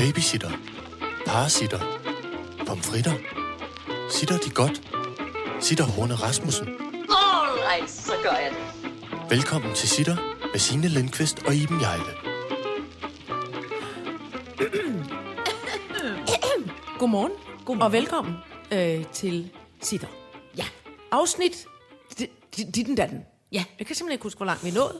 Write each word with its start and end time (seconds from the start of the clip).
Babysitter. 0.00 0.50
Parasitter. 1.26 1.80
Pomfritter. 2.66 3.12
Sitter 4.10 4.38
de 4.38 4.50
godt? 4.50 4.82
Sitter 5.60 5.84
Horne 5.84 6.14
Rasmussen. 6.14 6.68
Alright, 6.68 7.90
så 7.90 8.12
gør 8.22 8.30
jeg 8.30 8.50
det. 8.50 9.30
Velkommen 9.30 9.74
til 9.74 9.88
Sitter 9.88 10.16
med 10.52 10.58
Signe 10.60 10.88
Lindqvist 10.88 11.42
og 11.46 11.54
Iben 11.54 11.80
Jejle. 11.80 12.12
Godmorgen, 16.98 17.32
Godmorgen. 17.64 17.82
og 17.82 17.92
velkommen 17.92 18.34
øh, 18.72 19.04
til 19.12 19.50
Sitter. 19.80 20.06
Ja. 20.56 20.64
Afsnit 21.10 21.66
di- 22.20 22.26
di- 22.56 22.70
dit 22.70 22.86
den 22.86 22.94
datten. 22.94 23.18
Ja. 23.52 23.64
Jeg 23.78 23.86
kan 23.86 23.96
simpelthen 23.96 24.12
ikke 24.14 24.22
huske, 24.22 24.36
hvor 24.38 24.46
langt 24.46 24.64
vi 24.64 24.70
nået. 24.70 24.96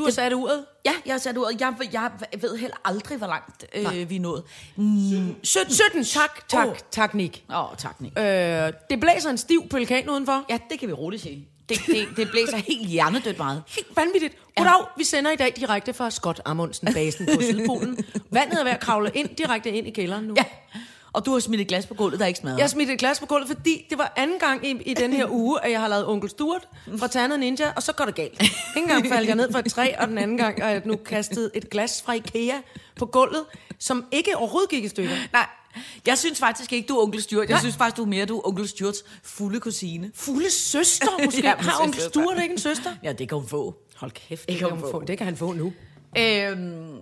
Du 0.00 0.04
har 0.04 0.10
sat 0.10 0.32
uret. 0.32 0.64
Ja, 0.84 0.92
jeg 1.06 1.14
har 1.14 1.18
sat 1.18 1.38
ordet. 1.38 1.60
Jeg, 1.60 1.74
jeg 1.92 2.10
ved 2.42 2.56
heller 2.56 2.76
aldrig, 2.84 3.18
hvor 3.18 3.26
langt 3.26 3.64
øh, 3.74 4.10
vi 4.10 4.16
er 4.16 4.20
nået. 4.20 4.42
Mm, 4.76 5.34
17. 5.42 5.74
17, 5.74 6.04
tak, 6.04 6.48
tak, 6.48 6.68
oh. 6.68 6.74
tak, 6.90 7.14
Nick. 7.14 7.42
Åh, 7.50 7.70
oh, 7.70 7.76
tak, 7.76 8.00
Nick. 8.00 8.18
Øh, 8.18 8.24
det 8.90 9.00
blæser 9.00 9.30
en 9.30 9.38
stiv 9.38 9.68
pelikan 9.68 10.10
udenfor. 10.10 10.44
Ja, 10.50 10.58
det 10.70 10.78
kan 10.78 10.88
vi 10.88 10.92
roligt 10.92 11.22
sige. 11.22 11.48
Det, 11.68 11.78
det, 11.86 12.08
det 12.16 12.30
blæser 12.30 12.56
helt 12.56 12.88
hjernedødt 12.88 13.38
meget. 13.38 13.62
Helt 13.68 13.96
vanvittigt. 13.96 14.36
Goddag, 14.56 14.86
vi 14.96 15.04
sender 15.04 15.30
i 15.30 15.36
dag 15.36 15.52
direkte 15.56 15.92
fra 15.92 16.10
Scott 16.10 16.40
Amundsen, 16.44 16.94
basen 16.94 17.26
på 17.34 17.42
Sydpolen. 17.50 17.98
Vandet 18.30 18.60
er 18.60 18.64
ved 18.64 18.72
at 18.72 18.80
kravle 18.80 19.10
ind, 19.14 19.28
direkte 19.28 19.70
ind 19.70 19.86
i 19.86 19.90
kælderen 19.90 20.24
nu. 20.24 20.34
Ja. 20.36 20.44
Og 21.12 21.26
du 21.26 21.32
har 21.32 21.38
smidt 21.38 21.60
et 21.60 21.66
glas 21.68 21.86
på 21.86 21.94
gulvet, 21.94 22.18
der 22.18 22.24
er 22.24 22.28
ikke 22.28 22.40
smadret. 22.40 22.56
Jeg 22.58 22.62
har 22.64 22.68
smidt 22.68 22.90
et 22.90 22.98
glas 22.98 23.20
på 23.20 23.26
gulvet, 23.26 23.48
fordi 23.48 23.86
det 23.90 23.98
var 23.98 24.12
anden 24.16 24.38
gang 24.38 24.66
i, 24.66 24.70
i 24.70 24.94
den 24.94 25.12
her 25.12 25.26
uge, 25.40 25.64
at 25.64 25.70
jeg 25.70 25.80
har 25.80 25.88
lavet 25.88 26.06
Onkel 26.06 26.30
Stuart 26.30 26.68
fra 26.98 27.08
Ternet 27.08 27.40
Ninja, 27.40 27.72
og 27.76 27.82
så 27.82 27.92
går 27.92 28.04
det 28.04 28.14
galt. 28.14 28.42
En 28.76 28.86
gang 28.86 29.06
faldt 29.08 29.28
jeg 29.28 29.36
ned 29.36 29.52
fra 29.52 29.58
et 29.58 29.64
træ, 29.72 29.92
og 29.98 30.08
den 30.08 30.18
anden 30.18 30.36
gang 30.36 30.62
har 30.62 30.70
jeg 30.70 30.82
nu 30.84 30.96
kastet 30.96 31.50
et 31.54 31.70
glas 31.70 32.02
fra 32.02 32.12
Ikea 32.12 32.54
på 32.96 33.06
gulvet, 33.06 33.44
som 33.78 34.04
ikke 34.12 34.36
overhovedet 34.36 34.70
gik 34.70 34.84
i 34.84 34.88
stykker. 34.88 35.14
Nej, 35.32 35.46
jeg 36.06 36.18
synes 36.18 36.38
faktisk 36.38 36.72
ikke, 36.72 36.86
du 36.88 36.96
er 36.98 37.02
onkel 37.02 37.22
Stuart. 37.22 37.48
Jeg 37.50 37.58
synes 37.58 37.76
faktisk, 37.76 37.96
du 37.96 38.02
er 38.02 38.06
mere 38.06 38.24
du 38.26 38.38
er 38.38 38.46
onkel 38.48 38.68
Stuarts 38.68 39.04
fulde 39.22 39.60
kusine. 39.60 40.10
Fulde 40.14 40.50
søster 40.50 41.06
måske. 41.24 41.42
Ja, 41.42 41.54
har 41.58 41.82
Onkel. 41.84 42.00
Stuart 42.02 42.38
ikke 42.42 42.52
en 42.52 42.58
søster? 42.58 42.90
Ja, 43.02 43.12
det 43.12 43.28
kan 43.28 43.38
hun 43.38 43.48
få. 43.48 43.74
Hold 43.96 44.10
kæft, 44.10 44.40
Det 44.40 44.48
det 44.48 44.58
kan 44.58 44.68
hun 44.68 44.78
han 44.78 44.80
få. 44.86 44.90
få. 44.90 45.04
det 45.04 45.18
kan 45.18 45.24
han 45.24 45.36
få 45.36 45.52
nu. 45.52 45.72
Øhm, 46.18 46.96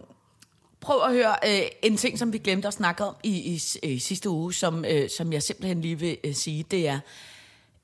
prøv 0.80 1.02
at 1.02 1.12
høre 1.12 1.36
øh, 1.46 1.68
en 1.82 1.96
ting, 1.96 2.18
som 2.18 2.32
vi 2.32 2.38
glemte 2.38 2.68
at 2.68 2.74
snakke 2.74 3.04
om 3.04 3.14
i, 3.22 3.30
i, 3.30 3.62
i 3.82 3.98
sidste 3.98 4.30
uge, 4.30 4.54
som, 4.54 4.84
øh, 4.84 5.10
som 5.10 5.32
jeg 5.32 5.42
simpelthen 5.42 5.80
lige 5.80 5.98
vil 5.98 6.18
øh, 6.24 6.34
sige, 6.34 6.64
det 6.70 6.88
er, 6.88 7.00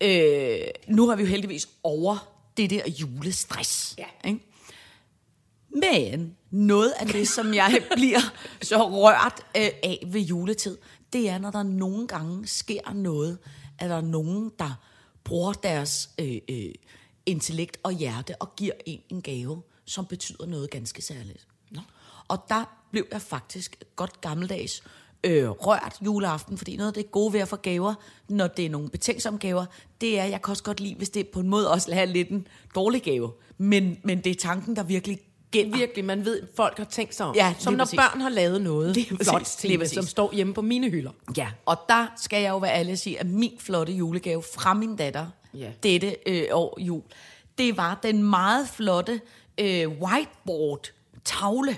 øh, 0.01 0.67
nu 0.89 1.09
har 1.09 1.17
vi 1.17 1.23
jo 1.23 1.29
heldigvis 1.29 1.69
over 1.83 2.35
det 2.57 2.71
der 2.71 2.91
julestress. 3.01 3.95
Ja. 3.99 4.29
Ikke? 4.29 4.41
Men 5.69 6.37
noget 6.51 6.93
af 7.01 7.07
det, 7.07 7.29
som 7.29 7.55
jeg 7.55 7.83
bliver 7.97 8.21
så 8.63 8.89
rørt 8.89 9.41
øh, 9.57 9.71
af 9.83 10.05
ved 10.07 10.21
juletid, 10.21 10.79
det 11.13 11.29
er, 11.29 11.39
når 11.39 11.51
der 11.51 11.63
nogle 11.63 12.07
gange 12.07 12.47
sker 12.47 12.93
noget, 12.93 13.39
at 13.79 13.91
der 13.91 13.97
er 13.97 14.01
nogen, 14.01 14.53
der 14.59 14.81
bruger 15.25 15.53
deres 15.53 16.11
øh, 16.19 16.39
øh, 16.51 16.73
intellekt 17.27 17.79
og 17.83 17.93
hjerte 17.93 18.35
og 18.41 18.57
giver 18.57 18.73
en 18.87 19.01
en 19.09 19.23
gave, 19.23 19.63
som 19.85 20.07
betyder 20.07 20.47
noget 20.47 20.71
ganske 20.71 21.03
særligt. 21.03 21.47
Og 22.29 22.45
der 22.49 22.65
blev 22.91 23.07
jeg 23.13 23.23
faktisk 23.23 23.85
godt 23.97 24.21
gammeldags 24.21 24.83
øh, 25.25 25.49
rørt 25.51 25.97
juleaften, 26.05 26.59
fordi 26.59 26.77
noget 26.77 26.89
af 26.89 26.95
det 26.95 27.11
gode 27.11 27.33
ved 27.33 27.41
at 27.41 27.49
få 27.49 27.57
gaver, 27.57 27.95
når 28.29 28.47
det 28.47 28.67
er 28.67 28.71
nogle 28.71 28.89
betænksomme 28.89 29.39
gaver, 29.39 29.65
det 30.01 30.19
er, 30.21 30.25
jeg 30.25 30.43
kan 30.43 30.51
også 30.51 30.63
godt 30.63 30.81
lide, 30.81 30.95
hvis 30.95 31.11
det 31.11 31.29
på 31.29 31.41
en 31.41 31.49
måde 31.49 31.71
også 31.71 31.91
er 31.93 32.05
lidt 32.05 32.29
en 32.29 32.47
dårlig 32.75 33.03
gave. 33.03 33.33
Men, 33.59 33.99
men 34.03 34.21
det 34.21 34.31
er 34.31 34.35
tanken, 34.35 34.77
der 34.77 34.83
virkelig 34.83 35.19
gælder. 35.51 35.77
Virkelig, 35.77 36.05
man 36.05 36.25
ved, 36.25 36.43
folk 36.57 36.79
har 36.79 36.85
tænkt 36.85 37.15
sig 37.15 37.27
om. 37.27 37.35
Ja, 37.35 37.55
som 37.59 37.75
når 37.75 37.85
præcis. 37.85 37.97
børn 37.99 38.21
har 38.21 38.29
lavet 38.29 38.63
noget 38.63 38.95
præcis, 38.95 39.29
flot 39.29 39.43
til, 39.43 39.79
præcis. 39.79 39.95
som 39.95 40.05
står 40.07 40.33
hjemme 40.35 40.55
på 40.55 40.63
mine 40.63 40.91
hylder. 40.91 41.11
Ja, 41.37 41.49
og 41.67 41.77
der 41.89 42.07
skal 42.23 42.43
jeg 42.43 42.51
jo 42.51 42.59
være 42.59 42.75
ærlig 42.75 42.93
at 42.93 42.99
sige, 42.99 43.21
at 43.21 43.27
min 43.27 43.53
flotte 43.59 43.93
julegave 43.93 44.43
fra 44.55 44.75
min 44.75 44.97
datter, 44.97 45.27
Ja. 45.55 45.71
dette 45.83 46.17
øh, 46.27 46.45
år 46.53 46.81
jul, 46.81 47.03
det 47.59 47.77
var 47.77 48.01
den 48.03 48.23
meget 48.23 48.69
flotte 48.69 49.21
øh, 49.59 49.89
whiteboard-tavle, 49.89 51.77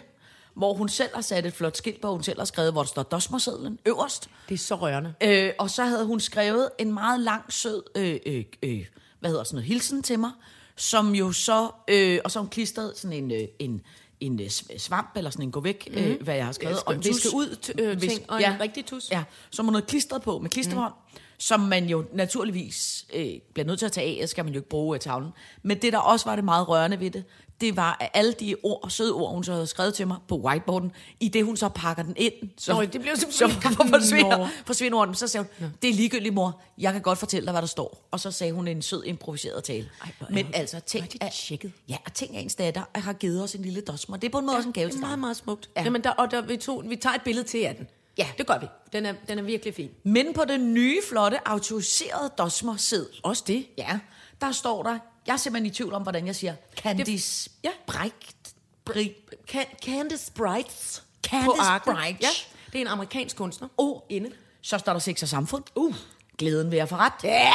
hvor 0.56 0.74
hun 0.74 0.88
selv 0.88 1.10
har 1.14 1.22
sat 1.22 1.46
et 1.46 1.52
flot 1.52 1.76
skilt 1.76 2.00
på, 2.00 2.10
hun 2.12 2.22
selv 2.22 2.38
har 2.38 2.44
skrevet, 2.44 2.72
hvor 2.72 2.82
der 2.82 2.88
står 2.88 3.02
dosmersedlen 3.02 3.78
øverst. 3.86 4.28
Det 4.48 4.54
er 4.54 4.58
så 4.58 4.74
rørende. 4.74 5.14
Øh, 5.20 5.52
og 5.58 5.70
så 5.70 5.84
havde 5.84 6.04
hun 6.06 6.20
skrevet 6.20 6.68
en 6.78 6.94
meget 6.94 7.20
lang, 7.20 7.52
sød, 7.52 7.82
øh, 7.94 8.20
øh, 8.26 8.44
øh, 8.62 8.86
hvad 9.20 9.30
hedder 9.30 9.44
sådan 9.44 9.56
noget, 9.56 9.66
hilsen 9.66 10.02
til 10.02 10.18
mig, 10.18 10.30
som 10.76 11.14
jo 11.14 11.32
så, 11.32 11.68
øh, 11.88 12.18
og 12.24 12.30
så 12.30 12.38
hun 12.38 12.48
klistret 12.48 12.98
sådan 12.98 13.24
en, 13.24 13.30
øh, 13.30 13.48
en, 13.58 13.80
en 14.20 14.40
øh, 14.40 14.46
sv- 14.46 14.78
svamp, 14.78 15.10
eller 15.16 15.30
sådan 15.30 15.44
en 15.44 15.50
gå 15.52 15.60
væk, 15.60 15.88
mm. 15.92 15.98
øh, 16.02 16.22
hvad 16.22 16.34
jeg 16.34 16.44
har 16.44 16.52
skrevet. 16.52 16.78
Skal- 16.78 17.04
viske 17.04 17.28
ud 17.34 17.72
øh, 17.78 18.00
ting, 18.00 18.30
og 18.30 18.42
en 18.54 18.60
rigtig 18.60 18.86
tus. 18.86 19.10
Ja, 19.10 19.24
som 19.50 19.64
hun 19.64 19.74
havde 19.74 19.86
klistret 19.86 20.22
på 20.22 20.38
med 20.38 20.50
klisterbånd, 20.50 20.92
mm. 21.12 21.18
som 21.38 21.60
man 21.60 21.88
jo 21.88 22.04
naturligvis 22.12 23.06
øh, 23.14 23.26
bliver 23.54 23.66
nødt 23.66 23.78
til 23.78 23.86
at 23.86 23.92
tage 23.92 24.22
af, 24.22 24.28
skal 24.28 24.44
man 24.44 24.54
jo 24.54 24.58
ikke 24.58 24.68
bruge 24.68 24.96
af 24.96 25.00
tavlen. 25.00 25.30
Men 25.62 25.82
det, 25.82 25.92
der 25.92 25.98
også 25.98 26.26
var 26.26 26.36
det 26.36 26.44
meget 26.44 26.68
rørende 26.68 27.00
ved 27.00 27.10
det, 27.10 27.24
det 27.60 27.76
var 27.76 28.10
alle 28.14 28.32
de 28.32 28.56
ord, 28.62 28.90
søde 28.90 29.12
ord, 29.12 29.30
hun 29.34 29.44
så 29.44 29.52
havde 29.52 29.66
skrevet 29.66 29.94
til 29.94 30.06
mig 30.06 30.16
på 30.28 30.36
whiteboarden, 30.36 30.92
i 31.20 31.28
det 31.28 31.44
hun 31.44 31.56
så 31.56 31.68
pakker 31.68 32.02
den 32.02 32.14
ind. 32.16 32.32
Så, 32.58 32.72
Nå, 32.74 32.82
det 32.84 33.00
blev 33.00 33.16
så 33.16 33.26
simpelthen- 33.38 33.88
forsvinder, 33.88 34.36
Nå. 34.38 34.46
forsvinder 34.66 34.98
ordene. 34.98 35.14
Så 35.16 35.28
sagde 35.28 35.46
hun, 35.58 35.72
det 35.82 35.90
er 35.90 35.94
ligegyldigt, 35.94 36.34
mor. 36.34 36.60
Jeg 36.78 36.92
kan 36.92 37.02
godt 37.02 37.18
fortælle 37.18 37.46
dig, 37.46 37.52
hvad 37.52 37.62
der 37.62 37.68
står. 37.68 38.08
Og 38.10 38.20
så 38.20 38.30
sagde 38.30 38.52
hun 38.52 38.68
en 38.68 38.82
sød 38.82 39.04
improviseret 39.04 39.64
tale. 39.64 39.88
Ej, 40.02 40.10
Men 40.30 40.44
hun- 40.44 40.54
altså, 40.54 40.80
tænk, 40.80 41.12
det 41.12 41.32
tjekket. 41.32 41.72
ja, 41.88 41.96
og 42.06 42.14
tænk, 42.14 42.30
at 42.34 42.42
ens 42.42 42.54
datter 42.54 42.82
har 42.94 43.12
givet 43.12 43.42
os 43.42 43.54
en 43.54 43.62
lille 43.62 43.80
dosmer. 43.80 44.16
Det 44.16 44.26
er 44.28 44.32
på 44.32 44.38
en 44.38 44.46
måde 44.46 44.56
også 44.56 44.68
en 44.68 44.72
gave 44.72 44.84
det 44.86 44.92
til 44.92 45.00
meget, 45.00 45.18
meget 45.18 45.36
smukt. 45.36 45.70
Ja. 45.76 45.80
Ja. 45.80 45.84
Jamen, 45.84 46.04
der, 46.04 46.10
og 46.10 46.30
der, 46.30 46.40
vi, 46.40 46.56
tog, 46.56 46.84
vi 46.88 46.96
tager 46.96 47.14
et 47.14 47.22
billede 47.22 47.46
til 47.46 47.58
af 47.58 47.74
den. 47.76 47.86
Ja. 48.18 48.26
det 48.38 48.46
gør 48.46 48.58
vi. 48.58 48.66
Den 48.92 49.06
er, 49.06 49.14
den 49.28 49.38
er 49.38 49.42
virkelig 49.42 49.74
fin. 49.74 49.90
Men 50.04 50.32
på 50.34 50.42
den 50.48 50.74
nye, 50.74 50.98
flotte, 51.08 51.48
autoriserede 51.48 52.30
dosmer-seddel, 52.38 53.20
Også 53.22 53.44
det. 53.46 53.66
Ja, 53.78 53.98
der 54.40 54.52
står 54.52 54.82
der, 54.82 54.98
jeg 55.26 55.32
er 55.32 55.36
simpelthen 55.36 55.66
i 55.66 55.74
tvivl 55.74 55.92
om, 55.92 56.02
hvordan 56.02 56.26
jeg 56.26 56.36
siger, 56.36 56.54
Candice 56.76 57.50
ja. 57.64 57.70
Brecht. 57.86 58.36
Bri, 58.84 59.14
Can, 59.46 59.64
Candice 59.84 60.32
Brights 60.32 61.02
Candice. 61.22 61.80
Bright. 61.84 62.22
Ja, 62.22 62.28
det 62.72 62.74
er 62.74 62.80
en 62.80 62.86
amerikansk 62.86 63.36
kunstner. 63.36 63.68
Oh, 63.76 64.00
Inde. 64.08 64.32
så 64.62 64.78
står 64.78 64.92
der 64.92 65.00
sex 65.00 65.22
og 65.22 65.28
samfund. 65.28 65.64
Uh, 65.74 65.94
glæden 66.38 66.70
ved 66.70 66.78
at 66.78 66.88
få 66.88 66.96
ret. 66.96 67.12
Ja, 67.24 67.52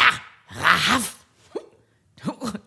raf. 0.49 1.17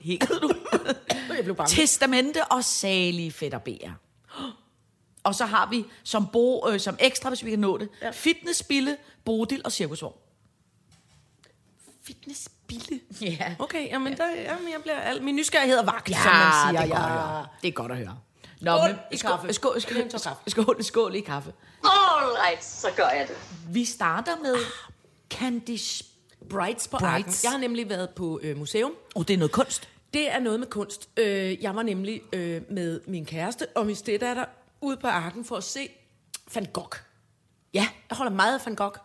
Hikkede 0.00 0.40
du? 0.40 0.54
Jeg 1.36 1.44
blev 1.44 1.56
bange. 1.56 1.74
Testamente 1.74 2.44
og 2.44 2.64
salige 2.64 3.32
fætterbærer. 3.32 3.92
Og 5.24 5.34
så 5.34 5.46
har 5.46 5.70
vi 5.70 5.84
som, 6.02 6.26
bo, 6.32 6.68
øh, 6.68 6.80
som 6.80 6.96
ekstra, 7.00 7.28
hvis 7.30 7.44
vi 7.44 7.50
kan 7.50 7.58
nå 7.58 7.78
det, 7.78 7.88
ja. 8.02 8.10
fitnessbille, 8.10 8.96
bodil 9.24 9.62
og 9.64 9.72
cirkusvogn. 9.72 10.16
Fitnessbille. 12.70 13.36
Ja. 13.40 13.54
Okay, 13.58 13.86
jamen, 13.90 14.16
der, 14.16 14.26
jamen 14.30 14.72
jeg 14.72 14.80
bliver 14.82 14.98
al, 15.00 15.22
min 15.22 15.36
nysgerrighed 15.36 15.78
er 15.78 15.84
vagt, 15.84 16.10
Ja, 16.10 16.16
som 16.22 16.32
man 16.32 16.52
siger. 16.68 16.82
det 16.82 16.90
er, 16.90 16.94
godt 16.96 17.02
ja. 17.02 17.14
at 17.14 17.20
høre. 17.20 17.46
det 17.62 17.68
er 17.68 17.72
godt 17.72 17.92
at 17.92 17.98
høre. 17.98 18.18
Nå, 18.60 18.76
Skål 18.78 18.88
men, 18.90 18.98
i 19.12 19.16
kaffe. 19.16 19.52
Skål, 19.52 19.80
skål, 19.80 20.10
skål, 20.10 20.64
skål, 20.64 20.84
skål 20.84 21.14
i 21.14 21.20
kaffe. 21.20 21.52
Alright, 21.84 22.64
så 22.64 22.88
gør 22.96 23.08
jeg 23.08 23.26
det. 23.28 23.36
Vi 23.74 23.84
starter 23.84 24.36
med 24.42 24.56
Candice. 25.30 26.04
Brights 26.50 26.88
på 26.88 26.96
Brights. 26.98 27.04
arken. 27.26 27.34
Jeg 27.42 27.50
har 27.50 27.58
nemlig 27.58 27.88
været 27.88 28.10
på 28.10 28.40
øh, 28.42 28.56
museum. 28.58 28.92
Oh, 29.14 29.24
det 29.28 29.34
er 29.34 29.38
noget 29.38 29.52
kunst. 29.52 29.88
Det 30.14 30.34
er 30.34 30.38
noget 30.38 30.60
med 30.60 30.66
kunst. 30.68 31.08
Øh, 31.16 31.62
jeg 31.62 31.74
var 31.76 31.82
nemlig 31.82 32.20
øh, 32.32 32.62
med 32.70 33.00
min 33.06 33.24
kæreste 33.26 33.66
og 33.74 33.86
min 33.86 33.96
steddatter 33.96 34.44
ude 34.80 34.96
på 34.96 35.06
arken 35.06 35.44
for 35.44 35.56
at 35.56 35.64
se 35.64 35.88
Van 36.54 36.66
Gogh. 36.72 36.98
Ja. 37.74 37.88
Jeg 38.10 38.16
holder 38.16 38.32
meget 38.32 38.58
af 38.58 38.66
Van 38.66 38.74
Gogh. 38.74 38.96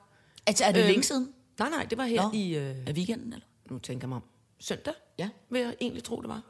Altså, 0.47 0.63
er 0.65 0.71
det 0.71 0.79
Øhm, 0.79 0.87
længe 0.87 1.03
siden? 1.03 1.33
Nej, 1.59 1.69
nej, 1.69 1.83
det 1.89 1.97
var 1.97 2.03
her 2.05 2.21
Nå. 2.21 2.29
i... 2.33 2.55
Øh, 2.57 2.75
Er 2.87 2.93
weekenden, 2.93 3.33
eller? 3.33 3.45
Nu 3.71 3.79
tænker 3.79 4.03
jeg 4.05 4.09
mig 4.09 4.15
om. 4.15 4.23
Søndag? 4.59 4.93
Ja. 5.19 5.29
Vil 5.49 5.61
jeg 5.61 5.75
egentlig 5.81 6.03
tro, 6.03 6.21
det 6.21 6.29
var. 6.29 6.41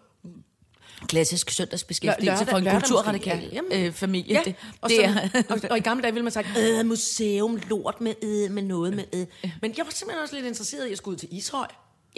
Klassisk 1.07 1.50
søndagsbeskæftigelse 1.50 2.44
Lørdag- 2.44 2.50
for 2.52 2.57
en 2.57 2.63
lørdag 2.63 2.81
kulturradikal. 2.81 3.50
Jamen. 3.53 3.72
øh, 3.72 3.94
familie. 3.94 4.34
Ja, 4.34 4.41
det, 4.46 4.56
og, 4.81 4.90
det 4.90 4.97
så, 4.97 5.03
er, 5.38 5.44
og, 5.50 5.59
og 5.72 5.78
i 5.78 5.81
gamle 5.81 6.02
dage 6.03 6.13
ville 6.13 6.24
man 6.24 6.32
sige, 6.32 6.79
øh, 6.79 6.85
museum, 6.85 7.59
lort 7.70 8.02
med, 8.02 8.14
øh, 8.22 8.52
med 8.52 8.64
noget 8.64 8.93
med. 8.96 9.05
Øh. 9.14 9.52
Men 9.61 9.73
jeg 9.78 9.85
var 9.85 9.91
simpelthen 9.91 10.22
også 10.23 10.35
lidt 10.35 10.46
interesseret 10.46 10.88
i 10.88 10.91
at 10.91 10.97
skulle 10.97 11.14
ud 11.14 11.17
til 11.20 11.29
Ishøj 11.38 11.67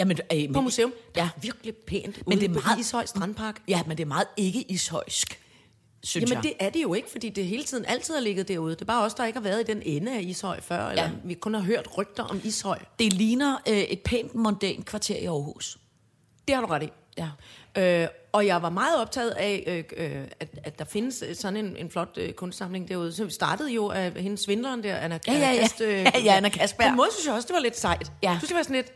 øh, 0.02 0.08
men, 0.08 0.18
på 0.54 0.62
museum. 0.62 0.94
Ja. 1.16 1.24
Ja. 1.24 1.30
Virkelig 1.42 1.75
pænt. 1.75 2.28
Men 2.28 2.40
det 2.40 2.46
er 2.46 2.50
meget- 2.54 2.80
Ishøj 2.80 3.06
Strandpark. 3.06 3.62
Ja, 3.68 3.81
men 3.88 3.98
det 3.98 4.04
er 4.04 4.08
meget 4.08 4.28
ikke 4.38 4.62
ishøjsk, 4.72 5.40
synes 6.03 6.30
Jamen 6.31 6.44
jeg. 6.44 6.44
det 6.44 6.65
er 6.65 6.69
det 6.69 6.83
jo 6.83 6.94
ikke, 6.94 7.12
fordi 7.12 7.30
det 7.30 7.45
hele 7.45 7.63
tiden 7.63 7.86
altid 7.86 8.13
har 8.13 8.21
ligget 8.21 8.48
derude. 8.48 8.75
Det 8.75 8.81
er 8.81 8.86
bare 8.86 9.06
os, 9.06 9.13
der 9.13 9.25
ikke 9.25 9.39
har 9.39 9.44
været 9.44 9.62
i 9.69 9.74
den 9.74 9.81
ende 9.86 10.15
af 10.18 10.21
Ishøj 10.21 10.62
før, 10.62 10.88
eller 10.89 11.03
Ja. 11.03 11.09
vi 11.24 11.33
kun 11.33 11.53
har 11.53 11.62
hørt 11.62 11.98
rygter 11.98 12.24
om 12.24 12.42
Ishøj. 12.44 12.80
det 13.00 13.13
ligner 13.13 13.57
øh, 13.69 13.77
et 13.77 14.00
pænt 14.00 14.36
mondænt 14.36 14.86
kvarter 14.86 15.15
i 15.18 15.25
Aarhus. 15.25 15.77
Det 16.48 16.56
har 16.56 16.62
du 16.62 16.68
ret 16.68 16.83
i. 16.83 16.89
Ja. 17.18 17.30
Øh, 18.03 18.07
og 18.31 18.45
jeg 18.45 18.62
var 18.62 18.69
meget 18.69 18.98
optaget 19.01 19.30
af, 19.31 19.63
øh, 19.98 20.06
øh, 20.18 20.24
at, 20.39 20.50
at 20.63 20.80
der 20.80 20.86
findes 20.86 21.24
øh, 21.27 21.36
sådan 21.36 21.65
en, 21.65 21.77
en 21.77 21.89
flot 21.92 22.18
øh, 22.18 22.33
kunstsamling 22.33 22.88
derude. 22.89 23.13
Så 23.13 23.25
vi 23.25 23.31
startede 23.31 23.71
jo 23.71 23.89
af 23.89 24.12
hende 24.12 24.38
svindleren 24.38 24.83
der, 24.83 24.95
Anna, 24.98 25.19
Ja, 25.27 25.33
ja, 25.33 25.51
ja. 25.51 25.59
Kast, 25.62 25.81
øh, 25.81 25.89
Ja, 26.06 26.12
ja, 26.24 26.36
Anna 26.38 26.50
Kastberg. 26.50 26.88
På 26.88 26.89
en 26.92 26.95
måde 26.98 27.09
synes 27.13 27.25
jeg 27.27 27.33
også, 27.36 27.48
det 27.48 27.53
var 27.53 27.59
lidt 27.62 27.77
sejt. 27.80 28.12
Ja. 28.24 28.36
Synes, 28.39 28.48
det 28.48 28.57
var 28.57 28.63
sådan 28.63 28.75
lidt, 28.75 28.92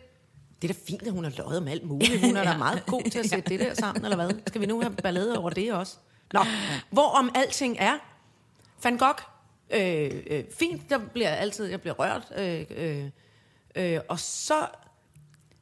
det 0.61 0.69
er 0.69 0.73
da 0.73 0.79
fint, 0.87 1.01
at 1.03 1.11
hun 1.11 1.23
har 1.23 1.33
løjet 1.37 1.57
om 1.57 1.67
alt 1.67 1.83
muligt. 1.83 2.19
Hun 2.25 2.37
er 2.37 2.43
da 2.43 2.57
meget 2.67 2.85
god 2.85 3.03
til 3.11 3.19
at 3.19 3.29
sætte 3.29 3.49
det 3.49 3.59
der 3.59 3.73
sammen, 3.73 4.03
eller 4.05 4.15
hvad? 4.15 4.29
Skal 4.47 4.61
vi 4.61 4.65
nu 4.65 4.81
have 4.81 4.93
ballade 4.93 5.37
over 5.37 5.49
det 5.49 5.73
også? 5.73 5.95
Nå, 6.35 6.45
hvorom 6.89 7.31
alting 7.35 7.77
er, 7.79 7.97
Van 8.83 8.97
Gogh, 8.97 9.19
Øh, 9.69 10.23
øh, 10.27 10.43
fint, 10.51 10.89
der 10.89 10.97
bliver 10.97 11.29
jeg 11.29 11.37
altid, 11.37 11.65
jeg 11.65 11.81
bliver 11.81 11.93
rørt. 11.93 12.31
Øh, 12.37 12.65
øh, 12.69 13.09
øh, 13.75 13.99
og 14.09 14.19
så 14.19 14.67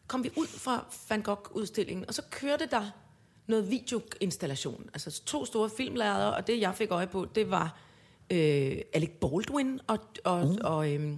kom 0.08 0.24
vi 0.24 0.30
ud 0.36 0.48
fra 0.48 0.86
Van 1.10 1.22
Gogh-udstillingen, 1.22 2.06
og 2.08 2.14
så 2.14 2.22
kørte 2.32 2.66
der 2.66 2.92
noget 3.48 3.70
videoinstallation. 3.70 4.90
Altså 4.94 5.24
to 5.24 5.46
store 5.46 5.70
filmlærere, 5.78 6.36
og 6.36 6.48
det 6.48 6.60
jeg 6.60 6.76
fik 6.76 6.92
øje 6.92 7.08
på, 7.08 7.28
det 7.36 7.50
var 7.50 7.78
øh, 8.30 8.78
Alec 8.94 9.12
Baldwin 9.22 9.80
og, 9.88 10.00
og, 10.24 10.46
mm. 10.46 10.58
og 10.64 10.94
øh, 10.94 11.18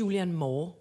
Julian 0.00 0.32
Moore. 0.32 0.72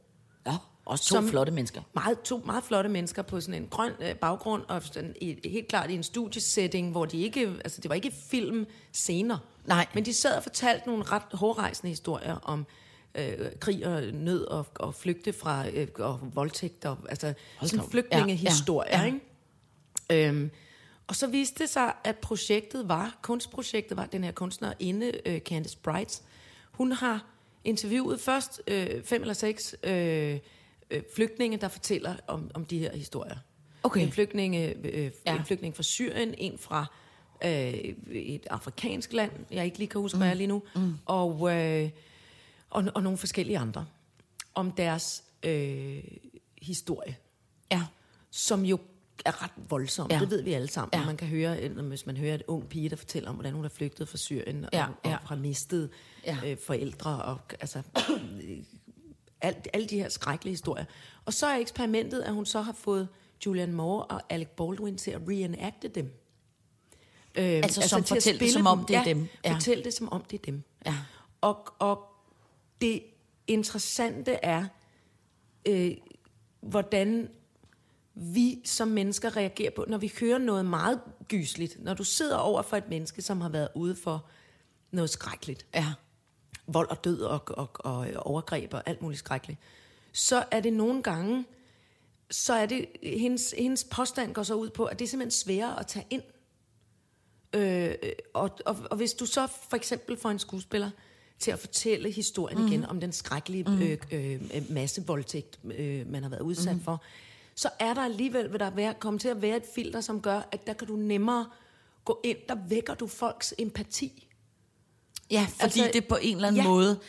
Også 0.85 1.05
to 1.05 1.15
Som- 1.15 1.27
flotte 1.29 1.51
mennesker. 1.51 1.81
Meget, 1.93 2.21
to 2.21 2.41
meget 2.45 2.63
flotte 2.63 2.89
mennesker 2.89 3.21
på 3.21 3.41
sådan 3.41 3.61
en 3.61 3.67
grøn 3.67 3.91
øh, 3.99 4.15
baggrund, 4.15 4.63
og 4.67 4.83
sådan 4.83 5.15
i, 5.21 5.49
helt 5.49 5.67
klart 5.67 5.89
i 5.89 5.93
en 5.93 6.03
studiesetting, 6.03 6.91
hvor 6.91 7.05
de 7.05 7.21
ikke, 7.21 7.41
altså 7.63 7.81
det 7.81 7.89
var 7.89 7.95
ikke 7.95 8.11
film 8.29 8.65
scener. 8.93 9.37
Nej. 9.65 9.87
Men 9.93 10.05
de 10.05 10.13
sad 10.13 10.37
og 10.37 10.43
fortalte 10.43 10.87
nogle 10.87 11.03
ret 11.03 11.23
hårdrejsende 11.33 11.89
historier 11.89 12.35
om 12.35 12.65
øh, 13.15 13.51
krig 13.59 13.87
og 13.87 14.01
nød 14.13 14.45
og, 14.45 14.67
og 14.75 14.95
flygte 14.95 15.33
fra 15.33 15.67
øh, 15.69 15.87
og 15.99 16.19
voldtægt 16.35 16.85
og 16.85 16.97
altså 17.09 17.33
sådan 17.61 17.79
op. 17.79 17.91
flygtningehistorier, 17.91 18.89
ja, 18.91 18.97
ja. 18.97 19.07
ja. 19.07 19.13
ikke? 20.09 20.29
Øhm, 20.29 20.51
og 21.07 21.15
så 21.15 21.27
viste 21.27 21.63
det 21.63 21.69
sig, 21.69 21.93
at 22.03 22.17
projektet 22.17 22.89
var, 22.89 23.19
kunstprojektet 23.21 23.97
var 23.97 24.05
den 24.05 24.23
her 24.23 24.31
kunstnerinde, 24.31 25.11
øh, 25.25 25.39
Candice 25.39 25.77
Brights. 25.77 26.23
Hun 26.71 26.91
har 26.91 27.25
interviewet 27.63 28.19
først 28.19 28.61
øh, 28.67 29.03
fem 29.03 29.21
eller 29.21 29.33
seks 29.33 29.75
øh, 29.83 30.39
øh, 30.93 31.03
flygtninge, 31.15 31.57
der 31.57 31.67
fortæller 31.67 32.15
om, 32.27 32.51
om 32.53 32.65
de 32.65 32.77
her 32.79 32.95
historier. 32.95 33.37
Okay. 33.83 34.01
En, 34.01 34.11
flygtninge, 34.11 34.73
øh, 34.87 35.03
Ja. 35.03 35.09
ja. 35.25 35.37
en 35.39 35.45
flygtning 35.45 35.75
fra 35.75 35.83
Syrien, 35.83 36.35
en 36.37 36.57
fra 36.57 36.85
øh, 37.45 37.73
et 38.11 38.47
afrikansk 38.49 39.13
land, 39.13 39.31
jeg 39.51 39.65
ikke 39.65 39.77
lige 39.77 39.87
kan 39.89 40.01
huske, 40.01 40.15
mm. 40.15 40.19
hvad 40.21 40.29
er 40.29 40.33
lige 40.33 40.47
nu, 40.47 40.63
mm. 40.75 40.93
og, 41.05 41.53
øh, 41.55 41.89
og, 42.69 42.83
og 42.95 43.03
nogle 43.03 43.17
forskellige 43.17 43.57
andre, 43.57 43.85
om 44.55 44.71
deres 44.71 45.23
øh, 45.43 46.03
historie 46.61 47.15
Ja. 47.71 47.81
som 48.31 48.65
jo 48.65 48.79
er 49.25 49.43
ret 49.43 49.51
voldsom. 49.69 50.11
Ja. 50.11 50.19
Det 50.19 50.29
ved 50.29 50.41
vi 50.41 50.53
alle 50.53 50.67
sammen. 50.67 50.99
Ja. 50.99 51.05
Man 51.05 51.17
kan 51.17 51.27
høre, 51.27 51.59
øh, 51.59 51.87
hvis 51.87 52.05
man 52.05 52.17
hører 52.17 52.35
et 52.35 52.43
ung 52.47 52.69
pige, 52.69 52.89
der 52.89 52.95
fortæller 52.95 53.29
om, 53.29 53.35
hvordan 53.35 53.53
hun 53.53 53.65
er 53.65 53.69
flygtet 53.69 54.07
fra 54.09 54.17
Syrien, 54.17 54.65
Ja, 54.73 54.83
og, 54.87 54.93
og 55.03 55.09
ja. 55.11 55.17
har 55.25 55.35
mistet 55.35 55.89
ja. 56.25 56.37
øh, 56.45 56.57
forældre, 56.57 57.21
og 57.23 57.39
altså 57.61 57.81
alt, 59.43 59.67
alle 59.73 59.87
de 59.87 59.97
her 59.97 60.09
skrækkelige 60.09 60.51
historier. 60.51 60.85
Og 61.25 61.33
så 61.33 61.47
er 61.47 61.55
eksperimentet, 61.57 62.21
at 62.21 62.33
hun 62.33 62.45
så 62.45 62.61
har 62.61 62.71
fået 62.73 63.07
Julian 63.45 63.73
Moore 63.73 64.05
og 64.05 64.21
Alec 64.29 64.47
Baldwin 64.47 64.97
til 64.97 65.11
at 65.11 65.21
reenacte 65.27 65.87
dem. 65.87 66.05
Øh, 67.35 67.43
Altså, 67.43 67.81
som 67.89 68.03
til 68.03 68.15
at 68.15 68.17
fortælle 68.17 68.39
det, 68.39 68.51
som 68.51 68.67
om 68.67 68.85
det 68.85 68.95
er 68.95 69.03
dem. 69.03 69.27
Ja. 69.43 69.49
Ja. 69.49 69.55
Fortæl 69.55 69.83
det, 69.83 69.93
som 69.93 70.09
om 70.09 70.23
det 70.23 70.37
er 70.39 70.43
dem. 70.43 70.63
Ja. 70.85 70.95
Og, 71.41 71.67
og 71.79 72.05
det 72.81 73.03
interessante 73.47 74.31
er, 74.33 74.65
øh, 75.67 75.91
hvordan 76.61 77.29
vi 78.15 78.61
som 78.65 78.87
mennesker 78.87 79.37
reagerer 79.37 79.71
på, 79.75 79.85
når 79.87 79.97
vi 79.97 80.13
hører 80.19 80.37
noget 80.37 80.65
meget 80.65 81.01
gysligt. 81.27 81.83
Når 81.83 81.93
du 81.93 82.03
sidder 82.03 82.37
over 82.37 82.61
for 82.61 82.77
et 82.77 82.89
menneske, 82.89 83.21
som 83.21 83.41
har 83.41 83.49
været 83.49 83.67
ude 83.75 83.95
for 83.95 84.25
noget 84.91 85.09
skrækkeligt, 85.09 85.65
Ja. 85.75 85.93
Vold 86.67 86.89
og 86.89 87.03
død 87.03 87.21
og, 87.21 87.41
og, 87.47 87.69
og 87.75 88.07
overgreb 88.15 88.73
og 88.73 88.83
alt 88.85 89.01
muligt 89.01 89.19
skrækkeligt, 89.19 89.59
så 90.13 90.43
er 90.51 90.59
det 90.59 90.73
nogle 90.73 91.03
gange, 91.03 91.45
så 92.31 92.53
er 92.53 92.65
det, 92.65 92.85
hendes, 93.03 93.55
hendes 93.57 93.83
påstand 93.83 94.33
går 94.33 94.43
så 94.43 94.53
ud 94.53 94.69
på, 94.69 94.85
at 94.85 94.99
det 94.99 95.05
er 95.05 95.09
simpelthen 95.09 95.31
sværere 95.31 95.79
at 95.79 95.87
tage 95.87 96.05
ind. 96.09 96.23
Øh, 97.53 97.95
og, 98.33 98.51
og, 98.65 98.77
og 98.91 98.97
hvis 98.97 99.13
du 99.13 99.25
så 99.25 99.47
for 99.69 99.75
eksempel 99.75 100.17
får 100.17 100.29
en 100.29 100.39
skuespiller 100.39 100.89
til 101.39 101.51
at 101.51 101.59
fortælle 101.59 102.11
historien 102.11 102.61
mm. 102.61 102.67
igen 102.67 102.85
om 102.85 102.99
den 102.99 103.11
skrækkelige 103.11 103.63
mm. 103.63 103.81
øh, 103.81 103.97
øh, 104.11 104.41
massevoldtægt, 104.69 105.59
øh, 105.63 106.11
man 106.11 106.23
har 106.23 106.29
været 106.29 106.41
udsat 106.41 106.75
mm. 106.75 106.81
for, 106.81 107.03
så 107.55 107.69
er 107.79 107.93
der 107.93 108.01
alligevel, 108.01 108.51
vil 108.51 108.59
der 108.59 108.69
være, 108.69 108.93
komme 108.93 109.19
til 109.19 109.27
at 109.27 109.41
være 109.41 109.57
et 109.57 109.65
filter, 109.75 110.01
som 110.01 110.21
gør, 110.21 110.41
at 110.51 110.67
der 110.67 110.73
kan 110.73 110.87
du 110.87 110.95
nemmere 110.95 111.49
gå 112.05 112.19
ind, 112.23 112.37
der 112.49 112.55
vækker 112.69 112.93
du 112.93 113.07
folks 113.07 113.53
empati. 113.57 114.27
Ja, 115.33 115.47
fordi 115.49 115.63
altså, 115.63 115.89
det 115.93 116.07
på 116.07 116.17
en 116.21 116.35
eller 116.35 116.47
anden 116.47 116.61
ja. 116.61 116.67
måde 116.67 116.99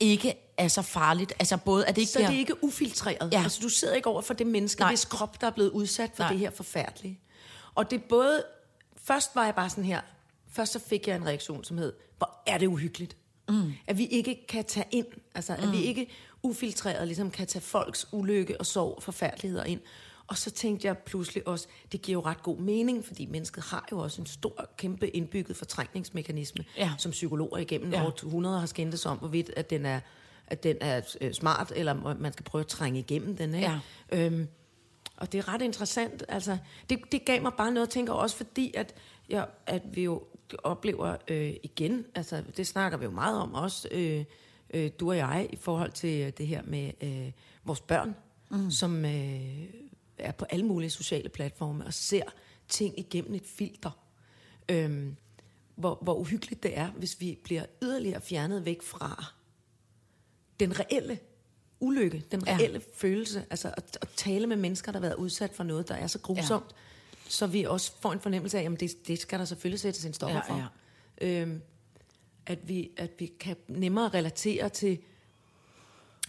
ikke 0.00 0.34
er 0.56 0.68
så 0.68 0.82
farligt. 0.82 1.32
Altså 1.38 1.56
både, 1.56 1.86
at 1.86 1.96
det 1.96 2.02
ikke 2.02 2.12
Så 2.12 2.18
det 2.18 2.26
er 2.26 2.30
ikke 2.38 2.64
ufiltreret. 2.64 3.32
Ja. 3.32 3.42
Altså, 3.42 3.60
du 3.62 3.68
sidder 3.68 3.94
ikke 3.94 4.08
over 4.08 4.22
for 4.22 4.34
det 4.34 4.46
menneske, 4.46 4.80
Nej. 4.80 4.90
Hvis 4.90 5.04
krop, 5.04 5.40
der 5.40 5.46
er 5.46 5.50
blevet 5.50 5.70
udsat 5.70 6.10
for 6.14 6.22
Nej. 6.22 6.28
Nej. 6.28 6.32
det 6.32 6.40
her 6.40 6.50
forfærdelige. 6.50 7.20
Og 7.74 7.90
det 7.90 7.96
er 7.96 8.02
både... 8.08 8.44
Først 9.04 9.30
var 9.34 9.44
jeg 9.44 9.54
bare 9.54 9.70
sådan 9.70 9.84
her... 9.84 10.00
Først 10.52 10.72
så 10.72 10.78
fik 10.78 11.08
jeg 11.08 11.16
en 11.16 11.26
reaktion, 11.26 11.64
som 11.64 11.78
hed, 11.78 11.92
hvor 12.18 12.42
er 12.46 12.58
det 12.58 12.66
uhyggeligt. 12.66 13.16
Mm. 13.48 13.72
At 13.86 13.98
vi 13.98 14.06
ikke 14.06 14.46
kan 14.48 14.64
tage 14.64 14.86
ind, 14.90 15.06
altså 15.34 15.56
mm. 15.56 15.62
at 15.62 15.72
vi 15.72 15.82
ikke 15.82 16.10
ufiltreret 16.42 17.06
ligesom 17.06 17.30
kan 17.30 17.46
tage 17.46 17.62
folks 17.62 18.06
ulykke 18.12 18.60
og 18.60 18.66
sorg 18.66 18.96
og 18.96 19.02
forfærdeligheder 19.02 19.64
ind. 19.64 19.80
Og 20.30 20.36
så 20.38 20.50
tænkte 20.50 20.86
jeg 20.86 20.98
pludselig 20.98 21.48
også, 21.48 21.66
det 21.92 22.02
giver 22.02 22.18
jo 22.18 22.20
ret 22.26 22.42
god 22.42 22.56
mening, 22.58 23.04
fordi 23.04 23.26
mennesket 23.26 23.64
har 23.64 23.88
jo 23.92 23.98
også 23.98 24.20
en 24.22 24.26
stor, 24.26 24.70
kæmpe 24.76 25.08
indbygget 25.08 25.56
fortrængningsmekanisme, 25.56 26.64
Ja. 26.76 26.92
som 26.98 27.10
psykologer 27.10 27.58
igennem 27.58 27.92
Ja. 27.92 28.04
århundreder 28.06 28.58
har 28.58 28.66
skændtes 28.66 29.06
om, 29.06 29.18
hvorvidt 29.18 29.50
at 29.56 29.70
den 29.70 29.86
er, 29.86 30.00
at 30.46 30.62
den 30.62 30.76
er 30.80 31.00
øh, 31.20 31.32
smart, 31.32 31.72
eller 31.76 32.14
man 32.14 32.32
skal 32.32 32.44
prøve 32.44 32.60
at 32.60 32.66
trænge 32.66 32.98
igennem 33.00 33.36
den. 33.36 33.54
Ikke? 33.54 33.70
Ja. 34.12 34.26
Øhm, 34.26 34.48
og 35.16 35.32
det 35.32 35.38
er 35.38 35.48
ret 35.54 35.62
interessant. 35.62 36.24
Altså, 36.28 36.58
det, 36.90 36.98
det 37.12 37.24
gav 37.24 37.42
mig 37.42 37.52
bare 37.58 37.72
noget 37.72 37.86
at 37.86 37.90
tænke 37.92 38.12
også 38.12 38.36
fordi, 38.36 38.72
at, 38.76 38.94
ja, 39.30 39.44
at 39.66 39.82
vi 39.92 40.02
jo 40.04 40.22
oplever 40.64 41.16
øh, 41.28 41.52
igen, 41.62 42.04
altså 42.14 42.42
det 42.56 42.66
snakker 42.66 42.98
vi 42.98 43.04
jo 43.04 43.10
meget 43.10 43.38
om 43.40 43.54
også, 43.54 43.88
øh, 43.92 44.24
øh, 44.74 44.90
du 45.00 45.10
og 45.10 45.16
jeg, 45.16 45.46
i 45.52 45.56
forhold 45.56 45.92
til 45.92 46.32
det 46.38 46.46
her 46.46 46.62
med 46.64 46.90
øh, 47.00 47.30
vores 47.64 47.80
børn, 47.80 48.14
mm. 48.50 48.70
som 48.70 49.04
øh, 49.04 49.64
er 50.22 50.32
på 50.32 50.44
alle 50.44 50.66
mulige 50.66 50.90
sociale 50.90 51.28
platforme 51.28 51.86
og 51.86 51.94
ser 51.94 52.22
ting 52.68 52.98
igennem 52.98 53.34
et 53.34 53.46
filter. 53.46 53.90
Øhm, 54.68 55.16
hvor, 55.74 55.98
hvor 56.02 56.14
uhyggeligt 56.14 56.62
det 56.62 56.78
er, 56.78 56.90
hvis 56.90 57.20
vi 57.20 57.38
bliver 57.44 57.64
yderligere 57.82 58.20
fjernet 58.20 58.64
væk 58.64 58.82
fra 58.82 59.24
den 60.60 60.80
reelle 60.80 61.18
ulykke, 61.80 62.24
den 62.30 62.42
Ja. 62.46 62.56
reelle 62.56 62.78
ja. 62.78 62.84
følelse, 62.94 63.44
altså 63.50 63.68
at, 63.76 63.98
at 64.00 64.08
tale 64.16 64.46
med 64.46 64.56
mennesker, 64.56 64.92
der 64.92 64.98
har 65.00 65.06
været 65.06 65.16
udsat 65.16 65.50
for 65.54 65.64
noget, 65.64 65.88
der 65.88 65.94
er 65.94 66.06
så 66.06 66.18
grusomt, 66.18 66.66
ja. 66.70 66.76
så 67.28 67.46
vi 67.46 67.64
også 67.64 67.92
får 68.00 68.12
en 68.12 68.20
fornemmelse 68.20 68.58
af, 68.58 68.70
at 68.72 68.80
det, 68.80 69.08
det 69.08 69.18
skal 69.18 69.38
der 69.38 69.44
selvfølgelig 69.44 69.80
sættes 69.80 70.04
en 70.04 70.12
stopper 70.12 70.36
Ja, 70.36 70.52
for. 70.54 70.72
Øhm, 71.20 71.62
at, 72.46 72.68
vi, 72.68 72.90
at 72.96 73.10
vi 73.18 73.26
kan 73.40 73.56
nemmere 73.68 74.08
relatere 74.08 74.68
til 74.68 74.98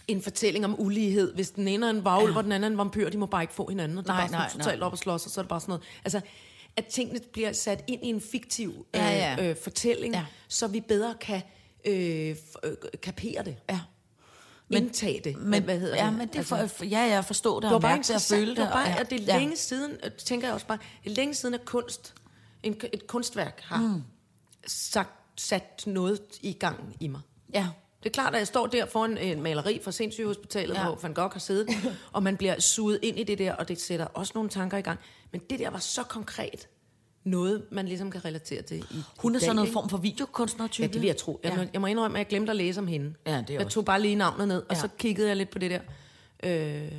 en 0.08 0.22
fortælling 0.22 0.64
om 0.64 0.80
ulighed. 0.80 1.34
Hvis 1.34 1.50
den 1.50 1.68
ene 1.68 1.86
er 1.86 1.90
en 1.90 2.04
varulv, 2.04 2.24
Ja. 2.26 2.32
ja. 2.32 2.38
og 2.38 2.44
den 2.44 2.52
anden 2.52 2.64
er 2.64 2.72
en 2.72 2.78
vampyr, 2.78 3.08
de 3.10 3.18
må 3.18 3.26
bare 3.26 3.42
ikke 3.42 3.54
få 3.54 3.68
hinanden. 3.68 3.98
Og 3.98 4.04
det 4.04 4.10
er 4.10 4.14
Nej, 4.14 4.20
bare 4.20 4.28
sådan 4.28 4.40
nej, 4.40 4.50
totalt 4.64 4.78
nej. 4.78 4.86
op 4.86 4.92
og 4.92 4.98
slås, 4.98 5.24
og 5.26 5.30
så 5.30 5.40
er 5.40 5.42
det 5.42 5.48
bare 5.48 5.60
sådan 5.60 5.70
noget. 5.70 5.82
Altså, 6.04 6.20
at 6.76 6.86
tingene 6.86 7.20
bliver 7.32 7.52
sat 7.52 7.84
ind 7.86 8.04
i 8.04 8.08
en 8.08 8.20
fiktiv 8.20 8.86
Ja, 8.94 9.10
ja. 9.10 9.42
Øh, 9.44 9.50
øh, 9.50 9.56
fortælling, 9.56 10.14
Ja. 10.14 10.20
ja. 10.20 10.26
så 10.48 10.66
vi 10.66 10.80
bedre 10.80 11.14
kan 11.20 11.42
øh, 11.84 12.36
øh, 12.64 12.72
kapere 13.02 13.44
det. 13.44 13.56
Ja. 13.70 13.80
Men, 14.68 14.82
Indtage 14.84 15.20
det. 15.24 15.36
Men, 15.36 15.62
hvad 15.62 15.78
hedder 15.80 15.96
ja, 15.96 16.06
det? 16.06 16.18
men 16.18 16.28
det 16.28 16.46
for, 16.46 16.66
for, 16.66 16.84
ja, 16.84 16.98
jeg 17.00 17.24
forstår 17.24 17.54
det, 17.54 17.62
det 17.62 17.70
var 17.70 17.74
og 17.76 17.82
bare 17.82 17.92
mærke 17.96 18.06
det 18.08 18.14
og 18.16 18.22
føle 18.22 18.46
det. 18.50 18.56
Det 18.56 18.68
bare, 18.72 18.84
og- 18.94 19.00
at 19.00 19.10
det 19.10 19.20
er 19.20 19.24
ja. 19.24 19.38
længe 19.38 19.56
siden, 19.56 19.92
øh, 20.04 20.10
tænker 20.12 20.46
jeg 20.46 20.54
også 20.54 20.66
bare, 20.66 20.78
det 21.04 21.10
er 21.10 21.14
længe 21.14 21.34
siden, 21.34 21.54
at 21.54 21.64
kunst, 21.64 22.14
en, 22.62 22.76
et 22.92 23.06
kunstværk 23.06 23.60
har 23.64 23.80
mm. 23.80 24.02
sagt, 24.66 25.10
sat 25.40 25.82
noget 25.86 26.20
i 26.40 26.52
gang 26.52 26.96
i 27.00 27.08
mig. 27.08 27.20
Ja. 27.54 27.68
Det 28.02 28.08
er 28.08 28.12
klart, 28.12 28.34
at 28.34 28.38
jeg 28.38 28.46
står 28.46 28.66
der 28.66 28.86
foran 28.86 29.18
en 29.18 29.42
maleri 29.42 29.80
fra 29.84 29.92
Sindssygehospitalet, 29.92 30.74
Ja. 30.74 30.84
hvor 30.84 30.98
Van 31.02 31.14
Gogh 31.14 31.32
har 31.32 31.40
siddet, 31.40 31.68
og 32.12 32.22
man 32.22 32.36
bliver 32.36 32.60
suget 32.60 32.98
ind 33.02 33.18
i 33.18 33.24
det 33.24 33.38
der, 33.38 33.52
og 33.54 33.68
det 33.68 33.80
sætter 33.80 34.06
også 34.06 34.32
nogle 34.34 34.50
tanker 34.50 34.78
i 34.78 34.80
gang. 34.80 34.98
Men 35.32 35.40
det 35.50 35.58
der 35.58 35.70
var 35.70 35.78
så 35.78 36.02
konkret 36.02 36.68
noget, 37.24 37.62
man 37.70 37.88
ligesom 37.88 38.10
kan 38.10 38.24
relatere 38.24 38.62
til 38.62 38.78
i 38.78 38.96
Hun 39.18 39.34
er 39.34 39.38
sådan 39.40 39.56
noget 39.56 39.68
ikke? 39.68 39.72
form 39.72 39.88
for 39.88 39.96
videokunstner-type. 39.98 40.82
Ja, 40.86 40.92
det 40.92 41.00
vil 41.00 41.06
jeg 41.06 41.16
tro. 41.16 41.40
Jeg, 41.42 41.52
Ja. 41.56 41.66
jeg 41.72 41.80
må 41.80 41.86
indrømme, 41.86 42.16
at 42.16 42.18
jeg 42.18 42.26
glemte 42.26 42.50
at 42.50 42.56
læse 42.56 42.80
om 42.80 42.86
hende. 42.86 43.14
Ja, 43.26 43.30
det 43.38 43.50
er 43.50 43.54
jeg 43.54 43.64
også- 43.64 43.74
tog 43.74 43.84
bare 43.84 44.00
lige 44.02 44.14
navnet 44.16 44.48
ned, 44.48 44.56
og 44.58 44.66
Ja. 44.70 44.74
ja. 44.76 44.80
så 44.80 44.88
kiggede 44.98 45.28
jeg 45.28 45.36
lidt 45.36 45.50
på 45.50 45.58
det 45.58 45.70
der. 45.70 45.80
Øh, 46.42 46.92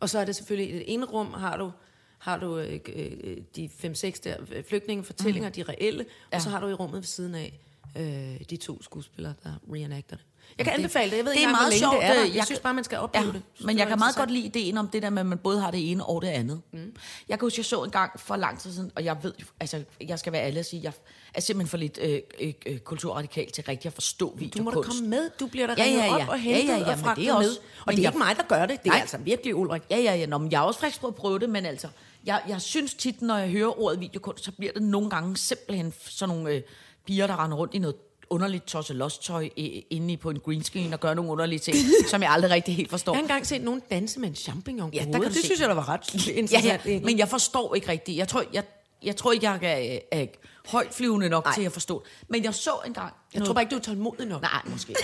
og 0.00 0.08
så 0.08 0.18
er 0.18 0.24
det 0.24 0.36
selvfølgelig, 0.36 0.74
i 0.74 0.78
det 0.78 0.84
ene 0.94 1.04
rum 1.06 1.32
har 1.32 1.56
du, 1.56 1.70
har 2.18 2.38
du 2.38 2.58
øh, 2.58 2.80
øh, 2.94 3.36
de 3.56 3.68
fem-seks 3.78 4.20
der 4.20 4.36
øh, 4.52 4.64
flygtningefortællinger, 4.64 5.48
mm. 5.48 5.52
de 5.52 5.62
reelle, 5.62 6.04
Ja. 6.32 6.36
og 6.36 6.42
så 6.42 6.48
har 6.50 6.60
du 6.60 6.68
i 6.68 6.72
rummet 6.74 6.96
ved 6.96 7.02
siden 7.06 7.34
af 7.34 7.60
øh, 7.96 8.40
de 8.50 8.56
to 8.56 8.82
skuespillere, 8.82 9.34
der 9.44 9.50
reenacter 9.72 10.16
det. 10.16 10.24
Jeg 10.58 10.66
kan 10.66 10.74
anbefale 10.74 11.10
det. 11.10 11.16
Jeg 11.16 11.24
ved 11.24 11.32
det 11.32 11.38
ikke 11.38 11.48
er 11.48 11.52
meget 11.52 11.74
sjovt, 11.74 11.94
det 11.96 12.04
er 12.04 12.12
der. 12.14 12.20
Jeg, 12.24 12.34
jeg 12.34 12.44
synes 12.44 12.60
bare, 12.60 12.74
man 12.74 12.84
skal 12.84 12.98
opleve 12.98 13.26
Ja, 13.26 13.32
det. 13.32 13.42
Synes, 13.54 13.66
men 13.66 13.78
jeg 13.78 13.86
kan 13.86 13.98
meget 13.98 14.16
godt 14.16 14.30
interessant. 14.30 14.54
lide 14.54 14.64
ideen 14.64 14.78
om 14.78 14.88
det 14.88 15.02
der 15.02 15.10
med, 15.10 15.20
at 15.20 15.26
man 15.26 15.38
både 15.38 15.60
har 15.60 15.70
det 15.70 15.90
ene 15.90 16.04
og 16.06 16.22
det 16.22 16.28
andet. 16.28 16.60
Mm. 16.72 16.94
Jeg 17.28 17.38
kan 17.38 17.46
huske, 17.46 17.58
jeg 17.58 17.64
så 17.64 17.82
en 17.84 17.90
gang 17.90 18.20
for 18.20 18.36
lang 18.36 18.60
tid 18.60 18.72
siden, 18.72 18.90
og 18.96 19.04
jeg 19.04 19.16
ved, 19.22 19.32
altså, 19.60 19.82
jeg 20.00 20.18
skal 20.18 20.32
være 20.32 20.42
ærlig 20.46 20.58
og 20.58 20.64
sige, 20.64 20.82
jeg 20.82 20.92
er 21.34 21.40
simpelthen 21.40 21.68
for 21.70 21.76
lidt 21.76 21.98
øh, 22.02 22.18
øh, 22.40 22.52
øh, 22.66 22.78
kulturradikal 22.78 23.50
til 23.50 23.64
rigtig 23.68 23.86
at 23.88 23.92
forstå 23.92 24.34
videokunst. 24.38 24.58
Du 24.58 24.62
må 24.62 24.82
da 24.82 24.88
komme 24.88 25.08
med. 25.08 25.30
Du 25.40 25.46
bliver 25.46 25.66
da 25.66 25.74
Ja, 25.78 25.84
ja, 25.84 26.04
ja. 26.04 26.14
op 26.22 26.28
og 26.28 26.36
Ja, 26.36 26.42
hentet 26.42 26.68
ja, 26.68 26.78
ja, 26.78 26.78
og 26.78 26.78
men 26.78 26.86
det 26.86 26.92
er 26.92 26.96
fragtet 26.96 27.32
også- 27.36 27.48
med. 27.50 27.56
Og 27.56 27.62
men 27.86 27.96
det 27.96 27.98
er 27.98 28.02
jeg- 28.02 28.08
ikke 28.10 28.18
mig, 28.18 28.36
der 28.36 28.42
gør 28.42 28.66
det. 28.66 28.82
Det 28.82 28.86
er 28.88 28.92
Nej. 28.92 29.00
altså 29.00 29.18
virkelig 29.18 29.54
Ulrik. 29.56 29.82
Ja, 29.90 29.98
ja, 29.98 30.14
ja. 30.14 30.26
Nå, 30.26 30.38
men 30.38 30.52
jeg 30.52 30.58
er 30.58 30.62
også 30.62 30.80
faktisk 30.80 31.00
prøvet 31.00 31.12
at 31.12 31.16
prøve 31.20 31.38
det, 31.38 31.50
men 31.50 31.66
altså, 31.66 31.88
jeg, 32.26 32.42
jeg 32.48 32.60
synes 32.62 32.94
tit, 32.94 33.22
når 33.22 33.36
jeg 33.38 33.48
hører 33.50 33.80
ordet 33.80 34.00
videokunst, 34.00 34.44
så 34.44 34.52
bliver 34.52 34.72
det 34.72 34.82
nogle 34.82 35.10
gange 35.10 35.36
simpelthen 35.36 35.94
sådan 36.08 36.36
nogle 36.36 36.50
øh, 36.50 36.62
piger, 37.06 37.26
der 37.26 37.44
render 37.44 37.56
rundt 37.56 37.74
i 37.74 37.78
noget 37.78 37.96
underligt 38.30 38.64
tosselostøj 38.66 39.48
inde 39.90 40.16
på 40.16 40.30
en 40.30 40.38
green 40.40 40.62
screen 40.64 40.92
og 40.92 41.00
gøre 41.00 41.14
nogle 41.14 41.30
underlige 41.30 41.58
ting, 41.58 41.76
som 42.10 42.22
jeg 42.22 42.30
aldrig 42.30 42.50
rigtig 42.50 42.76
helt 42.76 42.90
forstår. 42.90 43.12
Jeg 43.12 43.18
har 43.18 43.22
engang 43.22 43.46
set 43.46 43.62
nogen 43.62 43.82
danse 43.90 44.20
med 44.20 44.28
en 44.28 44.34
champignon 44.34 44.90
Ja, 44.94 44.98
ja, 45.04 45.04
der 45.04 45.12
kan 45.12 45.22
Det 45.22 45.34
se. 45.36 45.42
synes 45.44 45.60
jeg, 45.60 45.68
der 45.68 45.74
var 45.74 45.88
ret 45.88 46.26
Ja, 46.28 46.32
interessant. 46.32 46.86
ja, 46.86 47.00
men 47.00 47.18
jeg 47.18 47.28
forstår 47.28 47.74
ikke 47.74 47.88
rigtigt. 47.88 48.18
Jeg 48.18 48.28
tror, 48.28 48.44
jeg, 48.52 48.64
jeg 49.02 49.16
tror 49.16 49.32
ikke, 49.32 49.46
jeg 49.50 49.58
er, 49.62 49.98
er 50.12 50.26
højt 50.66 50.94
flyvende 50.94 51.28
nok 51.28 51.44
Nej. 51.44 51.54
til 51.54 51.62
at 51.62 51.72
forstå. 51.72 52.04
Men 52.28 52.44
jeg 52.44 52.54
så 52.54 52.70
engang... 52.86 53.12
jeg 53.34 53.44
tror 53.44 53.54
bare 53.54 53.62
ikke, 53.62 53.70
du 53.70 53.76
er 53.76 53.80
tålmodig 53.82 54.26
nok. 54.26 54.42
Nej, 54.42 54.62
måske. 54.66 54.94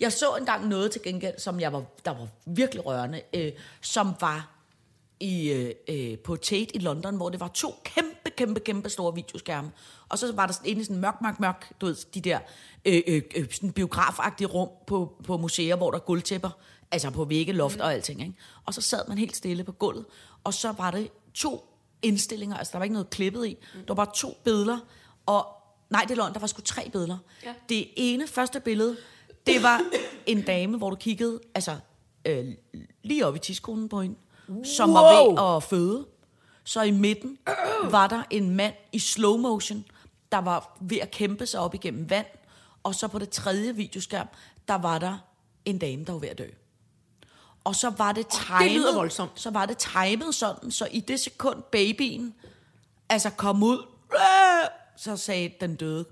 Jeg 0.00 0.12
så 0.12 0.34
engang 0.38 0.68
noget 0.68 0.90
til 0.90 1.02
gengæld, 1.02 1.34
som 1.38 1.60
jeg 1.60 1.72
var, 1.72 1.82
der 2.04 2.10
var 2.10 2.28
virkelig 2.46 2.86
rørende, 2.86 3.20
øh, 3.34 3.52
som 3.80 4.12
var 4.20 4.51
i, 5.22 5.52
øh, 5.52 5.74
øh, 5.88 6.18
på 6.18 6.36
Tate 6.36 6.76
i 6.76 6.78
London, 6.78 7.16
hvor 7.16 7.28
det 7.28 7.40
var 7.40 7.48
to 7.48 7.74
kæmpe, 7.84 8.30
kæmpe, 8.36 8.60
kæmpe 8.60 8.88
store 8.88 9.14
videoskærme. 9.14 9.72
Og 10.08 10.18
så 10.18 10.32
var 10.32 10.46
der 10.46 10.52
sådan 10.52 10.70
inde 10.70 10.80
i 10.80 10.84
sådan 10.84 11.00
mørk, 11.00 11.20
mørk, 11.22 11.40
mørk, 11.40 11.72
du 11.80 11.86
ved, 11.86 11.96
de 12.14 12.20
der 12.20 12.38
øh, 12.84 13.02
øh, 13.06 13.22
øh, 13.36 13.46
sådan 13.50 13.72
biografagtige 13.72 14.48
rum 14.48 14.68
på, 14.86 15.12
på 15.24 15.36
museer, 15.36 15.76
hvor 15.76 15.90
der 15.90 15.98
er 15.98 16.02
guldtæpper, 16.02 16.50
altså 16.90 17.10
på 17.10 17.24
vægge, 17.24 17.52
loft 17.52 17.80
og 17.80 17.92
alting. 17.92 18.20
Ikke? 18.20 18.34
Og 18.66 18.74
så 18.74 18.80
sad 18.80 19.08
man 19.08 19.18
helt 19.18 19.36
stille 19.36 19.64
på 19.64 19.72
gulvet, 19.72 20.04
og 20.44 20.54
så 20.54 20.72
var 20.72 20.90
det 20.90 21.08
to 21.34 21.64
indstillinger, 22.02 22.56
altså 22.56 22.72
der 22.72 22.78
var 22.78 22.84
ikke 22.84 22.92
noget 22.92 23.10
klippet 23.10 23.46
i, 23.46 23.56
der 23.74 23.94
var 23.94 23.94
bare 23.94 24.14
to 24.14 24.40
billeder, 24.44 24.78
og 25.26 25.46
nej, 25.90 26.04
det 26.08 26.16
løgn, 26.16 26.32
der 26.32 26.40
var 26.40 26.46
sgu 26.46 26.60
tre 26.60 26.90
billeder. 26.90 27.18
Ja. 27.44 27.54
Det 27.68 27.88
ene 27.96 28.26
første 28.26 28.60
billede, 28.60 28.96
det 29.46 29.62
var 29.62 29.80
en 30.26 30.42
dame, 30.42 30.78
hvor 30.78 30.90
du 30.90 30.96
kiggede, 30.96 31.40
altså 31.54 31.76
øh, 32.24 32.54
lige 33.02 33.26
op 33.26 33.36
i 33.36 33.38
tidskonen 33.38 33.88
på 33.88 34.02
hende, 34.02 34.16
som 34.64 34.94
var 34.94 35.24
ved 35.24 35.56
at 35.56 35.62
føde. 35.62 36.06
Så 36.64 36.82
i 36.82 36.90
midten 36.90 37.38
var 37.90 38.06
der 38.06 38.22
en 38.30 38.50
mand 38.50 38.74
i 38.92 38.98
slow 38.98 39.36
motion, 39.36 39.84
der 40.32 40.38
var 40.38 40.76
ved 40.80 40.98
at 40.98 41.10
kæmpe 41.10 41.46
sig 41.46 41.60
op 41.60 41.74
igennem 41.74 42.10
vand. 42.10 42.26
Og 42.82 42.94
så 42.94 43.08
på 43.08 43.18
det 43.18 43.30
tredje 43.30 43.76
videoskærm, 43.76 44.28
der 44.68 44.74
var 44.74 44.98
der 44.98 45.18
en 45.64 45.78
dame, 45.78 46.04
der 46.04 46.12
var 46.12 46.18
ved 46.18 46.28
at 46.28 46.38
dø. 46.38 46.46
Og 47.64 47.76
så 47.76 47.90
var 47.90 48.12
det 48.12 48.26
timet, 48.26 48.72
lyder 48.72 48.94
voldsomt. 48.94 49.40
så 49.40 49.50
var 49.50 49.66
det 49.66 49.78
timet 49.78 50.34
sådan, 50.34 50.70
så 50.70 50.88
i 50.90 51.00
det 51.00 51.20
sekund 51.20 51.62
babyen 51.62 52.34
altså 53.08 53.30
kom 53.30 53.62
ud, 53.62 53.86
så 54.96 55.16
sagde 55.16 55.54
den 55.60 55.76
døde, 55.76 56.04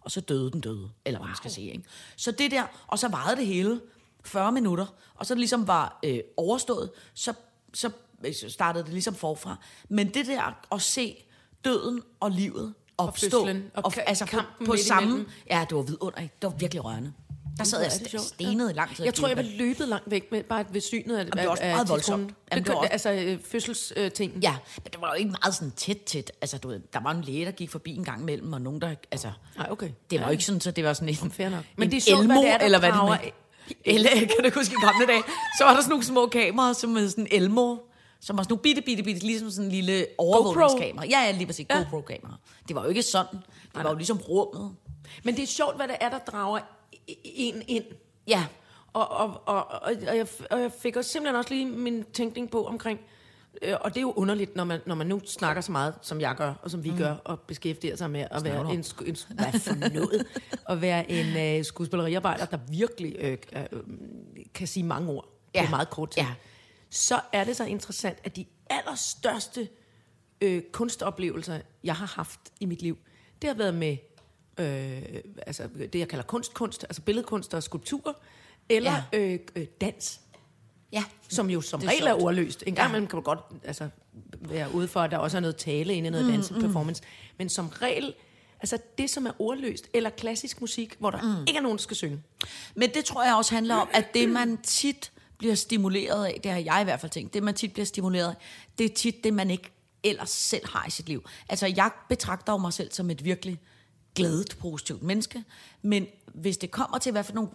og 0.00 0.10
så 0.10 0.20
døde 0.20 0.50
den 0.50 0.60
døde, 0.60 0.90
eller 1.04 1.20
hvad 1.20 1.26
man 1.26 1.36
skal 1.36 1.50
sige. 1.50 1.72
Ikke? 1.72 1.84
Så 2.16 2.30
det 2.30 2.50
der, 2.50 2.64
og 2.86 2.98
så 2.98 3.08
varede 3.08 3.36
det 3.36 3.46
hele 3.46 3.80
40 4.24 4.52
minutter, 4.52 4.86
og 5.14 5.26
så 5.26 5.34
det 5.34 5.38
ligesom 5.38 5.66
var 5.68 5.98
øh, 6.04 6.18
overstået, 6.36 6.90
så, 7.14 7.32
så 7.74 7.90
øh, 8.24 8.34
så 8.34 8.50
startede 8.50 8.84
det 8.84 8.92
ligesom 8.92 9.14
forfra. 9.14 9.56
Men 9.88 10.08
det 10.14 10.26
der 10.26 10.58
at 10.72 10.82
se 10.82 11.24
døden 11.64 12.02
og 12.20 12.30
livet 12.30 12.74
opstå, 12.98 13.30
fødslen, 13.30 13.70
og 13.74 13.82
og, 13.84 13.92
ka- 13.96 14.00
altså 14.06 14.24
på, 14.24 14.30
kampen 14.30 14.66
på 14.66 14.72
midt 14.72 14.84
samme, 14.84 15.08
imellem. 15.08 15.28
ja, 15.50 15.66
det 15.68 15.76
var 15.76 15.82
vidunderligt, 15.82 16.42
det 16.42 16.50
var 16.50 16.56
virkelig 16.56 16.84
rørende. 16.84 17.12
Der 17.58 17.64
sad 17.64 17.82
jeg 17.82 17.92
sjovt. 17.92 18.24
stenet 18.24 18.70
i 18.70 18.72
lang 18.72 18.96
tid. 18.96 19.04
Jeg 19.04 19.14
tror, 19.14 19.28
jeg 19.28 19.36
var 19.36 19.42
løbet 19.42 19.88
langt 19.88 20.10
væk 20.10 20.32
med 20.32 20.42
bare 20.42 20.64
ved 20.70 20.80
synet 20.80 21.16
af, 21.16 21.24
det 21.26 21.34
var 21.44 21.48
også 21.48 21.62
af, 21.62 21.72
meget 21.74 21.88
voldsomt. 21.88 22.20
Jamen, 22.52 22.64
Det, 22.64 22.66
det 22.66 22.74
var 22.74 22.80
også- 22.80 22.88
altså 22.92 23.12
øh, 23.12 23.38
fødselstingen. 23.44 24.42
Ja, 24.42 24.56
men 24.84 24.92
det 24.92 25.00
var 25.00 25.08
jo 25.08 25.14
ikke 25.14 25.30
meget 25.42 25.54
sådan 25.54 25.70
tæt, 25.70 25.96
tæt. 26.06 26.32
Altså, 26.40 26.58
du 26.58 26.68
ved, 26.68 26.80
der 26.92 27.00
var 27.00 27.10
en 27.10 27.22
læge, 27.22 27.44
der 27.44 27.50
gik 27.50 27.70
forbi 27.70 27.96
en 27.96 28.04
gang 28.04 28.20
imellem, 28.22 28.52
og 28.52 28.60
nogen, 28.60 28.80
der... 28.80 28.94
Altså, 29.10 29.32
Nej, 29.56 29.66
okay. 29.70 29.90
det 30.10 30.18
var 30.18 30.24
Ja. 30.24 30.28
jo 30.28 30.32
ikke 30.32 30.44
sådan, 30.44 30.60
så 30.60 30.70
det 30.70 30.84
var 30.84 30.92
sådan 30.92 31.08
en, 31.08 31.30
Fair 31.30 31.48
nok. 31.48 31.64
Men 31.76 31.88
en 31.88 31.90
det 31.90 31.96
er 31.96 32.00
sjovt, 32.00 32.26
hvad 32.26 32.36
elmo, 32.36 32.42
det 32.42 32.50
er, 32.50 32.58
der 32.58 32.64
eller 32.64 32.78
hvad 32.78 32.88
det 32.92 32.98
er. 32.98 33.30
Eller, 33.84 34.10
kan 34.30 34.44
du 34.44 34.50
huske 34.54 34.74
i 34.74 34.80
gamle 34.86 35.06
dage? 35.06 35.22
Så 35.58 35.64
var 35.64 35.74
der 35.74 35.80
sådan 35.80 35.90
nogle 35.90 36.04
små 36.04 36.26
kameraer, 36.26 36.72
som 36.72 36.90
med 36.90 37.08
sådan 37.08 37.26
en 37.30 37.42
elmo, 37.42 37.76
som 38.20 38.36
var 38.36 38.42
sådan 38.42 38.52
nogle 38.52 38.62
bitte, 38.62 38.82
bitte, 38.82 39.02
bitte, 39.02 39.26
ligesom 39.26 39.50
sådan 39.50 39.64
en 39.64 39.70
lille 39.72 40.06
overvågningskamera. 40.18 41.06
Ja, 41.06 41.20
ja, 41.20 41.30
lige 41.30 41.46
præcis, 41.46 41.66
Ja. 41.70 41.78
GoPro-kamera. 41.78 42.36
Det 42.68 42.76
var 42.76 42.82
jo 42.82 42.88
ikke 42.88 43.02
sådan. 43.02 43.38
Det 43.74 43.84
var 43.84 43.90
jo 43.90 43.96
ligesom 43.96 44.18
rummet. 44.18 44.76
Men 45.24 45.36
det 45.36 45.42
er 45.42 45.46
sjovt, 45.46 45.76
hvad 45.76 45.88
det 45.88 45.96
er, 46.00 46.08
der 46.08 46.18
drager 46.18 46.58
en 47.24 47.62
ind. 47.68 47.84
Ja, 48.26 48.46
Og, 48.92 49.08
og, 49.10 49.42
og, 49.46 49.66
og, 49.70 49.82
og, 49.82 50.16
jeg, 50.16 50.26
og 50.50 50.60
jeg 50.60 50.72
fik 50.82 50.96
også 50.96 51.10
simpelthen 51.10 51.36
også 51.36 51.50
lige 51.54 51.66
min 51.66 52.04
tænkning 52.12 52.50
på 52.50 52.64
omkring, 52.66 53.00
og 53.80 53.90
det 53.90 53.96
er 53.96 54.00
jo 54.00 54.12
underligt, 54.16 54.56
når 54.56 54.64
man, 54.64 54.80
når 54.86 54.94
man 54.94 55.06
nu 55.06 55.20
snakker 55.26 55.62
så 55.62 55.72
meget, 55.72 55.94
som 56.02 56.20
jeg 56.20 56.34
gør, 56.36 56.54
og 56.62 56.70
som 56.70 56.84
vi 56.84 56.90
mm. 56.90 56.96
gør, 56.96 57.12
og 57.12 57.40
beskæftiger 57.40 57.96
sig 57.96 58.10
med 58.10 58.26
at 58.30 58.44
være 58.44 58.60
en, 58.60 58.84
en, 59.06 59.16
hvad 59.30 59.60
for 59.60 59.94
noget, 59.94 60.26
at 60.70 60.80
være 60.80 61.10
en 61.10 61.58
øh, 61.58 61.64
skuespilleriarbejder, 61.64 62.44
der 62.44 62.58
virkelig 62.68 63.16
øh, 63.18 63.38
øh, 63.52 63.80
kan 64.54 64.66
sige 64.66 64.84
mange 64.84 65.10
ord. 65.10 65.28
Ja. 65.54 65.64
på 65.64 65.70
meget 65.70 65.90
kort 65.90 66.10
tid. 66.10 66.22
Ja. 66.22 66.34
Så 66.90 67.20
er 67.32 67.44
det 67.44 67.56
så 67.56 67.64
interessant, 67.64 68.18
at 68.24 68.36
de 68.36 68.46
allerstørste 68.70 69.68
øh, 70.40 70.62
kunstoplevelser, 70.72 71.60
jeg 71.84 71.96
har 71.96 72.06
haft 72.06 72.40
i 72.60 72.66
mit 72.66 72.82
liv, 72.82 72.98
det 73.42 73.48
har 73.50 73.54
været 73.54 73.74
med 73.74 73.96
øh, 74.58 75.02
altså 75.46 75.68
det, 75.92 75.98
jeg 75.98 76.08
kalder 76.08 76.24
kunstkunst, 76.24 76.84
altså 76.84 77.02
billedkunst 77.02 77.54
og 77.54 77.62
skulpturer, 77.62 78.12
eller 78.68 79.02
ja. 79.12 79.18
øh, 79.18 79.38
øh, 79.56 79.66
dans, 79.80 80.20
ja. 80.92 81.04
som 81.28 81.50
jo 81.50 81.60
som 81.60 81.80
regel 81.80 82.06
er 82.06 82.22
ordløst. 82.22 82.64
En 82.66 82.74
gang 82.74 82.86
Ja. 82.86 82.88
imellem 82.88 83.06
kan 83.06 83.16
du 83.16 83.22
godt 83.22 83.40
altså, 83.64 83.88
være 84.40 84.74
ude 84.74 84.88
for, 84.88 85.00
at 85.00 85.10
der 85.10 85.18
også 85.18 85.36
er 85.36 85.40
noget 85.40 85.56
tale 85.56 85.94
inde 85.94 86.06
i 86.06 86.10
noget 86.10 86.26
mm, 86.26 86.32
dans 86.32 86.48
performance. 86.60 87.02
Men 87.38 87.48
som 87.48 87.68
regel, 87.68 88.14
altså 88.60 88.78
det, 88.98 89.10
som 89.10 89.26
er 89.26 89.30
ordløst, 89.38 89.88
eller 89.94 90.10
klassisk 90.10 90.60
musik, 90.60 90.96
hvor 90.98 91.10
der 91.10 91.22
mm. 91.22 91.44
ikke 91.46 91.58
er 91.58 91.62
nogen, 91.62 91.78
der 91.78 91.82
skal 91.82 91.96
synge. 91.96 92.22
Men 92.74 92.90
det 92.94 93.04
tror 93.04 93.24
jeg 93.24 93.34
også 93.34 93.54
handler 93.54 93.74
om, 93.74 93.88
at 93.92 94.14
det 94.14 94.28
man 94.28 94.58
tit 94.62 95.12
bliver 95.38 95.54
stimuleret 95.54 96.26
af, 96.26 96.40
det 96.42 96.52
har 96.52 96.58
jeg 96.58 96.78
i 96.80 96.84
hvert 96.84 97.00
fald 97.00 97.12
tænkt, 97.12 97.34
det 97.34 97.42
man 97.42 97.54
tit 97.54 97.72
bliver 97.72 97.86
stimuleret 97.86 98.28
af, 98.28 98.34
det 98.78 98.90
er 98.90 98.94
tit 98.94 99.24
det, 99.24 99.34
man 99.34 99.50
ikke 99.50 99.70
ellers 100.02 100.30
selv 100.30 100.68
har 100.68 100.86
i 100.86 100.90
sit 100.90 101.08
liv. 101.08 101.24
Altså 101.48 101.66
jeg 101.76 101.90
betragter 102.08 102.52
jo 102.52 102.56
mig 102.58 102.72
selv 102.72 102.92
som 102.92 103.10
et 103.10 103.24
virkelig 103.24 103.60
glædet, 104.14 104.56
positivt 104.60 105.02
menneske, 105.02 105.44
men 105.82 106.06
hvis 106.34 106.56
det 106.56 106.70
kommer 106.70 106.98
til, 106.98 107.12
hvad 107.12 107.24
for 107.24 107.32
nogle 107.32 107.50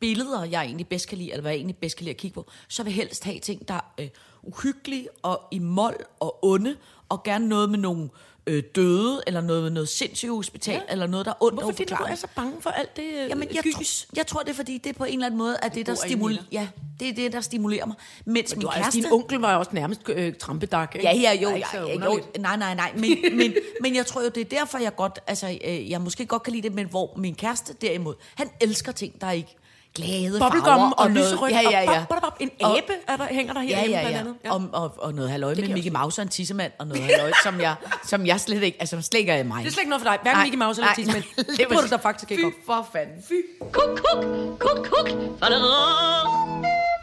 billeder, 0.00 0.44
jeg 0.44 0.64
egentlig 0.64 0.88
bedst 0.88 1.08
kan 1.08 1.18
lide, 1.18 1.30
eller 1.30 1.40
hvad 1.40 1.52
jeg 1.52 1.56
egentlig 1.56 1.76
bedst 1.76 1.96
kan 1.96 2.04
lide 2.04 2.14
at 2.14 2.16
kigge 2.16 2.34
på, 2.34 2.50
så 2.68 2.82
vil 2.82 2.90
jeg 2.90 2.96
helst 2.96 3.24
have 3.24 3.38
ting, 3.38 3.68
der 3.68 3.74
er 3.74 3.80
øh, 3.98 4.08
uhyggelige 4.42 5.08
og 5.22 5.42
i 5.50 5.58
mål 5.58 5.94
og 6.20 6.44
onde, 6.44 6.76
og 7.08 7.22
gerne 7.22 7.48
noget 7.48 7.70
med 7.70 7.78
nogle 7.78 8.08
øh, 8.46 8.62
døde, 8.74 9.22
eller 9.26 9.40
noget 9.40 9.62
med 9.62 9.70
noget 9.70 9.88
sindssygt 9.88 10.30
hospital, 10.30 10.74
ja. 10.74 10.92
eller 10.92 11.06
noget, 11.06 11.26
der 11.26 11.32
er 11.32 11.44
ondt 11.44 11.54
Hvorfor 11.54 11.72
fordi 11.72 11.84
du 11.84 12.04
er 12.08 12.14
så 12.14 12.26
bange 12.36 12.52
for 12.60 12.70
alt 12.70 12.96
det 12.96 13.02
øh, 13.02 13.28
Jamen, 13.28 13.48
jeg, 13.54 13.62
gys? 13.62 13.72
tror, 14.06 14.16
jeg 14.16 14.26
tror, 14.26 14.40
det 14.40 14.50
er 14.50 14.54
fordi, 14.54 14.78
det 14.78 14.96
på 14.96 15.04
en 15.04 15.12
eller 15.12 15.26
anden 15.26 15.38
måde, 15.38 15.56
at 15.62 15.74
det, 15.74 15.86
der 15.86 15.94
stimulerer, 15.94 16.42
ja, 16.52 16.68
det 17.00 17.08
er 17.08 17.14
det, 17.14 17.32
der 17.32 17.40
stimulerer 17.40 17.86
mig. 17.86 17.96
Mens 18.24 18.50
Men 18.50 18.58
min 18.58 18.62
du, 18.62 18.68
altså, 18.68 18.82
kæreste... 18.82 19.00
din 19.00 19.12
onkel 19.12 19.38
var 19.38 19.52
jo 19.52 19.58
også 19.58 19.70
nærmest 19.74 20.00
øh, 20.08 20.34
trampedak, 20.34 20.94
ikke? 20.94 21.08
Ja, 21.08 21.16
ja, 21.16 21.34
jo, 21.34 21.48
så 21.72 21.78
ja, 21.78 22.04
jo, 22.04 22.20
nej, 22.38 22.56
nej, 22.56 22.74
nej, 22.74 22.92
men, 22.94 23.18
men, 23.38 23.54
men 23.80 23.96
jeg 23.96 24.06
tror 24.06 24.22
jo, 24.22 24.28
det 24.28 24.40
er 24.40 24.58
derfor, 24.58 24.78
jeg 24.78 24.96
godt, 24.96 25.18
altså, 25.26 25.58
øh, 25.64 25.90
jeg 25.90 26.00
måske 26.00 26.26
godt 26.26 26.42
kan 26.42 26.52
lide 26.52 26.68
det, 26.68 26.74
men 26.74 26.86
hvor 26.86 27.14
min 27.16 27.34
kæreste 27.34 27.74
derimod, 27.80 28.14
han 28.34 28.50
elsker 28.60 28.92
ting, 28.92 29.20
der 29.20 29.26
er 29.26 29.32
ikke 29.32 29.56
glade 29.96 30.38
Bubblegum 30.40 30.64
farver 30.64 30.90
og, 30.90 30.98
og 30.98 31.10
lyserødt, 31.10 31.52
ja, 31.52 31.60
ja, 31.70 31.80
ja. 31.82 32.00
og 32.00 32.08
bop, 32.08 32.20
bop, 32.20 32.22
bop, 32.32 32.36
en 32.40 32.50
Og- 32.62 32.78
abe 32.78 32.92
er 33.08 33.16
der, 33.16 33.24
hænger 33.26 33.52
der 33.54 33.62
Ja, 33.62 33.66
herinde 33.76 33.96
ja, 33.96 34.00
blandt 34.02 34.14
ja. 34.14 34.20
andet. 34.20 34.34
ja. 34.44 34.52
Og, 34.54 34.62
og, 34.72 34.94
og 34.98 35.14
noget 35.14 35.30
halløj 35.30 35.54
med 35.54 35.68
Mickey 35.68 35.90
Mouse 35.90 36.20
og 36.20 36.22
en 36.22 36.28
tissemand, 36.28 36.72
og 36.78 36.86
noget 36.86 37.02
halløj, 37.04 37.32
som 37.42 37.60
jeg, 37.60 37.74
som 38.04 38.26
jeg 38.26 38.40
slet 38.40 38.62
ikke, 38.62 38.76
altså 38.80 39.02
slet 39.02 39.20
ikke 39.20 39.32
er 39.32 39.44
mig. 39.44 39.58
Det 39.64 39.66
er 39.68 39.72
slet 39.72 39.80
ikke 39.82 39.90
noget 39.90 40.02
for 40.02 40.10
dig. 40.10 40.18
Hverken 40.22 40.42
Mickey 40.42 40.58
Mouse 40.58 40.80
eller 40.82 40.94
Tisman. 40.94 41.22
Det 41.58 41.66
burde 41.68 41.82
du 41.82 41.88
da 41.88 41.96
faktisk 41.96 42.30
ikke 42.30 42.52
Fy 42.62 42.66
for 42.66 42.88
fanden. 42.92 43.22
Fy. 43.28 43.32
Kuk, 43.72 44.00
kuk, 44.12 44.24
kuk, 44.58 44.86
kuk. 44.86 45.08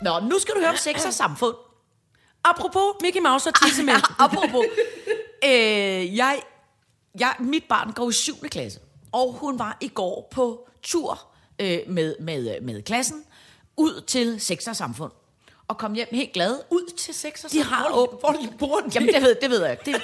Nå, 0.02 0.20
nu 0.20 0.40
skal 0.40 0.54
du 0.56 0.60
høre 0.60 0.70
om 0.70 0.76
sex 0.76 1.06
og 1.06 1.14
samfund. 1.14 1.56
Apropos 2.44 2.84
Mickey 3.02 3.20
Mouse 3.22 3.50
og 3.50 3.56
Tissemænd. 3.66 4.04
Apropos, 4.20 4.66
øh, 5.46 6.18
jeg, 6.18 6.40
jeg, 7.20 7.34
mit 7.40 7.64
barn 7.70 7.92
går 7.92 8.10
i 8.10 8.14
7. 8.14 8.36
klasse, 8.52 8.80
og 9.12 9.34
hun 9.34 9.60
var 9.60 9.78
i 9.82 9.88
går 9.88 10.28
på 10.32 10.68
tur 10.84 11.20
øh, 11.60 11.80
med, 11.88 12.16
med, 12.20 12.62
med 12.62 12.82
klassen 12.82 13.24
ud 13.78 14.02
til 14.08 14.40
sex 14.42 14.68
og 14.68 14.76
samfund. 14.76 15.12
Og 15.68 15.78
kom 15.78 15.94
hjem 15.94 16.08
helt 16.12 16.34
glad. 16.34 16.60
Ud 16.70 16.94
til 16.98 17.14
sex 17.14 17.44
og 17.44 17.52
De 17.52 17.64
har 17.64 17.92
åbent. 17.94 18.20
hvor 18.22 18.30
de 18.32 18.50
bor 18.60 18.80
de? 18.80 18.92
Jamen, 18.96 19.14
det 19.14 19.22
ved, 19.22 19.36
det 19.42 19.50
ved 19.50 19.62
jeg 19.62 19.72
ikke. 19.72 19.86
Det, 19.92 20.02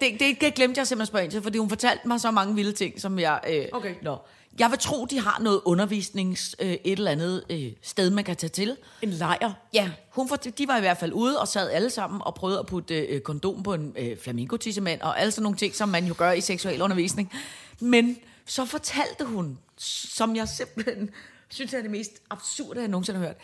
det, 0.00 0.20
det, 0.20 0.40
det 0.40 0.54
glemte 0.54 0.78
jeg 0.78 0.86
simpelthen 0.86 1.00
at 1.02 1.08
spørge 1.08 1.24
ind 1.24 1.32
til, 1.32 1.42
fordi 1.42 1.58
hun 1.58 1.68
fortalte 1.68 2.08
mig 2.08 2.20
så 2.20 2.30
mange 2.30 2.54
vilde 2.54 2.72
ting, 2.72 3.00
som 3.00 3.18
jeg... 3.18 3.40
Øh, 3.48 3.64
Okay. 3.72 3.94
Nå. 4.02 4.16
Jeg 4.58 4.70
vil 4.70 4.78
tro, 4.78 5.04
de 5.04 5.20
har 5.20 5.38
noget 5.40 5.60
undervisnings 5.64 6.56
øh, 6.60 6.70
et 6.72 6.80
eller 6.84 7.10
andet 7.10 7.44
øh, 7.50 7.72
sted, 7.82 8.10
man 8.10 8.24
kan 8.24 8.36
tage 8.36 8.50
til. 8.50 8.76
En 9.02 9.10
lejr. 9.10 9.52
Ja, 9.74 9.90
hun 10.10 10.28
for, 10.28 10.36
de 10.36 10.68
var 10.68 10.76
i 10.76 10.80
hvert 10.80 10.98
fald 10.98 11.12
ude 11.12 11.40
og 11.40 11.48
sad 11.48 11.70
alle 11.70 11.90
sammen 11.90 12.20
og 12.24 12.34
prøvede 12.34 12.58
at 12.58 12.66
putte 12.66 12.94
øh, 13.00 13.20
kondom 13.20 13.62
på 13.62 13.74
en 13.74 13.94
øh, 13.98 14.16
flamingo-tissemand 14.18 15.00
og 15.00 15.20
alle 15.20 15.30
sådan 15.30 15.42
nogle 15.42 15.58
ting, 15.58 15.74
som 15.74 15.88
man 15.88 16.04
jo 16.06 16.14
gør 16.18 16.32
i 16.32 16.40
seksualundervisning. 16.40 17.32
Men 17.80 18.16
så 18.50 18.64
fortalte 18.64 19.24
hun, 19.24 19.58
som 19.78 20.36
jeg 20.36 20.48
simpelthen 20.48 21.10
synes 21.48 21.74
er 21.74 21.82
det 21.82 21.90
mest 21.90 22.12
absurde, 22.30 22.80
jeg 22.80 22.88
nogensinde 22.88 23.18
har 23.20 23.26
hørt. 23.26 23.36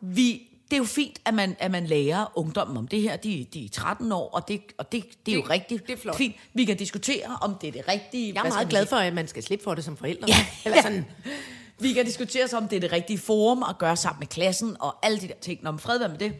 Vi, 0.00 0.42
det 0.70 0.76
er 0.76 0.78
jo 0.78 0.84
fint, 0.84 1.18
at 1.24 1.34
man, 1.34 1.56
at 1.58 1.70
man 1.70 1.86
lærer 1.86 2.26
ungdommen 2.38 2.76
om 2.76 2.88
det 2.88 3.02
her. 3.02 3.16
De, 3.16 3.46
de 3.54 3.64
er 3.64 3.68
13 3.68 4.12
år, 4.12 4.28
og 4.30 4.48
det, 4.48 4.60
og 4.78 4.92
det, 4.92 5.04
det 5.26 5.32
er 5.32 5.36
jo 5.36 5.42
Det- 5.42 5.50
rigtigt 5.50 5.86
det 5.86 5.92
er 5.92 5.96
flot. 5.96 6.16
fint. 6.16 6.36
Vi 6.54 6.64
kan 6.64 6.76
diskutere, 6.76 7.38
om 7.42 7.54
det 7.60 7.68
er 7.68 7.72
det 7.72 7.88
rigtige. 7.88 8.34
Jeg 8.34 8.44
er 8.44 8.48
meget 8.48 8.68
glad 8.68 8.86
for, 8.86 8.96
at 8.96 9.12
man 9.14 9.28
skal 9.28 9.42
slippe 9.42 9.62
for 9.64 9.74
det 9.74 9.84
som 9.84 9.96
forældre. 9.96 10.28
Ja. 10.28 10.46
Eller 10.64 10.82
sådan, 10.82 11.04
Vi 11.78 11.92
kan 11.92 12.04
diskutere 12.04 12.48
så, 12.48 12.56
om 12.56 12.68
det 12.68 12.76
er 12.76 12.80
det 12.80 12.92
rigtige 12.92 13.18
forum 13.18 13.62
at 13.62 13.78
gøre 13.78 13.96
sammen 13.96 14.18
med 14.20 14.26
klassen 14.26 14.76
og 14.80 15.06
alle 15.06 15.20
de 15.20 15.28
der 15.28 15.34
ting. 15.40 15.62
Når 15.62 15.70
man 15.70 15.78
fred 15.80 16.08
med 16.08 16.18
det. 16.18 16.32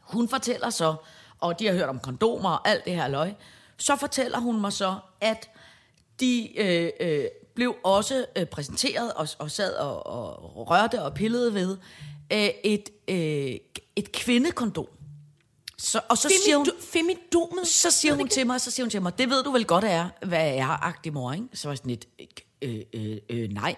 Hun 0.00 0.28
fortæller 0.28 0.70
så, 0.70 0.94
og 1.40 1.58
de 1.58 1.66
har 1.66 1.72
hørt 1.74 1.88
om 1.88 1.98
kondomer 1.98 2.50
og 2.50 2.68
alt 2.68 2.84
det 2.84 2.94
her 2.94 3.08
løg, 3.08 3.34
så 3.76 3.96
fortæller 3.96 4.38
hun 4.38 4.60
mig 4.60 4.72
så, 4.72 4.96
at 5.20 5.50
de, 6.20 6.58
øh, 6.58 6.90
øh, 7.00 7.24
blev 7.54 7.76
også 7.84 8.26
øh, 8.36 8.46
præsenteret 8.46 9.12
og, 9.12 9.28
og 9.38 9.50
sad 9.50 9.74
og, 9.74 10.06
og 10.06 10.70
rørte 10.70 11.02
og 11.02 11.14
pillede 11.14 11.54
ved 11.54 11.76
øh, 12.32 12.48
et, 12.64 12.90
øh, 13.08 13.56
et 13.96 14.12
kvindekondom. 14.12 14.86
Så, 15.78 16.00
og 16.08 16.18
så 16.18 16.32
siger 16.44 16.56
hun, 16.56 16.66
Femidomet. 16.80 17.68
så 17.68 17.90
siger 17.90 18.14
hun 18.14 18.28
til 18.28 18.46
mig, 18.46 18.60
så 18.60 18.70
siger 18.70 18.84
hun 18.84 18.90
til 18.90 19.02
mig, 19.02 19.18
det 19.18 19.30
ved 19.30 19.44
du 19.44 19.50
vel 19.50 19.64
godt 19.64 19.84
er, 19.84 20.08
hvad 20.26 20.56
er 20.56 20.84
agtig 20.84 21.12
mor, 21.12 21.32
ikke? 21.32 21.48
Så 21.52 21.68
var 21.68 21.72
jeg 21.72 21.78
sådan 21.78 21.90
lidt, 21.90 22.08
øh, 22.62 22.80
øh, 22.92 23.18
øh, 23.28 23.48
nej. 23.48 23.74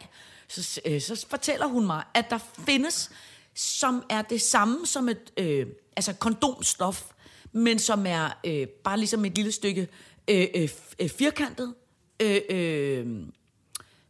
Så, 0.49 0.81
øh, 0.85 1.01
så 1.01 1.27
fortæller 1.31 1.67
hun 1.67 1.87
mig, 1.87 2.05
at 2.15 2.31
der 2.31 2.39
findes, 2.67 3.11
som 3.55 4.03
er 4.11 4.23
det 4.23 4.43
samme 4.43 4.87
som 4.87 5.09
et, 5.09 5.33
øh, 5.37 5.67
altså 5.97 6.13
kondomstof, 6.13 7.05
men 7.53 7.79
som 7.79 8.07
er 8.07 8.31
øh, 8.47 8.69
bare 8.69 8.99
ligesom 8.99 9.25
et 9.25 9.37
lille 9.37 9.53
stykke 9.53 9.89
øh, 10.29 10.47
øh, 10.55 10.69
øh, 10.99 11.09
firkantet 11.09 11.75
øh, 12.21 12.41
øh, 12.51 13.07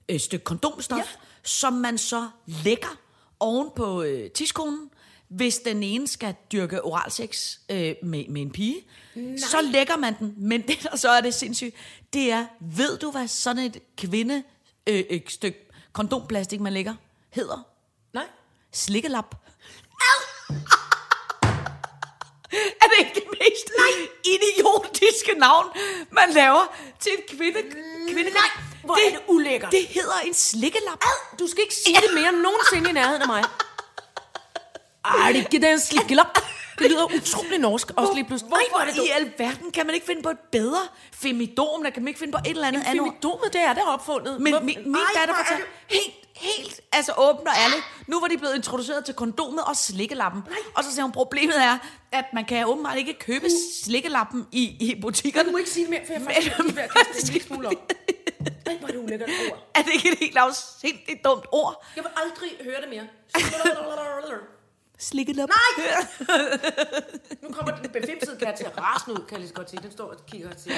øh, 0.09 0.21
stykke 0.21 0.45
kondomstof, 0.45 0.99
ja. 0.99 1.05
som 1.43 1.73
man 1.73 1.99
så 1.99 2.29
lægger 2.47 2.99
oven 3.41 3.71
på 3.77 4.03
øh, 4.03 4.31
tidskonen, 4.31 4.91
hvis 5.29 5.59
den 5.59 5.83
ene 5.83 6.09
skal 6.09 6.35
dyrke 6.53 6.85
oralsex 6.85 7.59
øh, 7.71 7.95
med, 8.03 8.29
med 8.29 8.43
en 8.43 8.51
pige. 8.51 8.77
Nej. 9.15 9.37
Så 9.37 9.63
lægger 9.73 9.97
man 9.97 10.15
den, 10.19 10.35
men 10.37 10.63
det 10.63 10.83
der 10.83 10.97
så 10.97 11.09
er 11.09 11.21
det 11.21 11.35
sindssygt, 11.35 11.75
det 12.13 12.33
er, 12.33 12.47
ved 12.61 12.99
du 12.99 13.11
hvad 13.11 13.29
sådan 13.29 13.65
et 13.65 13.79
kvinde 13.97 14.43
øh, 14.87 14.99
et 14.99 15.23
stykke 15.29 15.69
kondomplastik, 15.93 16.61
man 16.61 16.73
lægger, 16.73 16.95
hedder? 17.31 17.67
Nej. 18.13 18.27
Slikkelap. 18.73 19.35
Mest 23.47 23.67
Nej. 23.79 24.09
idiotiske 24.25 25.33
navn, 25.39 25.67
man 26.11 26.31
laver 26.31 26.77
til 27.01 27.13
en 27.19 27.37
kvinde? 27.37 27.63
kvinde 28.13 28.31
Nej, 28.31 28.51
hvor 28.85 28.95
er 28.95 29.11
det 29.11 29.21
ulækkert. 29.27 29.73
Det 29.73 29.87
hedder 29.87 30.19
en 30.25 30.35
slikkelap. 30.35 31.05
Du 31.39 31.47
skal 31.47 31.63
ikke 31.63 31.75
sige 31.75 31.97
det 31.97 32.15
mere 32.15 32.33
nogensinde 32.33 32.91
i 32.91 32.93
nærheden 32.93 33.23
af 33.23 33.29
mig. 33.29 33.45
Ej, 35.05 35.33
det 35.33 35.37
er 35.37 35.45
ikke 35.53 35.67
den 35.67 35.81
slikkelap. 35.81 36.39
Det 36.79 36.91
lyder 36.91 37.05
utrolig 37.05 37.59
norsk, 37.59 37.91
også 37.97 38.15
lige 38.15 38.25
pludselig. 38.25 38.51
Nej, 38.51 38.61
hvor 38.71 38.79
er 38.81 38.85
det 38.85 38.97
i 38.97 39.11
alverden 39.15 39.71
kan 39.73 39.87
man 39.87 39.95
ikke 39.95 40.07
finde 40.07 40.23
på 40.23 40.29
et 40.31 40.39
bedre 40.53 40.83
femidom? 41.13 41.83
Der 41.85 41.91
kan 41.91 42.03
man 42.03 42.09
ikke 42.09 42.19
finde 42.19 42.33
på 42.33 42.39
et 42.47 42.51
eller 42.51 42.67
andet 42.69 42.83
andet? 42.87 43.07
Femidomet, 43.07 43.53
det 43.53 43.61
er 43.61 43.73
der 43.75 43.83
opfundet. 43.87 44.41
Men 44.41 44.53
Hvor- 44.53 44.61
min, 44.63 44.79
min 44.85 44.95
Ej, 44.95 45.21
datter 45.21 45.35
hvor 45.35 45.43
er 45.43 45.47
fortalte 45.47 45.67
helt, 45.87 46.15
helt, 46.35 46.81
altså 46.93 47.13
åbent 47.19 47.49
og 47.49 47.55
ærligt, 47.65 47.83
nu 48.07 48.21
var 48.21 48.27
de 48.29 48.39
blevet 48.39 48.55
introduceret 48.55 49.05
til 49.05 49.15
kondomet 49.15 49.65
og 49.65 49.77
slikkelappen. 49.77 50.43
Og 50.75 50.85
så 50.85 50.91
siger 50.93 51.03
hun, 51.03 51.13
problemet 51.13 51.63
er, 51.63 51.79
at 52.13 52.25
man 52.35 52.45
kan 52.45 52.67
åbenbart 52.67 52.97
ikke 52.99 53.15
købe 53.19 53.47
slikkelappen 53.85 54.47
i, 54.53 54.63
i 54.81 55.01
butikkerne. 55.01 55.47
Du 55.49 55.53
må 55.53 55.59
ikke 55.59 55.71
sige 55.71 55.87
mere, 55.87 56.01
for 56.07 56.13
jeg 56.13 56.23
er 56.23 56.25
faktisk 56.25 56.77
ved 56.77 56.83
at 56.83 56.91
kaste 56.91 57.23
en 57.23 57.33
lille 57.33 57.47
smule 57.49 57.69
op. 57.69 57.93
Ej, 58.67 58.77
hvor 58.79 58.89
er 58.89 58.93
det 58.93 58.99
ulækkert 59.05 59.31
ord. 59.51 59.59
Er 59.75 59.83
det 59.83 59.95
ikke 59.95 60.09
et 60.13 60.19
helt 60.19 60.37
afsindigt 60.37 61.25
dumt 61.25 61.45
ord? 61.53 61.85
Jeg 61.97 62.05
vil 62.05 62.11
aldrig 62.25 62.51
høre 62.65 62.81
det 62.81 62.89
mere. 62.91 63.07
Slikkelap. 64.99 65.49
Nej! 65.49 66.07
Nu 67.43 67.49
kommer 67.53 67.77
den 67.77 67.91
befimsede 67.91 68.37
kat 68.41 68.55
til 68.55 68.65
at 68.65 68.73
rasende 68.83 69.21
ud, 69.21 69.25
kan 69.27 69.33
jeg 69.33 69.39
lige 69.39 69.49
så 69.49 69.55
godt 69.55 69.71
sige. 69.71 69.81
Den 69.83 69.93
står 69.93 70.05
og 70.11 70.27
kigger 70.27 70.49
og 70.49 70.55
siger. 70.59 70.77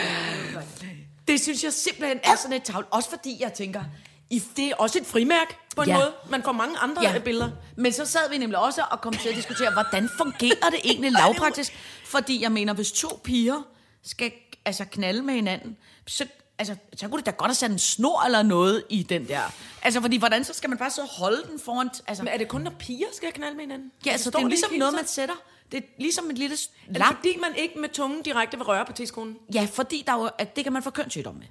Det 1.29 1.41
synes 1.41 1.65
jeg 1.65 1.73
simpelthen 1.73 2.21
er 2.25 2.37
sådan 2.37 2.57
et 2.57 2.63
tavl. 2.63 2.87
Også 2.91 3.11
fordi 3.11 3.37
jeg 3.41 3.53
tænker, 3.53 3.85
i 4.31 4.43
Det 4.57 4.65
er 4.71 4.75
også 4.79 4.99
et 4.99 5.07
frimærk 5.07 5.57
på 5.77 5.83
en 5.83 5.89
Ja. 5.89 5.95
måde. 5.95 6.13
Man 6.31 6.43
får 6.43 6.53
mange 6.53 6.79
andre 6.79 7.03
Ja. 7.03 7.13
ja. 7.13 7.19
billeder. 7.19 7.51
Men 7.77 7.93
så 7.93 8.05
sad 8.05 8.31
vi 8.31 8.39
nemlig 8.39 8.59
også 8.59 8.83
og 8.91 9.01
kom 9.01 9.13
til 9.13 9.29
at 9.29 9.35
diskutere, 9.35 9.73
hvordan 9.73 10.09
fungerer 10.17 10.71
det 10.71 10.81
egentlig 10.85 11.13
lavpraktisk? 11.23 11.73
Fordi 12.05 12.43
jeg 12.43 12.53
mener, 12.53 12.73
hvis 12.73 12.93
to 12.93 13.21
piger 13.25 13.63
skal 14.05 14.33
altså 14.65 14.85
knalde 14.85 15.23
med 15.23 15.35
hinanden, 15.35 15.77
så, 16.07 16.27
altså, 16.59 16.77
så 16.97 17.09
kunne 17.09 17.19
det 17.19 17.27
da 17.27 17.31
godt 17.31 17.49
have 17.49 17.55
sat 17.55 17.71
en 17.71 17.79
snor 17.79 18.23
eller 18.25 18.43
noget 18.43 18.85
i 18.91 19.03
den 19.03 19.29
der. 19.29 19.43
Altså, 19.83 20.01
fordi 20.01 20.17
hvordan 20.17 20.45
så 20.45 20.53
skal 20.55 20.71
man 20.71 20.79
bare 20.79 20.91
så 20.91 21.03
holde 21.05 21.43
den 21.51 21.61
foran... 21.61 21.91
Altså, 22.07 22.25
Men 22.25 22.33
er 22.33 22.39
det 22.39 22.49
kun, 22.49 22.61
når 22.61 22.71
piger 22.71 23.07
skal 23.13 23.33
knalde 23.33 23.57
med 23.57 23.65
hinanden? 23.65 23.93
ja, 24.07 24.11
altså, 24.13 24.31
det 24.31 24.37
er 24.43 24.47
ligesom 24.49 24.73
noget, 24.73 24.95
man 24.95 25.07
sætter. 25.07 25.35
Det 25.73 25.79
er 25.79 25.83
ligesom 25.99 26.31
et 26.31 26.39
lille 26.39 26.57
s- 26.57 26.67
Er 26.67 26.93
det 26.93 26.97
lap. 26.99 27.15
fordi, 27.17 27.37
man 27.41 27.55
ikke 27.57 27.79
med 27.79 27.89
tungen 27.89 28.23
direkte 28.23 28.57
vil 28.57 28.65
røre 28.65 28.87
på 28.87 28.93
tidskonen? 28.93 29.37
Ja, 29.55 29.69
fordi 29.73 30.03
der 30.07 30.13
er 30.13 30.17
jo, 30.21 30.31
at 30.39 30.57
det 30.57 30.65
kan 30.65 30.73
man 30.73 30.83
få 30.83 30.91
kønssygdom 30.91 31.35
med. 31.35 31.47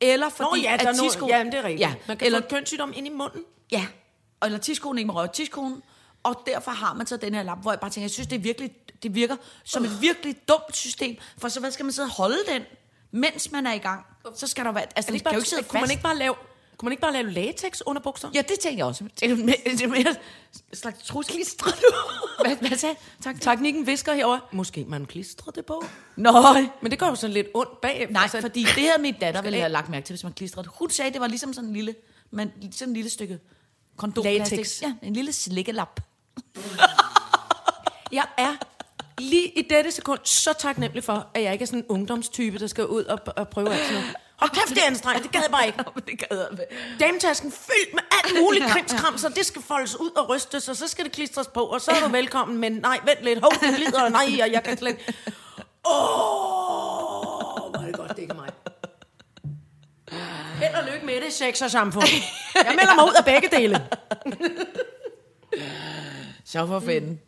Eller 0.00 0.28
fordi, 0.28 0.48
Nå 0.50 0.56
ja, 0.70 0.76
der 0.76 0.84
er 0.86 0.90
at 0.90 0.96
tidsko- 0.96 1.26
ja, 1.28 1.44
det 1.44 1.54
er 1.54 1.62
rigtigt. 1.64 1.80
Ja, 1.80 1.94
man 2.08 2.16
kan 2.16 2.26
eller, 2.26 2.40
få 2.40 2.46
kønssygdom 2.48 2.92
ind 2.96 3.06
i 3.06 3.10
munden. 3.10 3.42
Ja, 3.72 3.86
eller 4.44 4.58
tidskonen 4.58 4.98
ikke 4.98 5.06
må 5.06 5.12
røre 5.14 5.28
tidskonen. 5.28 5.82
Og 6.22 6.42
derfor 6.46 6.70
har 6.70 6.94
man 6.94 7.06
så 7.06 7.16
den 7.16 7.34
her 7.34 7.42
lap, 7.42 7.62
hvor 7.62 7.72
jeg 7.72 7.80
bare 7.80 7.90
tænker, 7.90 8.04
jeg 8.04 8.10
synes, 8.10 8.26
det, 8.26 8.36
er 8.36 8.40
virkelig, 8.40 8.70
det 9.02 9.14
virker 9.14 9.36
som 9.64 9.84
et 9.84 10.00
virkelig 10.00 10.36
dumt 10.48 10.76
system. 10.76 11.16
For 11.38 11.48
så 11.48 11.60
hvad 11.60 11.70
skal 11.70 11.84
man 11.84 11.92
sidde 11.92 12.06
og 12.06 12.10
holde 12.12 12.38
den, 12.48 12.62
mens 13.10 13.52
man 13.52 13.66
er 13.66 13.72
i 13.72 13.78
gang? 13.78 14.06
Så 14.34 14.46
skal 14.46 14.64
der 14.64 14.72
være... 14.72 14.84
Altså, 14.96 15.12
det 15.12 15.12
det 15.12 15.20
kan 15.20 15.24
bare, 15.24 15.34
jo 15.34 15.38
ikke 15.40 15.48
sidde 15.48 15.62
kunne, 15.62 15.80
man 15.80 15.90
ikke 15.90 16.02
bare 16.02 16.16
lave, 16.18 16.34
kunne 16.76 16.86
man 16.86 16.92
ikke 16.92 17.00
bare 17.00 17.12
lave 17.12 17.30
latex 17.30 17.80
under 17.86 18.02
bukser? 18.02 18.30
Ja, 18.34 18.42
det 18.42 18.60
tænker 18.60 18.76
jeg 18.78 18.86
også. 18.86 19.04
Det 19.20 19.30
er 19.30 19.36
mere, 19.36 19.56
det 19.64 19.82
er 19.82 19.88
mere 19.88 20.14
slags 20.72 21.02
trusklister. 21.02 21.64
hvad, 22.44 22.68
hvad 22.68 22.78
sagde 22.78 22.94
tak. 23.22 23.40
Teknikken 23.40 23.86
visker 23.86 24.14
herover. 24.14 24.38
Måske 24.52 24.84
man 24.88 25.06
klistrer 25.06 25.52
det 25.52 25.66
på. 25.66 25.84
Nå, 26.16 26.32
Men 26.82 26.90
det 26.90 26.98
gør 26.98 27.06
jo 27.08 27.14
sådan 27.14 27.34
lidt 27.34 27.46
ondt 27.54 27.80
bagefter. 27.80 28.12
nej, 28.12 28.28
så- 28.28 28.40
fordi 28.40 28.60
det 28.62 28.68
havde 28.88 29.02
min 29.02 29.14
datter 29.20 29.42
ville 29.46 29.58
have 29.58 29.72
lagt 29.72 29.88
mærke 29.88 30.06
til, 30.06 30.12
hvis 30.12 30.24
man 30.24 30.32
klistrede. 30.32 30.68
Hun 30.74 30.90
sagde, 30.90 31.12
det 31.12 31.20
var 31.20 31.26
ligesom 31.26 31.52
sådan 31.52 31.68
en 31.70 31.74
lille, 31.74 31.94
men, 32.30 32.52
sådan 32.72 32.88
en 32.88 32.94
lille 32.94 33.10
stykke 33.10 33.38
kondomplastik. 33.96 34.58
Latex. 34.58 34.82
Ja, 34.82 34.94
en 35.02 35.12
lille 35.12 35.32
slikkelap. 35.32 36.00
Jeg 38.12 38.24
er 38.38 38.56
lige 39.18 39.48
i 39.48 39.62
dette 39.70 39.90
sekund 39.90 40.20
så 40.24 40.52
taknemmelig 40.58 41.04
for, 41.04 41.26
at 41.34 41.42
jeg 41.42 41.52
ikke 41.52 41.62
er 41.62 41.66
sådan 41.66 41.78
en 41.78 41.86
ungdomstype, 41.88 42.58
der 42.58 42.66
skal 42.66 42.86
ud 42.86 43.04
og, 43.04 43.18
og 43.36 43.48
prøve 43.48 43.72
alt 43.72 43.80
sådan 43.80 43.94
noget. 43.94 44.14
Hold 44.36 44.50
kæft, 44.50 44.68
det 44.68 44.78
er 44.78 44.86
anstrengende. 44.86 45.22
Det 45.22 45.32
gad 45.32 45.40
jeg 45.40 45.50
bare 45.50 45.66
ikke. 45.66 45.78
det 46.08 46.18
gad 46.18 46.38
jeg. 46.38 46.58
Dametasken 47.00 47.52
fyldt 47.52 47.94
med 47.94 48.02
alt 48.10 48.42
muligt 48.42 48.64
krimskram, 48.64 49.18
så 49.18 49.28
det 49.28 49.46
skal 49.46 49.62
foldes 49.62 50.00
ud 50.00 50.10
og 50.10 50.28
rystes, 50.28 50.68
og 50.68 50.76
så 50.76 50.88
skal 50.88 51.04
det 51.04 51.12
klistres 51.12 51.46
på, 51.46 51.60
og 51.60 51.80
så 51.80 51.90
er 51.90 52.00
du 52.06 52.08
velkommen, 52.08 52.58
men 52.58 52.72
nej, 52.72 53.00
vent 53.04 53.22
lidt, 53.22 53.40
hov, 53.40 53.52
det 53.60 53.76
glider, 53.76 54.02
og 54.02 54.10
nej, 54.10 54.40
og 54.42 54.52
jeg 54.52 54.62
kan 54.64 54.78
slet 54.78 54.96
Åh, 55.88 55.92
oh, 57.64 57.70
hvor 57.70 57.80
er 57.80 57.86
det 57.86 57.96
godt, 57.96 58.10
det 58.10 58.18
ikke 58.18 58.32
er 58.32 58.36
mig. 58.36 58.50
Held 60.58 60.74
og 60.74 60.92
lykke 60.92 61.06
med 61.06 61.20
det, 61.20 61.32
sex 61.32 61.62
og 61.62 61.70
samfund. 61.70 62.06
Jeg 62.54 62.74
melder 62.76 62.94
mig 62.94 63.04
ud 63.04 63.14
af 63.18 63.24
begge 63.24 63.48
dele. 63.56 63.86
Så 66.44 66.66
for 66.66 66.80
fanden. 66.80 67.20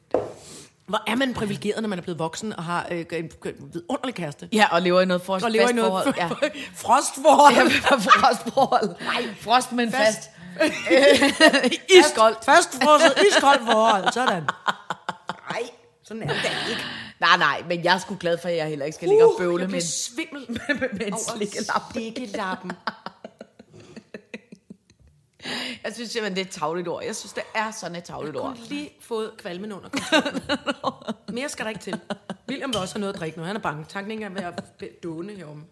Hvor 0.89 1.03
er 1.07 1.15
man 1.15 1.35
privilegeret, 1.35 1.83
når 1.83 1.89
man 1.89 1.99
er 1.99 2.03
blevet 2.03 2.19
voksen 2.19 2.53
og 2.53 2.65
har 2.65 2.87
øh, 2.91 3.05
en, 3.13 3.31
vidunderlig 3.73 4.15
kæreste? 4.15 4.49
Ja, 4.53 4.67
og 4.71 4.83
lever 4.83 5.01
i 5.01 5.05
noget 5.05 5.23
frost, 5.23 5.45
Og 5.45 5.51
lever 5.51 5.63
i 5.63 5.67
fast 5.67 5.77
noget 5.77 5.91
forhold. 5.93 6.15
Ja. 6.17 6.29
frostforhold. 6.85 7.55
Ja, 7.57 7.97
frostforhold. 7.97 8.89
Nej, 9.01 9.35
frost, 9.41 9.73
men 9.73 9.93
fast. 9.93 10.31
Iskoldt. 12.01 12.45
Fast 12.45 12.83
frosset, 12.83 13.15
iskoldt 13.31 13.63
forhold. 13.65 14.13
Sådan. 14.13 14.43
Nej, 15.51 15.63
sådan 16.05 16.23
er 16.23 16.27
det 16.27 16.37
da 16.43 16.71
ikke. 16.71 16.83
Nej, 17.21 17.37
nej, 17.37 17.63
men 17.69 17.85
jeg 17.85 17.95
er 17.95 17.99
sgu 17.99 18.17
glad 18.21 18.39
for, 18.43 18.49
at 18.49 18.57
jeg 18.57 18.67
heller 18.67 18.85
ikke 18.85 18.97
skal 18.97 19.09
ligge 19.09 19.25
og 19.25 19.35
bøvle 19.39 19.63
jeg 19.63 19.71
med, 19.71 19.81
svimmel 19.81 20.45
med, 20.49 20.89
med 20.93 21.07
en 21.07 21.19
slikkelap. 21.37 21.83
Slikkelappen. 21.93 22.73
Jeg 25.89 25.95
synes 25.95 26.11
simpelthen, 26.11 26.37
det 26.37 26.43
er 26.43 26.47
et 26.47 26.53
tavligt 26.61 26.89
ord. 26.89 27.05
Jeg 27.05 27.17
synes, 27.17 27.33
det 27.33 27.43
er 27.55 27.71
sådan 27.71 27.97
et 27.97 28.05
tavligt 28.05 28.35
Jeg 28.35 28.43
ord. 28.43 28.59
har 28.59 28.65
lige 28.69 28.91
fået 29.01 29.33
kvalmen 29.39 29.73
under 29.73 29.89
kontrol. 29.89 31.15
Mere 31.35 31.49
skal 31.49 31.65
der 31.65 31.69
ikke 31.71 31.81
til. 31.83 32.01
William 32.49 32.71
vil 32.73 32.77
også 32.81 32.95
have 32.95 33.01
noget 33.01 33.15
at 33.15 33.21
drikke 33.21 33.39
nu. 33.39 33.45
Han 33.45 33.57
er 33.57 33.61
bange. 33.61 33.85
Tanken 33.89 34.11
ikke 34.11 34.25
er 34.25 34.29
ved 34.29 34.43
at 34.43 35.03
dåne 35.03 35.33
herom. 35.37 35.65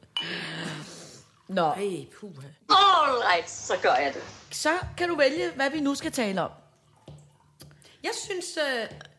Nå, 1.48 1.62
Ej, 1.66 2.07
puha. 2.20 2.46
Alright, 2.70 3.50
så 3.50 3.74
gør 3.83 3.94
jeg 3.94 4.14
det. 4.14 4.22
så 4.50 4.70
kan 4.96 5.09
du 5.09 5.16
vælge, 5.16 5.50
hvad 5.57 5.70
vi 5.70 5.81
nu 5.81 5.94
skal 5.94 6.12
tale 6.12 6.42
om. 6.42 6.50
Jeg 8.02 8.12
synes, 8.24 8.59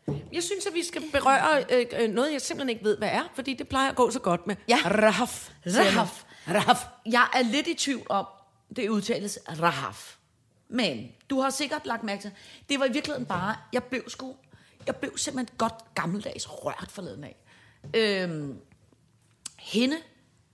øh, 0.07 0.15
jeg 0.33 0.43
synes, 0.43 0.65
at 0.65 0.73
vi 0.73 0.83
skal 0.83 1.03
berøre 1.12 1.63
øh, 1.71 1.86
øh, 1.99 2.10
noget, 2.10 2.33
jeg 2.33 2.41
simpelthen 2.41 2.69
ikke 2.69 2.83
ved, 2.83 2.97
hvad 2.97 3.10
er. 3.10 3.23
Fordi 3.36 3.53
det 3.53 3.67
plejer 3.67 3.89
at 3.89 3.95
gå 3.95 4.12
så 4.12 4.19
godt 4.19 4.47
med 4.47 4.55
Ja. 4.69 4.77
rahaf. 4.86 5.49
Rahaf. 5.65 6.23
Rahaf. 6.47 6.86
Jeg 7.05 7.27
er 7.33 7.41
lidt 7.41 7.67
i 7.67 7.73
tvivl 7.73 8.05
om, 8.10 8.25
det 8.75 8.89
udtales 8.89 9.39
rahaf. 9.62 10.15
Men 10.69 11.12
du 11.30 11.39
har 11.39 11.49
sikkert 11.49 11.86
lagt 11.86 12.03
mærke 12.03 12.21
til, 12.21 12.32
det 12.69 12.80
var 12.80 12.86
i 12.86 12.91
virkeligheden 12.91 13.25
bare, 13.25 13.56
jeg 13.73 13.84
blev 13.84 14.03
sgu, 14.08 14.36
jeg 14.88 14.95
blev 14.95 15.17
simpelthen 15.17 15.58
godt 15.58 15.93
gammeldags 15.95 16.49
rørt 16.49 16.91
forleden 16.91 17.23
af. 17.23 17.36
Øhm, 17.93 18.60
hende, 19.60 19.97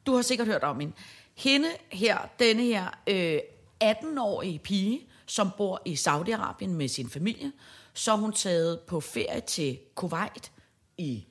du 0.05 0.15
har 0.15 0.21
sikkert 0.21 0.47
hørt 0.47 0.63
om 0.63 0.79
hende, 0.79 0.93
hende 1.35 1.69
her, 1.91 2.17
denne 2.39 2.63
her 2.63 2.99
øh, 3.07 3.39
18-årige 3.83 4.59
pige, 4.59 5.07
som 5.25 5.51
bor 5.57 5.81
i 5.85 5.93
Saudi-Arabien 5.93 6.67
med 6.67 6.87
sin 6.87 7.09
familie, 7.09 7.51
så 7.93 8.15
hun 8.15 8.31
taget 8.31 8.79
på 8.79 8.99
ferie 8.99 9.41
til 9.41 9.79
Kuwait 9.95 10.51
i 10.97 11.27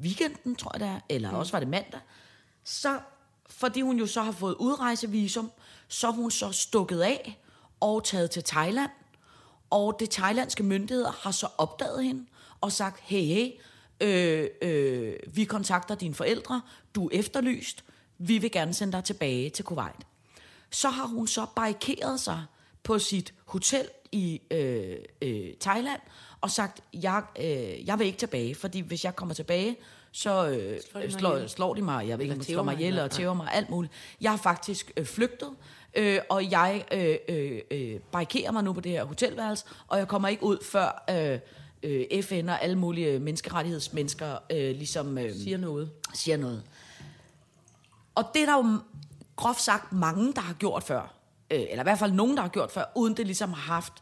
weekenden, 0.00 0.56
tror 0.56 0.70
jeg 0.74 0.80
det 0.80 0.88
er, 0.88 1.00
eller 1.08 1.30
også 1.30 1.52
var 1.52 1.58
det 1.58 1.68
mandag, 1.68 2.00
så, 2.64 3.00
fordi 3.46 3.80
hun 3.80 3.98
jo 3.98 4.06
så 4.06 4.22
har 4.22 4.32
fået 4.32 4.54
udrejsevisum, 4.54 5.50
så 5.88 6.10
hun 6.10 6.30
så 6.30 6.52
stukket 6.52 7.00
af 7.00 7.38
og 7.80 8.04
taget 8.04 8.30
til 8.30 8.44
Thailand. 8.44 8.90
Og 9.70 9.96
det 10.00 10.10
thailandske 10.10 10.62
myndigheder 10.62 11.12
har 11.12 11.30
så 11.30 11.48
opdaget 11.58 12.04
hende 12.04 12.26
og 12.60 12.72
sagt, 12.72 13.00
hey, 13.00 13.24
hey, 13.24 13.50
øh, 14.00 14.48
øh, 14.62 15.16
vi 15.26 15.44
kontakter 15.44 15.94
dine 15.94 16.14
forældre, 16.14 16.62
du 16.94 17.06
er 17.06 17.10
efterlyst, 17.12 17.84
vi 18.18 18.38
vil 18.38 18.50
gerne 18.50 18.74
sende 18.74 18.92
dig 18.92 19.04
tilbage 19.04 19.50
til 19.50 19.64
Kuwait. 19.64 20.06
så 20.70 20.88
har 20.88 21.06
hun 21.06 21.26
så 21.26 21.46
barrikeret 21.56 22.20
sig 22.20 22.44
på 22.82 22.98
sit 22.98 23.34
hotel 23.44 23.88
i 24.12 24.40
øh, 24.50 24.96
øh, 25.22 25.54
Thailand 25.60 26.00
og 26.40 26.50
sagt, 26.50 26.80
jeg, 26.94 27.22
øh, 27.38 27.86
jeg 27.86 27.98
vil 27.98 28.06
ikke 28.06 28.18
tilbage, 28.18 28.54
fordi 28.54 28.80
hvis 28.80 29.04
jeg 29.04 29.16
kommer 29.16 29.34
tilbage, 29.34 29.76
så 30.12 30.48
øh, 30.48 30.80
slår, 30.90 31.00
de 31.00 31.12
slår, 31.12 31.46
slår 31.46 31.74
de 31.74 31.82
mig, 31.82 32.08
jeg 32.08 32.18
ved 32.18 32.26
ikke, 32.26 32.44
slår 32.44 32.62
mig 32.62 32.74
ihjel 32.74 32.98
og 32.98 33.10
tæver 33.10 33.34
mig, 33.34 33.48
alt 33.52 33.70
muligt. 33.70 33.92
Jeg 34.20 34.30
har 34.30 34.38
faktisk 34.38 34.92
øh, 34.96 35.06
flygtet, 35.06 35.50
øh, 35.94 36.18
og 36.28 36.50
jeg 36.50 36.84
øh, 36.92 37.16
øh, 37.28 37.60
øh, 37.70 38.00
barrikerer 38.12 38.52
mig 38.52 38.64
nu 38.64 38.72
på 38.72 38.80
det 38.80 38.92
her 38.92 39.04
hotelværelse, 39.04 39.64
og 39.88 39.98
jeg 39.98 40.08
kommer 40.08 40.28
ikke 40.28 40.42
ud 40.42 40.64
før 40.64 41.04
øh, 41.10 41.38
øh, 41.82 42.22
FN 42.22 42.48
og 42.48 42.62
alle 42.62 42.76
mulige 42.76 43.18
menneskerettighedsmennesker 43.18 44.38
øh, 44.50 44.76
ligesom 44.76 45.18
øh, 45.18 45.32
Siger 45.34 45.56
noget. 45.58 45.90
siger 46.14 46.36
noget. 46.36 46.62
Og 48.14 48.24
det 48.34 48.42
er 48.42 48.46
der 48.46 48.56
jo 48.56 48.78
groft 49.36 49.60
sagt 49.60 49.92
mange, 49.92 50.32
der 50.32 50.40
har 50.40 50.54
gjort 50.54 50.82
før. 50.82 51.14
Øh, 51.50 51.60
eller 51.70 51.82
i 51.82 51.82
hvert 51.82 51.98
fald 51.98 52.12
nogen, 52.12 52.36
der 52.36 52.42
har 52.42 52.48
gjort 52.48 52.70
før, 52.70 52.84
uden 52.94 53.16
det 53.16 53.26
ligesom 53.26 53.52
har 53.52 53.72
haft 53.72 53.92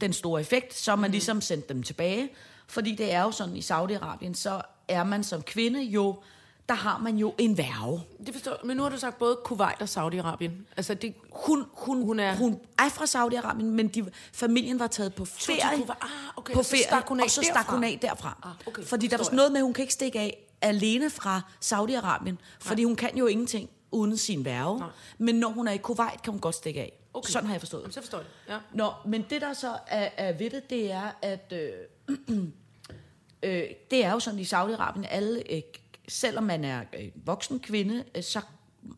den 0.00 0.12
store 0.12 0.40
effekt. 0.40 0.74
Så 0.74 0.90
har 0.90 0.96
man 0.96 1.10
ligesom 1.10 1.40
sendt 1.40 1.68
dem 1.68 1.82
tilbage. 1.82 2.28
Fordi 2.66 2.94
det 2.94 3.12
er 3.12 3.22
jo 3.22 3.30
sådan, 3.30 3.56
i 3.56 3.60
Saudi-Arabien, 3.60 4.34
så 4.34 4.62
er 4.88 5.04
man 5.04 5.24
som 5.24 5.42
kvinde 5.42 5.82
jo, 5.82 6.22
der 6.68 6.74
har 6.74 6.98
man 6.98 7.16
jo 7.16 7.34
en 7.38 7.58
værve. 7.58 8.00
Det 8.26 8.34
forstår 8.34 8.56
Men 8.64 8.76
nu 8.76 8.82
har 8.82 8.90
du 8.90 8.98
sagt 8.98 9.18
både 9.18 9.38
Kuwait 9.44 9.80
og 9.80 9.88
Saudi-Arabien. 9.88 10.50
Altså, 10.76 10.94
det, 10.94 11.14
Hun, 11.32 11.64
hun, 11.72 12.02
Hun 12.02 12.20
er- 12.20 12.36
hun 12.36 12.60
er 12.78 12.88
fra 12.88 13.04
Saudi-Arabien, 13.04 13.64
men 13.64 13.88
de, 13.88 14.10
familien 14.32 14.78
var 14.78 14.86
taget 14.86 15.14
på 15.14 15.24
ferie. 15.24 15.60
Kuwait. 15.76 15.90
Ah, 16.00 16.08
okay, 16.36 16.54
på 16.54 16.62
så 16.62 16.70
ferie, 16.70 17.20
af 17.20 17.24
og 17.24 17.30
så 17.30 17.42
stak 17.42 17.54
derfra. 17.56 17.74
hun 17.74 17.84
af 17.84 17.98
derfra. 18.02 18.38
Ah, 18.42 18.68
okay, 18.68 18.82
fordi 18.82 19.06
der 19.06 19.16
var 19.16 19.24
sådan 19.24 19.36
noget 19.36 19.52
med, 19.52 19.60
at 19.60 19.64
hun 19.64 19.74
kan 19.74 19.82
ikke 19.82 19.92
stikke 19.94 20.20
af 20.20 20.46
alene 20.62 21.10
fra 21.10 21.40
Saudi-Arabien, 21.64 22.34
fordi 22.60 22.84
hun 22.84 22.96
kan 22.96 23.16
jo 23.18 23.26
ingenting 23.26 23.70
uden 23.90 24.16
sin 24.16 24.44
værve. 24.44 24.82
Men 25.18 25.34
når 25.34 25.48
hun 25.48 25.68
er 25.68 25.72
i 25.72 25.76
Kuwait, 25.76 26.22
kan 26.22 26.30
hun 26.32 26.40
godt 26.40 26.54
stikke 26.54 26.80
af. 26.80 26.92
Okay. 27.14 27.30
Sådan 27.30 27.46
har 27.46 27.54
jeg 27.54 27.60
forstået 27.60 27.84
det. 27.84 27.94
så 27.94 28.00
forstår 28.00 28.18
jeg. 28.18 28.26
Ja. 28.48 28.58
Nå, 28.72 28.90
men 29.06 29.24
det 29.30 29.40
der 29.40 29.52
så 29.52 29.72
er, 29.86 30.08
er 30.16 30.32
ved 30.32 30.50
det, 30.50 30.70
det 30.70 30.92
er, 30.92 31.08
at 31.22 31.52
øh, 31.52 31.70
øh, 33.42 33.62
det 33.90 34.04
er 34.04 34.12
jo 34.12 34.18
sådan 34.20 34.38
i 34.40 34.42
Saudi-Arabien, 34.44 35.06
alle, 35.10 35.52
øh, 35.52 35.62
selvom 36.08 36.44
man 36.44 36.64
er 36.64 36.80
øh, 36.98 37.08
voksen 37.14 37.60
kvinde, 37.60 38.04
øh, 38.14 38.22
så 38.22 38.40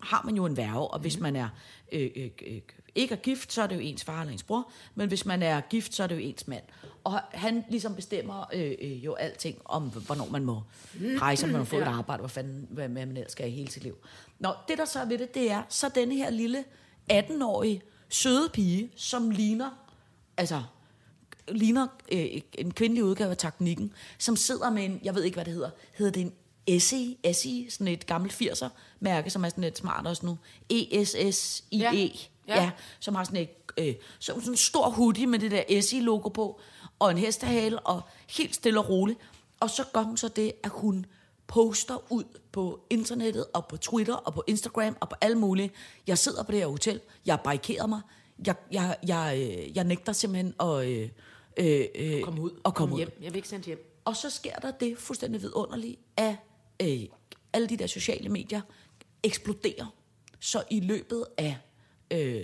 har 0.02 0.22
man 0.24 0.36
jo 0.36 0.46
en 0.46 0.56
værge, 0.56 0.88
og 0.88 0.98
hvis 0.98 1.20
man 1.20 1.36
er 1.36 1.48
øh, 1.92 2.10
øh, 2.16 2.30
øh, 2.46 2.60
ikke 2.94 3.14
er 3.14 3.18
gift, 3.18 3.52
så 3.52 3.62
er 3.62 3.66
det 3.66 3.74
jo 3.74 3.80
ens 3.80 4.04
far 4.04 4.20
eller 4.20 4.32
ens 4.32 4.42
bror, 4.42 4.70
men 4.94 5.08
hvis 5.08 5.26
man 5.26 5.42
er 5.42 5.60
gift, 5.60 5.94
så 5.94 6.02
er 6.02 6.06
det 6.06 6.14
jo 6.14 6.20
ens 6.20 6.48
mand. 6.48 6.64
Og 7.04 7.20
han 7.30 7.64
ligesom 7.68 7.94
bestemmer 7.94 8.44
øh, 8.52 8.74
øh, 8.80 9.04
jo 9.04 9.14
alting 9.14 9.58
om, 9.64 9.82
hvornår 9.82 10.28
man 10.30 10.44
må 10.44 10.62
rejse, 11.00 11.44
om 11.44 11.50
man 11.50 11.58
må 11.58 11.64
få 11.64 11.76
et 11.76 11.82
arbejde, 11.82 12.20
hvad 12.20 12.30
fanden 12.30 12.66
hvad 12.70 12.88
man 12.88 13.16
ellers 13.16 13.32
skal 13.32 13.48
i 13.48 13.50
hele 13.50 13.70
sit 13.70 13.82
liv. 13.82 13.96
Nå, 14.38 14.54
det 14.68 14.78
der 14.78 14.84
så 14.84 15.00
er 15.00 15.04
ved 15.04 15.18
det, 15.18 15.34
det 15.34 15.50
er, 15.50 15.62
så 15.68 15.90
denne 15.94 16.14
her 16.14 16.30
lille 16.30 16.64
18-årige 17.12 17.82
søde 18.08 18.48
pige, 18.48 18.90
som 18.96 19.30
ligner, 19.30 19.70
altså 20.36 20.62
ligner 21.48 21.86
øh, 22.12 22.26
en 22.58 22.70
kvindelig 22.74 23.04
udgave 23.04 23.30
af 23.30 23.36
teknikken, 23.36 23.92
som 24.18 24.36
sidder 24.36 24.70
med 24.70 24.84
en, 24.84 25.00
jeg 25.04 25.14
ved 25.14 25.24
ikke, 25.24 25.34
hvad 25.34 25.44
det 25.44 25.52
hedder, 25.52 25.70
hedder 25.92 26.12
det 26.12 26.20
en 26.20 26.32
Essie, 26.76 27.16
Essie, 27.22 27.70
sådan 27.70 27.88
et 27.88 28.06
gammelt 28.06 28.32
80'er 28.32 28.68
mærke, 29.00 29.30
som 29.30 29.44
er 29.44 29.48
sådan 29.48 29.64
lidt 29.64 29.78
smart 29.78 30.06
også 30.06 30.26
nu. 30.26 30.38
E 30.70 31.00
E-S-S-I-E. 31.00 31.78
Ja. 31.78 31.92
Ja. 31.92 32.08
Ja. 32.48 32.62
ja. 32.62 32.70
som 33.00 33.14
har 33.14 33.24
sådan 33.24 33.40
et, 33.40 33.50
øh, 33.78 33.94
så, 34.18 34.32
sådan 34.34 34.52
en 34.52 34.56
stor 34.56 34.90
hoodie 34.90 35.26
med 35.26 35.38
det 35.38 35.50
der 35.50 35.62
Essie-logo 35.68 36.28
på, 36.28 36.60
og 36.98 37.10
en 37.10 37.18
hestehale, 37.18 37.78
og 37.80 38.02
helt 38.38 38.54
stille 38.54 38.80
og 38.80 38.88
roligt. 38.88 39.18
Og 39.60 39.70
så 39.70 39.84
gør 39.92 40.02
hun 40.02 40.16
så 40.16 40.28
det, 40.28 40.52
at 40.62 40.70
hun 40.74 41.06
poster 41.46 42.12
ud 42.12 42.24
på 42.52 42.80
internettet, 42.90 43.44
og 43.54 43.66
på 43.66 43.76
Twitter, 43.76 44.14
og 44.14 44.34
på 44.34 44.44
Instagram, 44.46 44.96
og 45.00 45.08
på 45.08 45.16
alle 45.20 45.38
mulige. 45.38 45.70
Jeg 46.06 46.18
sidder 46.18 46.42
på 46.42 46.52
det 46.52 46.60
her 46.60 46.66
hotel, 46.66 47.00
jeg 47.26 47.32
har 47.32 47.42
barrikeret 47.42 47.88
mig, 47.88 48.00
jeg, 48.46 48.54
jeg, 48.72 48.96
jeg, 49.06 49.38
øh, 49.38 49.76
jeg 49.76 49.84
nægter 49.84 50.12
simpelthen 50.12 50.54
at... 50.60 50.88
Øh, 50.88 51.08
øh, 51.56 51.84
øh, 51.94 52.22
Kom 52.22 52.38
ud. 52.38 52.60
Og 52.64 52.74
komme 52.74 52.94
ud. 52.94 52.98
hjem. 52.98 53.18
Jeg 53.22 53.32
vil 53.32 53.36
ikke 53.36 53.48
sendt 53.48 53.66
hjem. 53.66 54.00
Og 54.04 54.16
så 54.16 54.30
sker 54.30 54.54
der 54.54 54.70
det 54.70 54.98
fuldstændig 54.98 55.42
vidunderlige, 55.42 55.96
at 56.16 56.34
øh, 56.82 57.00
alle 57.52 57.68
de 57.68 57.76
der 57.76 57.86
sociale 57.86 58.28
medier 58.28 58.60
eksploderer. 59.22 59.86
Så 60.40 60.62
i 60.70 60.80
løbet 60.80 61.24
af 61.38 61.56
øh, 62.10 62.42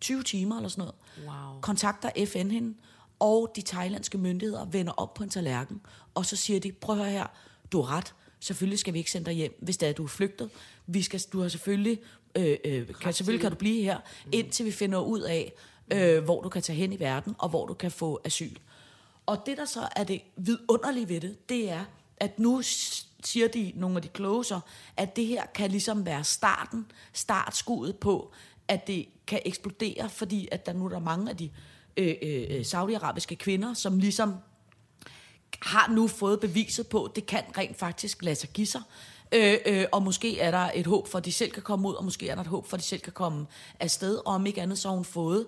20 0.00 0.22
timer 0.22 0.56
eller 0.56 0.68
sådan 0.68 0.82
noget, 0.82 0.94
Wow. 1.26 1.60
kontakter 1.60 2.10
FN 2.26 2.50
hende, 2.50 2.74
og 3.18 3.52
de 3.56 3.62
thailandske 3.62 4.18
myndigheder 4.18 4.64
vender 4.64 4.92
op 4.92 5.14
på 5.14 5.22
en 5.22 5.28
tallerken, 5.30 5.80
og 6.14 6.26
så 6.26 6.36
siger 6.36 6.60
de, 6.60 6.72
prøv 6.72 7.00
at 7.00 7.12
her, 7.12 7.26
du 7.72 7.80
har 7.80 7.96
ret, 7.96 8.14
selvfølgelig 8.40 8.78
skal 8.78 8.94
vi 8.94 8.98
ikke 8.98 9.10
sende 9.10 9.26
dig 9.26 9.34
hjem, 9.34 9.58
hvis 9.62 9.76
det 9.76 9.88
er, 9.88 9.92
du 9.92 10.04
er 10.04 10.08
flygtet. 10.08 10.50
Vi 10.86 11.02
skal, 11.02 11.20
du 11.32 11.40
har 11.40 11.48
selvfølgelig, 11.48 12.00
øh, 12.36 12.56
øh, 12.64 12.86
kan, 13.00 13.12
selvfølgelig 13.12 13.40
kan 13.40 13.50
du 13.50 13.56
blive 13.56 13.82
her, 13.82 13.98
indtil 14.32 14.66
vi 14.66 14.70
finder 14.70 14.98
ud 14.98 15.20
af, 15.20 15.52
øh, 15.92 16.24
hvor 16.24 16.42
du 16.42 16.48
kan 16.48 16.62
tage 16.62 16.76
hen 16.76 16.92
i 16.92 16.98
verden, 17.00 17.34
og 17.38 17.48
hvor 17.48 17.66
du 17.66 17.74
kan 17.74 17.90
få 17.90 18.20
asyl. 18.24 18.56
Og 19.26 19.42
det, 19.46 19.56
der 19.56 19.64
så 19.64 19.88
er 19.96 20.04
det 20.04 20.20
vidunderlige 20.36 21.08
ved 21.08 21.20
det, 21.20 21.48
det 21.48 21.70
er, 21.70 21.84
at 22.16 22.38
nu 22.38 22.62
siger 23.26 23.48
de, 23.48 23.72
nogle 23.74 23.96
af 23.96 24.02
de 24.02 24.08
kloge 24.08 24.44
så, 24.44 24.60
at 24.96 25.16
det 25.16 25.26
her 25.26 25.46
kan 25.54 25.70
ligesom 25.70 26.06
være 26.06 26.24
starten, 26.24 26.86
startskuddet 27.12 27.96
på, 27.96 28.32
at 28.68 28.86
det 28.86 29.08
kan 29.26 29.40
eksplodere, 29.44 30.10
fordi 30.10 30.48
at 30.52 30.66
der 30.66 30.72
nu 30.72 30.84
er 30.84 30.88
der 30.88 30.98
mange 30.98 31.30
af 31.30 31.36
de 31.36 31.50
øh, 31.96 32.14
øh, 32.22 32.64
saudiarabiske 32.64 33.36
kvinder, 33.36 33.74
som 33.74 33.98
ligesom 33.98 34.34
har 35.62 35.92
nu 35.92 36.08
fået 36.08 36.40
beviset 36.40 36.86
på, 36.86 37.04
at 37.04 37.16
det 37.16 37.26
kan 37.26 37.42
rent 37.58 37.78
faktisk 37.78 38.22
lade 38.22 38.36
sig 38.36 38.48
give 38.48 38.66
sig. 38.66 38.82
Øh, 39.32 39.58
øh, 39.66 39.84
og 39.92 40.02
måske 40.02 40.40
er 40.40 40.50
der 40.50 40.70
et 40.74 40.86
håb 40.86 41.08
for, 41.08 41.18
at 41.18 41.24
de 41.24 41.32
selv 41.32 41.50
kan 41.50 41.62
komme 41.62 41.88
ud, 41.88 41.94
og 41.94 42.04
måske 42.04 42.28
er 42.28 42.34
der 42.34 42.42
et 42.42 42.48
håb 42.48 42.66
for, 42.66 42.76
at 42.76 42.80
de 42.80 42.86
selv 42.86 43.00
kan 43.00 43.12
komme 43.12 43.46
afsted. 43.80 44.16
Og 44.16 44.34
om 44.34 44.46
ikke 44.46 44.62
andet, 44.62 44.78
så 44.78 44.88
har 44.88 44.94
hun 44.94 45.04
fået 45.04 45.46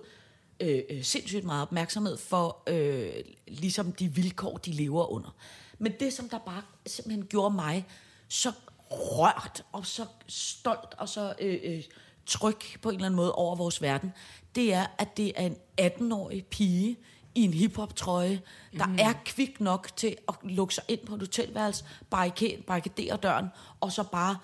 øh, 0.59 0.81
øh, 0.89 1.03
sindssygt 1.03 1.43
meget 1.43 1.61
opmærksomhed 1.61 2.17
for 2.17 2.63
øh, 2.67 3.09
ligesom 3.47 3.91
de 3.91 4.07
vilkår, 4.07 4.57
de 4.57 4.71
lever 4.71 5.11
under. 5.11 5.35
Men 5.79 5.93
det, 5.99 6.13
som 6.13 6.29
der 6.29 6.37
bare 6.37 6.61
simpelthen 6.85 7.27
gjorde 7.27 7.55
mig 7.55 7.85
så 8.27 8.51
rørt 8.91 9.63
og 9.71 9.85
så 9.85 10.05
stolt 10.27 10.95
og 10.97 11.09
så 11.09 11.33
øh, 11.39 11.59
øh, 11.63 11.83
tryg 12.25 12.59
på 12.81 12.89
en 12.89 12.95
eller 12.95 13.05
anden 13.05 13.15
måde 13.15 13.31
over 13.31 13.55
vores 13.55 13.81
verden, 13.81 14.13
det 14.55 14.73
er, 14.73 14.85
at 14.97 15.17
det 15.17 15.33
er 15.35 15.45
en 15.45 15.57
18-årig 15.81 16.45
pige 16.45 16.97
i 17.35 17.41
en 17.43 17.53
hiphop-trøje, 17.53 18.41
der 18.77 18.85
mm. 18.85 18.97
er 18.99 19.13
kvik 19.25 19.61
nok 19.61 19.89
til 19.95 20.15
at 20.27 20.35
lukke 20.43 20.73
sig 20.73 20.83
ind 20.87 20.99
på 21.05 21.15
et 21.15 21.21
hotelværelse, 21.21 21.85
barrikade, 22.09 22.61
barrikadere 22.67 23.17
døren, 23.17 23.47
og 23.79 23.91
så 23.91 24.03
bare 24.03 24.37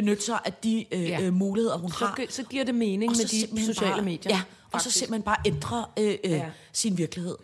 benytte 0.00 0.22
sig 0.24 0.38
af 0.44 0.52
de 0.52 0.84
øh, 0.92 1.02
Ja. 1.08 1.20
øh, 1.22 1.32
muligheder, 1.32 1.78
hun 1.78 1.90
Så, 1.90 2.04
har. 2.06 2.20
så 2.28 2.42
giver 2.42 2.64
det 2.64 2.74
mening 2.74 3.10
Og 3.10 3.16
med 3.16 3.56
de 3.56 3.66
sociale 3.66 3.92
bare, 3.92 4.02
medier. 4.02 4.36
Ja, 4.36 4.42
og 4.72 4.80
så 4.80 4.84
faktisk. 4.84 4.96
simpelthen 4.98 5.22
bare 5.22 5.36
ændre 5.46 5.84
øh, 5.98 6.14
øh, 6.24 6.30
Ja. 6.30 6.44
sin 6.72 6.98
virkelighed. 6.98 7.36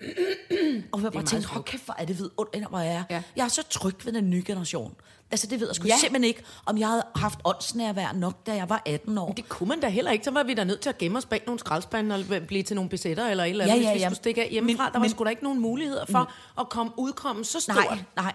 og 0.92 1.02
jeg 1.02 1.12
bare 1.12 1.22
tænkte, 1.24 1.48
hold 1.48 1.64
kæft, 1.64 1.84
hvor 1.84 1.94
er 1.98 2.04
det 2.04 2.18
vidunderligt, 2.18 2.68
hvor 2.70 2.78
jeg 2.78 2.94
er. 2.94 3.04
Ja. 3.10 3.22
Jeg 3.36 3.44
er 3.44 3.48
så 3.48 3.62
tryg 3.70 3.94
ved 4.04 4.12
den 4.12 4.30
nye 4.30 4.42
generation. 4.46 4.94
Altså, 5.30 5.46
det 5.46 5.60
ved 5.60 5.66
jeg 5.68 5.76
sgu 5.76 5.86
Ja. 5.86 5.96
simpelthen 5.96 6.24
ikke, 6.24 6.42
om 6.66 6.78
jeg 6.78 6.88
havde 6.88 7.02
haft 7.16 7.38
åndsnærvær 7.44 8.12
nok, 8.14 8.46
da 8.46 8.54
jeg 8.54 8.68
var 8.68 8.82
18 8.86 9.18
år. 9.18 9.32
Det 9.32 9.48
kunne 9.48 9.68
man 9.68 9.80
da 9.80 9.88
heller 9.88 10.10
ikke. 10.10 10.24
Så 10.24 10.30
var 10.30 10.42
vi 10.42 10.54
da 10.54 10.64
nødt 10.64 10.80
til 10.80 10.88
at 10.88 10.98
gemme 10.98 11.18
os 11.18 11.26
bag 11.26 11.42
nogle 11.46 11.58
skraldespande 11.58 12.14
og 12.14 12.42
blive 12.46 12.62
til 12.62 12.74
nogle 12.76 12.90
besætter 12.90 13.26
eller 13.28 13.44
et 13.44 13.50
eller 13.50 13.64
andet, 13.64 13.74
Ja, 13.74 13.80
hvis 13.80 13.86
ja, 13.88 13.94
vi 13.94 13.98
ja. 14.00 14.06
skulle 14.08 14.16
stikke 14.16 14.42
af 14.44 14.48
hjemmefra. 14.50 14.84
Men- 14.84 14.92
der 14.92 14.98
var 14.98 15.04
men- 15.04 15.10
sgu 15.10 15.24
da 15.24 15.28
ikke 15.30 15.44
nogen 15.44 15.60
muligheder 15.60 16.04
for 16.10 16.32
at 16.60 16.68
komme, 16.68 16.92
udkomme 16.96 17.44
så 17.44 17.60
stort 17.60 17.76
Nej, 17.76 17.98
nej. 18.16 18.32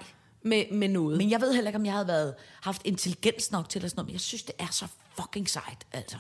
Med, 0.48 0.72
med 0.72 0.88
noget. 0.90 1.18
Men 1.18 1.30
jeg 1.30 1.42
ved 1.42 1.54
heller 1.54 1.70
ikke, 1.70 1.78
om 1.80 1.86
jeg 1.86 1.94
havde 1.94 2.08
været, 2.08 2.36
haft 2.62 2.82
intelligens 2.86 3.52
nok 3.52 3.70
til 3.70 3.80
at 3.84 3.92
sådan 3.92 3.98
noget, 3.98 4.08
men 4.08 4.14
jeg 4.14 4.22
synes, 4.22 4.44
det 4.44 4.56
er 4.60 4.68
så 4.72 4.88
fucking 5.22 5.50
sejt, 5.50 5.88
altså. 5.92 6.18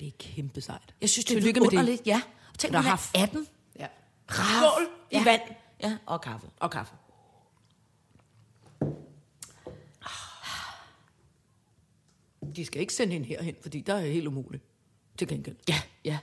det 0.00 0.08
er 0.08 0.12
kæmpe 0.18 0.60
sejt. 0.60 0.94
Jeg 1.00 1.10
synes, 1.10 1.24
det 1.24 1.36
er 1.36 1.40
Tillykke 1.40 1.60
med 1.60 1.86
det. 1.86 2.00
ja. 2.06 2.22
Og 2.52 2.58
tænk, 2.58 2.72
Du 2.72 2.76
har 2.76 2.82
man 2.82 2.86
er 2.86 2.90
haft- 2.90 3.16
18. 3.16 3.46
Ja. 3.78 3.86
Skål 4.30 4.88
i 5.10 5.16
ja. 5.16 5.24
vand. 5.24 5.40
Ja, 5.82 5.96
og 6.06 6.20
kaffe. 6.20 6.46
Og 6.60 6.70
kaffe. 6.70 6.94
De 12.56 12.64
skal 12.64 12.80
ikke 12.80 12.94
sende 12.94 13.12
hende 13.12 13.26
herhen, 13.28 13.54
fordi 13.62 13.80
der 13.80 13.94
er 13.94 14.06
helt 14.06 14.26
umuligt. 14.26 14.62
Til 15.18 15.28
gengæld. 15.28 15.56
Ja, 15.68 15.80
ja. 16.04 16.18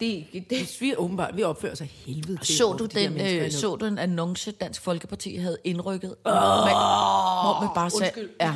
Det, 0.00 0.26
det, 0.32 0.50
Det 0.50 0.76
vi 0.80 0.90
er 0.90 0.96
åbenbart, 0.96 1.36
vi 1.36 1.42
opfører 1.42 1.74
sig 1.74 1.90
helvede 2.06 2.38
til. 2.44 2.56
så 2.56 2.72
du 2.72 2.86
de 2.86 3.00
den, 3.00 3.20
øh, 3.20 3.50
så 3.50 3.76
du 3.76 3.86
en 3.86 3.98
annonce, 3.98 4.50
Dansk 4.50 4.80
Folkeparti 4.82 5.36
havde 5.36 5.58
indrykket? 5.64 6.14
Oh, 6.24 6.32
hvor 6.32 7.60
man 7.60 7.70
bare 7.74 7.90
sagde... 7.90 8.04
undskyld. 8.04 8.30
Ja. 8.40 8.54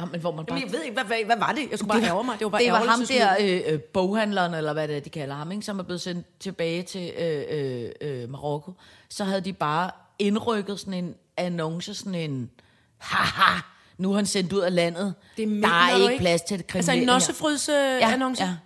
ja. 0.00 0.04
men 0.12 0.20
hvor 0.20 0.32
man 0.32 0.46
bare... 0.46 0.58
Jamen, 0.58 0.72
jeg 0.72 0.78
ved 0.78 0.82
ikke, 0.84 0.94
hvad, 0.94 1.04
hvad, 1.04 1.16
hvad 1.24 1.36
var 1.36 1.52
det? 1.52 1.70
Jeg 1.70 1.78
skulle 1.78 1.88
bare 1.88 2.02
ærge 2.02 2.24
mig. 2.24 2.38
Det 2.38 2.44
var 2.44 2.50
bare 2.50 2.62
det 2.62 2.72
var 2.72 2.84
ham 2.84 3.06
der, 3.06 3.36
øh, 3.40 3.60
øh, 3.66 3.80
boghandleren, 3.80 4.54
eller 4.54 4.72
hvad 4.72 4.88
det 4.88 4.96
er, 4.96 5.00
de 5.00 5.10
kalder 5.10 5.34
ham, 5.34 5.52
ikke, 5.52 5.64
som 5.64 5.78
er 5.78 5.82
blevet 5.82 6.00
sendt 6.00 6.26
tilbage 6.40 6.82
til 6.82 7.12
øh, 7.18 7.44
øh, 7.50 7.90
øh, 8.00 8.30
Marokko. 8.30 8.72
Så 9.08 9.24
havde 9.24 9.40
de 9.40 9.52
bare 9.52 9.90
indrykket 10.18 10.80
sådan 10.80 10.94
en 10.94 11.14
annonce, 11.36 11.94
sådan 11.94 12.14
en... 12.14 12.50
Haha, 12.98 13.60
nu 13.98 14.12
er 14.12 14.16
han 14.16 14.26
sendt 14.26 14.52
ud 14.52 14.60
af 14.60 14.74
landet. 14.74 15.14
Det 15.36 15.62
der 15.62 15.68
er 15.68 16.10
ikke, 16.10 16.20
plads 16.20 16.42
til 16.42 16.58
det 16.58 16.64
Altså 16.74 16.90
kriminelle 16.92 17.02
en 17.02 17.08
her." 17.08 17.14
nossefryds 17.14 17.68
øh, 17.68 18.12
annonce? 18.12 18.44
Ja. 18.44 18.56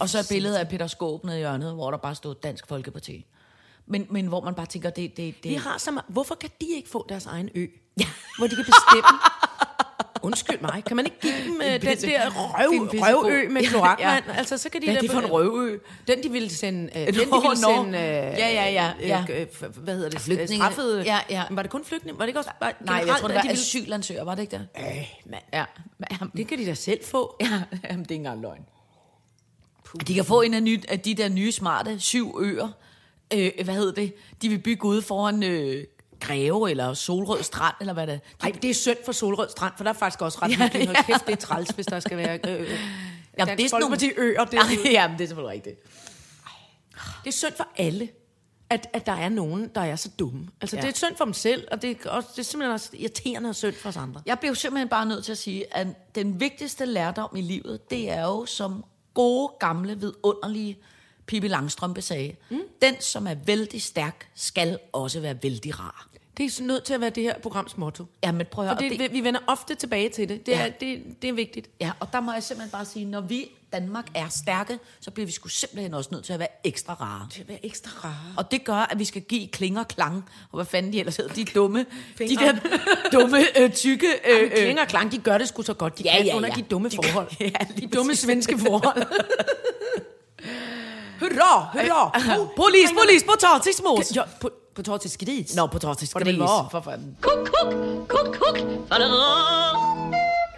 Og 0.00 0.08
så 0.08 0.18
et 0.18 0.26
billede 0.30 0.60
af 0.60 0.68
Peter 0.68 0.86
Skåb 0.86 1.24
nede 1.24 1.36
i 1.36 1.40
hjørnet, 1.40 1.74
hvor 1.74 1.90
der 1.90 1.98
bare 1.98 2.14
stod 2.14 2.34
Dansk 2.42 2.66
Folkeparti. 2.68 3.26
Men, 3.86 4.06
men 4.10 4.26
hvor 4.26 4.40
man 4.40 4.54
bare 4.54 4.66
tænker, 4.66 4.90
det, 4.90 5.16
det, 5.16 5.34
det, 5.42 5.50
Vi 5.50 5.54
har 5.54 5.78
så 5.78 5.90
meget. 5.90 6.04
Hvorfor 6.08 6.34
kan 6.34 6.50
de 6.60 6.66
ikke 6.76 6.88
få 6.88 7.06
deres 7.08 7.26
egen 7.26 7.48
ø? 7.54 7.66
Ja. 8.00 8.04
Hvor 8.38 8.46
de 8.46 8.54
kan 8.56 8.64
bestemme. 8.64 9.18
Undskyld 10.22 10.60
mig, 10.60 10.82
kan 10.86 10.96
man 10.96 11.04
ikke 11.04 11.20
give 11.20 11.32
dem 11.44 11.60
øh, 11.64 11.72
den 11.82 11.98
der 11.98 12.18
er 12.18 12.30
røv, 12.30 12.70
røvø 13.24 13.48
med 13.48 13.62
Ja, 13.62 13.68
kloakvand? 13.68 14.24
ja. 14.28 14.32
Altså, 14.32 14.58
så 14.58 14.68
kan 14.70 14.82
de 14.82 14.86
er 14.88 14.92
der- 14.92 15.00
det 15.00 15.10
for 15.10 15.18
en 15.18 15.26
røvø? 15.26 15.78
Den, 16.08 16.22
de 16.22 16.30
ville 16.30 16.50
sende... 16.50 16.90
Øh, 17.00 17.06
den, 17.06 17.14
de 17.14 17.18
ville 17.18 17.56
sende... 17.56 17.88
Øh, 17.88 17.94
Ja, 17.94 18.32
ja, 18.38 18.70
ja, 18.70 18.92
ja. 19.00 19.24
F- 19.44 19.80
hvad 19.80 19.94
hedder 19.94 20.10
det? 20.10 20.20
Flygtninge. 20.20 20.56
Straffede... 20.64 21.02
Ja, 21.02 21.18
ja. 21.30 21.44
Men 21.48 21.56
var 21.56 21.62
det 21.62 21.70
kun 21.72 21.84
flygtninge? 21.84 22.18
Var 22.18 22.24
det 22.24 22.28
ikke 22.28 22.38
også 22.40 22.50
bare 22.60 22.72
Nej, 22.80 23.04
jeg 23.06 23.16
tror, 23.20 23.28
det 23.28 23.36
var 23.36 23.42
de 23.42 23.50
asylansøgere, 23.50 24.26
var 24.26 24.34
det 24.34 24.42
ikke 24.42 24.56
det? 24.56 24.68
Øh, 24.78 24.84
mand. 25.26 25.42
Ja. 25.52 25.64
Det 26.36 26.48
kan 26.48 26.58
de 26.58 26.66
da 26.66 26.74
selv 26.74 27.04
få. 27.04 27.36
Ja, 27.40 27.46
jamen, 27.90 28.02
det 28.04 28.10
er 28.10 28.14
ikke 28.14 28.14
engang 28.14 28.40
løgn. 28.40 28.60
De 30.06 30.14
kan 30.14 30.24
få 30.24 30.40
en 30.42 30.54
af, 30.54 30.62
ny, 30.62 30.82
af 30.88 31.00
de 31.00 31.14
der 31.14 31.28
nye 31.28 31.52
smarte 31.52 32.00
syv 32.00 32.36
øer. 32.40 32.68
Øh, 33.34 33.50
hvad 33.64 33.74
hedder 33.74 33.92
det? 33.92 34.14
De 34.42 34.48
vil 34.48 34.58
bygge 34.58 34.84
ude 34.84 35.02
foran 35.02 35.42
øh, 35.42 35.84
Greve 36.20 36.70
eller 36.70 36.94
Solrød 36.94 37.42
Strand, 37.42 37.74
eller 37.80 37.92
hvad 37.92 38.06
det 38.06 38.14
er. 38.14 38.18
Nej, 38.42 38.52
det 38.62 38.70
er 38.70 38.74
synd 38.74 38.96
for 39.04 39.12
Solrød 39.12 39.48
Strand, 39.48 39.72
for 39.76 39.84
der 39.84 39.90
er 39.90 39.94
faktisk 39.94 40.22
også 40.22 40.38
ret 40.42 40.50
Ja, 40.50 40.56
hyggeligt. 40.64 40.86
Hold 40.86 40.96
ja. 40.96 41.02
kæft, 41.12 41.26
det 41.26 41.32
er 41.32 41.36
træls, 41.36 41.68
hvis 41.68 41.86
der 41.86 42.00
skal 42.00 42.16
være... 42.16 42.38
Øh, 42.48 42.60
øh, 42.60 42.78
Jamen, 43.38 43.56
det 43.58 43.64
er 43.64 43.68
sådan 43.68 43.80
nogle... 43.80 44.12
øer. 44.16 44.44
Det, 44.44 44.54
Ej, 44.58 44.90
jamen, 44.92 45.18
det 45.18 45.24
er 45.24 45.28
selvfølgelig 45.28 45.52
rigtigt. 45.54 45.76
det 47.24 47.30
er 47.30 47.36
synd 47.36 47.52
for 47.56 47.68
alle, 47.76 48.08
at, 48.70 48.86
at 48.92 49.06
der 49.06 49.12
er 49.12 49.28
nogen, 49.28 49.70
der 49.74 49.80
er 49.80 49.96
så 49.96 50.08
dumme. 50.18 50.48
Altså, 50.60 50.76
Ja. 50.76 50.80
ja. 50.82 50.86
det 50.86 50.92
er 50.94 50.96
synd 50.96 51.16
for 51.16 51.24
dem 51.24 51.34
selv, 51.34 51.68
og 51.72 51.82
det 51.82 51.98
er, 52.06 52.10
også, 52.10 52.28
det 52.32 52.38
er 52.38 52.44
simpelthen 52.44 52.72
også 52.72 52.90
irriterende 52.94 53.48
og 53.48 53.54
synd 53.56 53.74
for 53.74 53.88
os 53.88 53.96
andre. 53.96 54.22
Jeg 54.26 54.38
bliver 54.38 54.54
simpelthen 54.54 54.88
bare 54.88 55.06
nødt 55.06 55.24
til 55.24 55.32
at 55.32 55.38
sige, 55.38 55.76
at 55.76 55.86
den 56.14 56.40
vigtigste 56.40 56.84
lærdom 56.84 57.36
i 57.36 57.40
livet, 57.40 57.90
det 57.90 58.10
er 58.10 58.22
jo 58.22 58.46
som 58.46 58.84
gode, 59.14 59.52
gamle, 59.60 60.00
vidunderlige 60.00 60.78
Pippi 61.26 61.48
Langstrømpe 61.48 62.02
sagde. 62.02 62.36
Mm. 62.50 62.60
Den, 62.82 63.00
som 63.00 63.26
er 63.26 63.34
vældig 63.34 63.82
stærk, 63.82 64.28
skal 64.34 64.78
også 64.92 65.20
være 65.20 65.42
vældig 65.42 65.80
rar. 65.80 66.08
Det 66.36 66.60
er 66.60 66.62
nødt 66.64 66.84
til 66.84 66.94
at 66.94 67.00
være 67.00 67.10
det 67.10 67.22
her 67.22 67.38
programs 67.38 67.76
motto. 67.76 68.04
Ja, 68.24 68.32
men 68.32 68.46
prøv 68.50 68.64
at 68.64 68.70
For 68.76 68.82
høre, 68.82 68.90
det, 68.90 69.00
og 69.00 69.12
vi, 69.12 69.18
vi 69.18 69.24
vender 69.24 69.40
ofte 69.46 69.74
tilbage 69.74 70.08
til 70.08 70.28
det. 70.28 70.46
Det, 70.46 70.52
Ja. 70.52 70.66
er, 70.66 70.70
det, 70.70 71.02
det 71.22 71.28
er 71.28 71.32
vigtigt. 71.32 71.70
Ja, 71.80 71.92
og 72.00 72.12
der 72.12 72.20
må 72.20 72.32
jeg 72.32 72.42
simpelthen 72.42 72.70
bare 72.70 72.84
sige, 72.84 73.04
når 73.04 73.20
vi 73.20 73.50
Danmark 73.72 74.06
er 74.14 74.28
stærke, 74.28 74.78
så 75.00 75.10
bliver 75.10 75.26
vi 75.26 75.32
sgu 75.32 75.48
simpelthen 75.48 75.94
også 75.94 76.08
nødt 76.12 76.24
til 76.24 76.32
at 76.32 76.38
være 76.38 76.48
ekstra 76.64 76.94
rare. 76.94 77.28
Det 77.34 77.40
at 77.40 77.48
være 77.48 77.66
ekstra 77.66 77.90
rare. 78.04 78.34
Og 78.36 78.50
det 78.50 78.64
gør, 78.64 78.74
at 78.74 78.98
vi 78.98 79.04
skal 79.04 79.22
give 79.22 79.48
klinger 79.48 79.84
klang, 79.84 80.24
og 80.52 80.56
hvad 80.56 80.64
fanden 80.64 80.92
de 80.92 80.98
ellers 80.98 81.16
hedder, 81.16 81.34
de 81.34 81.44
dumme, 81.44 81.86
de 82.18 82.36
der 82.36 82.52
dumme, 83.12 83.38
øh, 83.58 83.72
tykke... 83.72 84.06
Øh, 84.28 84.42
Øh, 84.42 84.50
Klinger 84.50 84.84
klang, 84.84 85.12
de 85.12 85.18
gør 85.18 85.38
det 85.38 85.48
sgu 85.48 85.62
så 85.62 85.74
godt. 85.74 85.98
De 85.98 86.02
Ja, 86.02 86.16
kan 86.16 86.26
ja, 86.26 86.36
under 86.36 86.48
ja. 86.48 86.54
de 86.54 86.62
dumme 86.62 86.88
De 86.88 86.96
forhold. 86.96 87.28
kan- 87.38 87.46
ja, 87.60 87.80
de 87.80 87.86
dumme 87.86 88.14
svenske 88.16 88.58
forhold. 88.58 89.02
hurra, 91.20 91.64
hurra! 91.72 92.10
Polis, 92.56 92.90
polis, 93.02 93.24
potatismos! 93.24 94.16
Ja, 94.16 94.22
på, 94.40 94.50
på 94.74 94.82
tår 94.82 94.96
til 94.96 95.10
skidis. 95.10 95.56
Nå, 95.56 95.66
potatis, 95.66 96.10
Hvor 96.10 96.18
det 96.18 96.26
vel 96.26 96.38
gris, 96.38 96.48
var. 96.48 96.68
for 96.70 96.80
fanden. 96.80 97.16
Kuk, 97.20 97.48
kuk, 97.62 97.74
kuk, 98.08 98.36
kuk. 98.40 98.58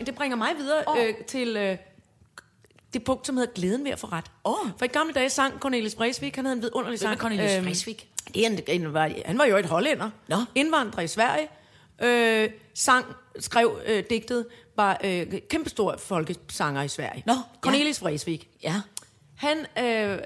Det 0.07 0.15
bringer 0.15 0.37
mig 0.37 0.49
videre 0.59 0.83
oh. 0.87 0.99
øh, 0.99 1.15
til 1.29 1.57
øh, 1.57 1.77
det 2.93 3.05
punkt, 3.05 3.27
som 3.27 3.37
hedder 3.37 3.53
glæden 3.53 3.85
ved 3.85 3.91
at 3.91 3.99
få 3.99 4.07
ret. 4.07 4.25
Åh. 4.45 4.55
For 4.79 4.85
i 4.85 4.89
gamle 4.89 5.13
dage 5.13 5.31
sang 5.31 5.59
Cornelis 5.61 5.99
Vreeswijk, 5.99 6.37
han 6.37 6.45
havde 6.45 6.57
en 6.57 6.63
vidunderlig 6.63 6.97
er 6.97 7.01
sang. 7.01 7.19
Cornelis 7.19 7.57
Øhm, 7.57 7.65
Vreeswijk? 7.65 8.09
Det 8.35 8.47
er 8.47 8.51
en, 8.51 8.61
en, 8.67 8.95
var, 8.95 9.11
han 9.27 9.39
var 9.39 9.45
jo 9.45 9.57
et 9.57 9.67
hollænder. 9.67 10.11
Nå. 10.29 10.37
Indvandrer 10.55 11.03
i 11.03 11.09
Sverige. 11.09 11.49
Øh, 12.03 12.51
sang, 12.75 13.07
skrev 13.39 13.81
øh, 13.87 14.05
digtet, 14.11 14.47
var 14.77 15.01
øh, 15.05 15.27
kæmpestor 15.51 15.97
folkesanger 15.99 16.83
i 16.83 16.89
Sverige. 16.89 17.23
Nå, 17.27 17.35
Cornelis 17.61 18.03
Vreeswijk. 18.03 18.49
Ja. 18.63 18.75
Han 19.37 19.59
øh, 19.59 20.19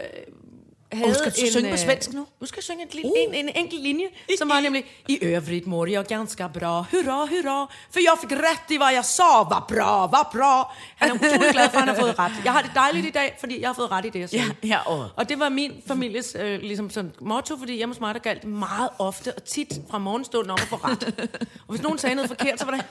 havde 0.96 1.14
skal 1.14 1.32
du 1.32 1.40
en, 1.40 1.50
synge 1.52 1.68
på 1.68 1.72
øh, 1.74 1.78
svensk 1.78 2.12
nu? 2.12 2.26
Nu 2.40 2.46
skal 2.46 2.56
jeg 2.58 2.64
synge 2.64 2.82
en, 2.82 2.88
lille, 2.92 3.10
Uh. 3.10 3.12
en, 3.24 3.34
en 3.34 3.48
enkelt 3.56 3.82
linje, 3.82 4.06
som 4.38 4.48
var 4.48 4.60
nemlig 4.60 4.84
I 5.08 5.18
övrigt 5.24 5.66
mår 5.66 5.88
jag 5.88 6.06
ganska 6.06 6.48
bra, 6.48 6.86
hurra, 6.92 7.26
hurra, 7.26 7.66
för 7.90 8.00
jag 8.00 8.20
fick 8.20 8.32
rätt 8.32 8.70
i 8.70 8.76
vad 8.78 8.92
jag 8.94 9.04
sa, 9.04 9.44
var 9.50 9.64
bra, 9.68 10.06
var 10.06 10.28
bra. 10.32 10.72
Han 10.96 11.10
er 11.10 11.14
utrolig 11.14 11.52
glad 11.52 11.70
for, 11.70 11.78
at 11.78 11.84
han 11.84 11.88
har 11.88 12.00
fået 12.00 12.18
ret. 12.18 12.32
Jeg 12.44 12.52
har 12.52 12.62
det 12.62 12.70
dejligt 12.74 13.06
i 13.06 13.10
dag, 13.10 13.36
fordi 13.40 13.60
jeg 13.60 13.68
har 13.68 13.74
fået 13.74 13.90
ret 13.90 14.04
i 14.04 14.10
det, 14.10 14.20
jeg 14.20 14.28
sagde. 14.30 14.44
Ja, 14.62 14.68
ja, 14.68 14.78
og- 14.86 15.10
og 15.16 15.28
det 15.28 15.38
var 15.38 15.48
min 15.48 15.72
families 15.86 16.36
øh, 16.40 16.60
ligesom 16.60 16.90
sådan 16.90 17.12
motto, 17.20 17.56
fordi 17.58 17.76
hjemme 17.76 17.94
hos 17.94 18.00
mig, 18.00 18.14
der 18.14 18.20
galt 18.20 18.44
meget 18.44 18.88
ofte 18.98 19.34
og 19.34 19.44
tit 19.44 19.72
fra 19.90 19.98
morgenstunden 19.98 20.50
om 20.50 20.58
at 20.62 20.68
få 20.68 20.76
ret. 20.76 21.30
og 21.68 21.74
hvis 21.74 21.82
nogen 21.82 21.98
sagde 21.98 22.14
noget 22.14 22.28
forkert, 22.28 22.58
så 22.60 22.64
var 22.64 22.72
det, 22.72 22.84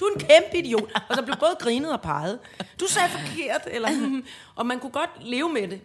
du 0.00 0.04
er 0.04 0.14
en 0.14 0.20
kæmpe 0.20 0.58
idiot. 0.58 0.90
Og 1.08 1.16
så 1.16 1.22
blev 1.22 1.36
både 1.36 1.56
grinet 1.60 1.92
og 1.92 2.00
peget. 2.00 2.38
Du 2.80 2.86
sagde 2.86 3.08
forkert, 3.08 3.60
eller, 3.66 3.88
og 4.56 4.66
man 4.66 4.80
kunne 4.80 4.92
godt 4.92 5.10
leve 5.20 5.52
med 5.52 5.68
det. 5.68 5.80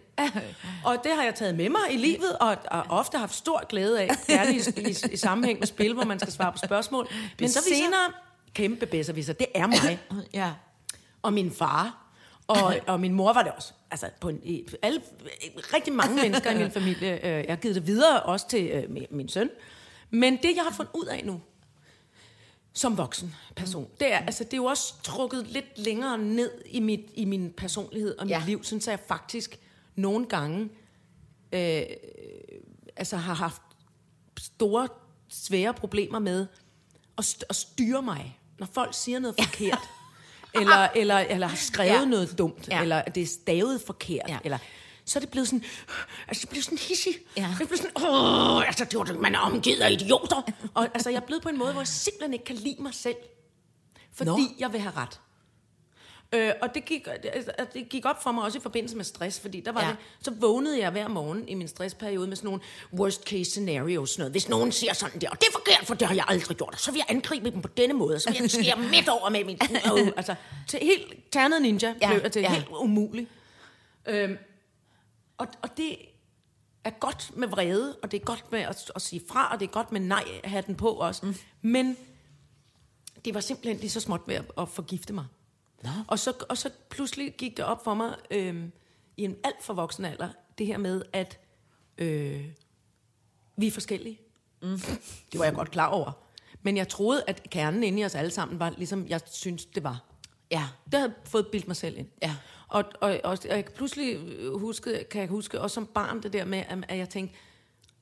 Og 0.84 1.04
det 1.04 1.12
har 1.12 1.22
jeg 1.22 1.34
taget 1.34 1.54
med 1.54 1.68
mig 1.68 1.80
i 1.90 1.96
livet, 1.96 2.38
og, 2.40 2.56
og 2.70 2.84
ofte 2.88 3.18
haft 3.18 3.34
stor 3.34 3.66
glæde 3.66 4.00
af, 4.00 4.08
gerne 4.26 4.54
i, 4.54 4.60
i, 4.76 5.12
i 5.12 5.16
sammenhæng 5.16 5.58
med 5.58 5.66
spil, 5.66 5.94
hvor 5.94 6.04
man 6.04 6.18
skal 6.18 6.32
svare 6.32 6.52
på 6.52 6.58
spørgsmål. 6.64 7.08
Men 7.10 7.30
Besserwisser? 7.38 7.74
senere, 7.74 8.12
kæmpe 8.54 8.86
bedserviser, 8.86 9.32
det 9.32 9.46
er 9.54 9.66
mig 9.66 10.00
Ja. 10.34 10.52
og 11.22 11.32
min 11.32 11.52
far, 11.52 12.04
og, 12.46 12.74
og 12.86 13.00
min 13.00 13.12
mor 13.12 13.32
var 13.32 13.42
det 13.42 13.52
også. 13.52 13.72
Altså, 13.90 14.06
på 14.20 14.28
en, 14.28 14.40
alle, 14.82 15.00
rigtig 15.74 15.92
mange 15.92 16.14
mennesker 16.22 16.50
i 16.50 16.58
min 16.58 16.70
familie. 16.70 17.26
Øh, 17.26 17.44
jeg 17.44 17.46
har 17.48 17.56
givet 17.56 17.74
det 17.74 17.86
videre 17.86 18.22
også 18.22 18.48
til 18.48 18.66
øh, 18.66 18.96
min 19.10 19.28
søn. 19.28 19.50
Men 20.10 20.36
det, 20.36 20.56
jeg 20.56 20.62
har 20.64 20.70
fundet 20.70 20.92
ud 20.94 21.04
af 21.04 21.22
nu, 21.24 21.40
som 22.76 22.96
voksen 22.98 23.34
person, 23.56 23.88
det 24.00 24.12
er, 24.12 24.18
altså, 24.18 24.44
det 24.44 24.52
er 24.52 24.56
jo 24.56 24.64
også 24.64 24.94
trukket 25.02 25.46
lidt 25.46 25.78
længere 25.78 26.18
ned 26.18 26.50
i, 26.66 26.80
mit, 26.80 27.00
i 27.14 27.24
min 27.24 27.52
personlighed 27.56 28.18
og 28.18 28.26
mit 28.26 28.30
Ja. 28.30 28.42
liv, 28.46 28.64
synes 28.64 28.86
jeg 28.86 28.98
faktisk 29.08 29.58
nogle 29.96 30.26
gange 30.26 30.68
øh, 31.52 31.82
altså 32.96 33.16
har 33.16 33.34
haft 33.34 33.62
store, 34.38 34.88
svære 35.28 35.74
problemer 35.74 36.18
med 36.18 36.46
at, 37.18 37.44
at 37.48 37.56
styre 37.56 38.02
mig, 38.02 38.38
når 38.58 38.66
folk 38.72 38.94
siger 38.94 39.18
noget 39.18 39.36
forkert. 39.44 39.78
eller, 40.54 40.88
eller, 40.96 41.16
eller 41.18 41.46
har 41.46 41.56
skrevet 41.56 41.90
Ja. 42.00 42.04
noget 42.04 42.38
dumt, 42.38 42.68
Ja. 42.68 42.82
eller 42.82 43.02
det 43.02 43.22
er 43.22 43.26
stavet 43.26 43.80
forkert, 43.86 44.28
ja. 44.28 44.38
eller 44.44 44.58
så 45.06 45.18
er 45.18 45.20
det 45.20 45.30
blevet 45.30 45.48
sådan, 45.48 45.64
altså 46.28 46.40
det 46.40 46.48
blev 46.50 46.62
sådan 46.62 46.78
hissig. 46.78 47.14
Ja. 47.36 47.54
Det 47.58 47.68
blev 47.68 47.76
sådan, 47.78 47.92
åh, 48.08 48.66
altså 48.66 48.84
det 48.84 48.98
var 48.98 49.04
det, 49.04 49.20
man 49.20 49.34
er 49.34 49.38
omgivet 49.38 49.80
af 49.80 49.90
idioter. 49.92 50.42
og 50.74 50.88
altså 50.94 51.10
jeg 51.10 51.16
er 51.16 51.26
blevet 51.26 51.42
på 51.42 51.48
en 51.48 51.58
måde, 51.58 51.72
hvor 51.72 51.80
jeg 51.80 51.88
simpelthen 51.88 52.32
ikke 52.32 52.44
kan 52.44 52.56
lide 52.56 52.82
mig 52.82 52.94
selv. 52.94 53.16
Fordi 54.12 54.30
Nå. 54.30 54.38
Jeg 54.58 54.72
vil 54.72 54.80
have 54.80 54.92
ret. 54.96 55.20
Øh, 56.32 56.52
og 56.62 56.74
det 56.74 56.84
gik, 56.84 57.06
altså, 57.32 57.50
det 57.74 57.88
gik 57.88 58.04
op 58.04 58.22
for 58.22 58.32
mig 58.32 58.44
også 58.44 58.58
i 58.58 58.60
forbindelse 58.60 58.96
med 58.96 59.04
stress, 59.04 59.40
fordi 59.40 59.60
der 59.60 59.72
var 59.72 59.82
Ja. 59.82 59.88
det, 59.88 59.96
så 60.20 60.30
vågnede 60.30 60.78
jeg 60.80 60.90
hver 60.90 61.08
morgen 61.08 61.48
i 61.48 61.54
min 61.54 61.68
stressperiode 61.68 62.26
med 62.28 62.36
sådan 62.36 62.46
nogle 62.48 62.60
worst 62.98 63.22
case 63.24 63.44
scenarios. 63.50 64.10
Sådan 64.10 64.20
noget. 64.22 64.32
Hvis 64.32 64.48
nogen 64.48 64.72
siger 64.72 64.92
sådan 64.92 65.20
der, 65.20 65.30
og 65.30 65.40
det 65.40 65.46
er 65.48 65.52
forkert, 65.52 65.86
for 65.86 65.94
det 65.94 66.08
har 66.08 66.14
jeg 66.14 66.24
aldrig 66.28 66.56
gjort, 66.56 66.74
og 66.74 66.80
så 66.80 66.90
vil 66.90 66.98
jeg 66.98 67.16
angribe 67.16 67.50
dem 67.50 67.62
på 67.62 67.68
denne 67.68 67.94
måde, 67.94 68.14
og 68.14 68.20
så 68.20 68.30
vil 68.30 68.38
jeg 68.40 68.50
skære 68.50 68.78
midt 68.78 69.08
over 69.08 69.28
med 69.30 69.44
min... 69.44 69.58
Uh, 69.92 70.08
altså, 70.16 70.34
til 70.68 70.78
helt 70.82 71.14
ternet 71.32 71.62
ninja 71.62 71.94
Ja, 72.00 72.18
blev 72.18 72.30
til 72.30 72.42
ja. 72.42 72.52
helt 72.52 72.66
umuligt. 72.70 73.30
Øhm, 74.06 74.36
og, 75.38 75.46
og 75.62 75.76
det 75.76 75.96
er 76.84 76.90
godt 76.90 77.36
med 77.36 77.48
vrede, 77.48 77.96
og 78.02 78.10
det 78.10 78.20
er 78.20 78.24
godt 78.24 78.52
med 78.52 78.60
at, 78.60 78.92
at 78.94 79.02
sige 79.02 79.22
fra, 79.28 79.52
og 79.52 79.60
det 79.60 79.68
er 79.68 79.72
godt 79.72 79.92
med 79.92 80.00
nej 80.00 80.24
hatten 80.44 80.74
på 80.74 80.88
også. 80.88 81.26
Mm. 81.26 81.34
Men 81.62 81.96
det 83.24 83.34
var 83.34 83.40
simpelthen 83.40 83.76
lige 83.76 83.90
så 83.90 84.00
småt 84.00 84.20
ved 84.26 84.34
at, 84.34 84.44
at 84.58 84.68
forgifte 84.68 85.12
mig. 85.12 85.26
Nå. 85.82 85.90
Og, 86.08 86.18
så, 86.18 86.32
og 86.48 86.58
så 86.58 86.70
pludselig 86.90 87.34
gik 87.38 87.56
det 87.56 87.64
op 87.64 87.84
for 87.84 87.94
mig 87.94 88.14
øhm, 88.30 88.72
i 89.16 89.24
en 89.24 89.36
alt 89.44 89.62
for 89.62 89.74
voksen 89.74 90.04
alder, 90.04 90.28
det 90.58 90.66
her 90.66 90.78
med, 90.78 91.02
at 91.12 91.38
øh, 91.98 92.44
vi 93.56 93.66
er 93.66 93.70
forskellige. 93.70 94.20
Mm. 94.62 94.78
Det 95.32 95.38
var 95.38 95.44
jeg 95.44 95.54
godt 95.54 95.70
klar 95.70 95.86
over. 95.86 96.12
Men 96.62 96.76
jeg 96.76 96.88
troede, 96.88 97.24
at 97.26 97.50
kernen 97.50 97.82
inde 97.82 98.00
i 98.00 98.04
os 98.04 98.14
alle 98.14 98.30
sammen 98.30 98.58
var, 98.58 98.70
ligesom 98.70 99.06
jeg 99.08 99.20
synes 99.26 99.66
det 99.66 99.84
var. 99.84 100.04
Ja. 100.50 100.68
Det 100.84 101.00
havde 101.00 101.14
fået 101.24 101.46
bildt 101.52 101.66
mig 101.66 101.76
selv 101.76 101.98
ind. 101.98 102.08
Ja. 102.22 102.36
Og, 102.68 102.84
og, 103.00 103.20
og, 103.24 103.30
og 103.30 103.38
jeg 103.44 103.64
kan 103.64 103.74
pludselig 103.76 104.18
huske, 104.58 105.04
kan 105.10 105.20
jeg 105.20 105.28
huske, 105.28 105.60
også 105.60 105.74
som 105.74 105.86
barn, 105.86 106.22
det 106.22 106.32
der 106.32 106.44
med, 106.44 106.62
at, 106.68 106.78
at 106.88 106.98
jeg 106.98 107.08
tænkte, 107.08 107.36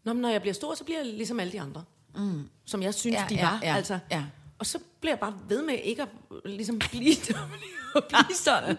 Nå, 0.05 0.13
når 0.13 0.29
jeg 0.29 0.41
bliver 0.41 0.55
stor, 0.55 0.75
så 0.75 0.85
bliver 0.85 0.99
jeg 0.99 1.07
ligesom 1.07 1.41
alle 1.41 1.53
de 1.53 1.61
andre. 1.61 1.85
Mm. 2.15 2.49
Som 2.65 2.83
jeg 2.83 2.95
synes, 2.95 3.17
Ja, 3.17 3.27
de 3.29 3.35
ja, 3.35 3.51
var. 3.51 3.61
ja, 3.63 3.77
altså. 3.77 3.99
ja. 4.11 4.25
Og 4.59 4.67
så 4.67 4.79
bliver 5.01 5.13
jeg 5.13 5.21
bare 5.21 5.35
ved 5.49 5.63
med 5.63 5.75
ikke 5.75 6.03
at 6.03 6.09
ligesom 6.45 6.79
blive, 6.79 7.13
at 7.97 8.05
blive 8.09 8.37
sådan. 8.37 8.79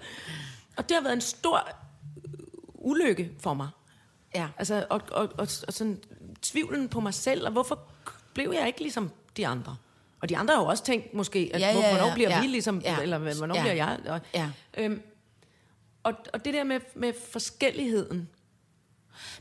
Og 0.77 0.89
det 0.89 0.97
har 0.97 1.03
været 1.03 1.13
en 1.13 1.21
stor 1.21 1.69
ulykke 2.75 3.31
for 3.39 3.53
mig. 3.53 3.67
Ja. 4.35 4.47
Altså, 4.57 4.85
og, 4.89 5.01
og, 5.11 5.29
og, 5.37 5.47
og 5.67 5.73
sådan 5.73 5.99
tvivlen 6.41 6.89
på 6.89 6.99
mig 6.99 7.13
selv, 7.13 7.45
og 7.45 7.51
hvorfor 7.51 7.79
blev 8.33 8.51
jeg 8.53 8.67
ikke 8.67 8.79
ligesom 8.81 9.11
de 9.37 9.47
andre? 9.47 9.75
Og 10.21 10.29
de 10.29 10.37
andre 10.37 10.53
har 10.53 10.61
jo 10.61 10.67
også 10.67 10.83
tænkt 10.83 11.13
måske, 11.13 11.51
at 11.53 11.61
Ja, 11.61 11.67
ja, 11.67 11.79
ja, 11.79 11.87
ja, 11.87 11.97
hvornår 11.97 12.13
bliver 12.13 12.29
ja, 12.29 12.41
vi 12.41 12.47
ligesom, 12.47 12.79
ja, 12.79 13.01
eller 13.01 13.17
hvornår 13.17 13.55
ja, 13.55 13.61
bliver 13.61 13.73
jeg? 13.73 13.99
Og, 14.07 14.21
ja. 14.33 14.49
øhm, 14.77 15.01
og, 16.03 16.13
og 16.33 16.45
det 16.45 16.53
der 16.53 16.63
med, 16.63 16.79
med 16.95 17.13
forskelligheden, 17.31 18.29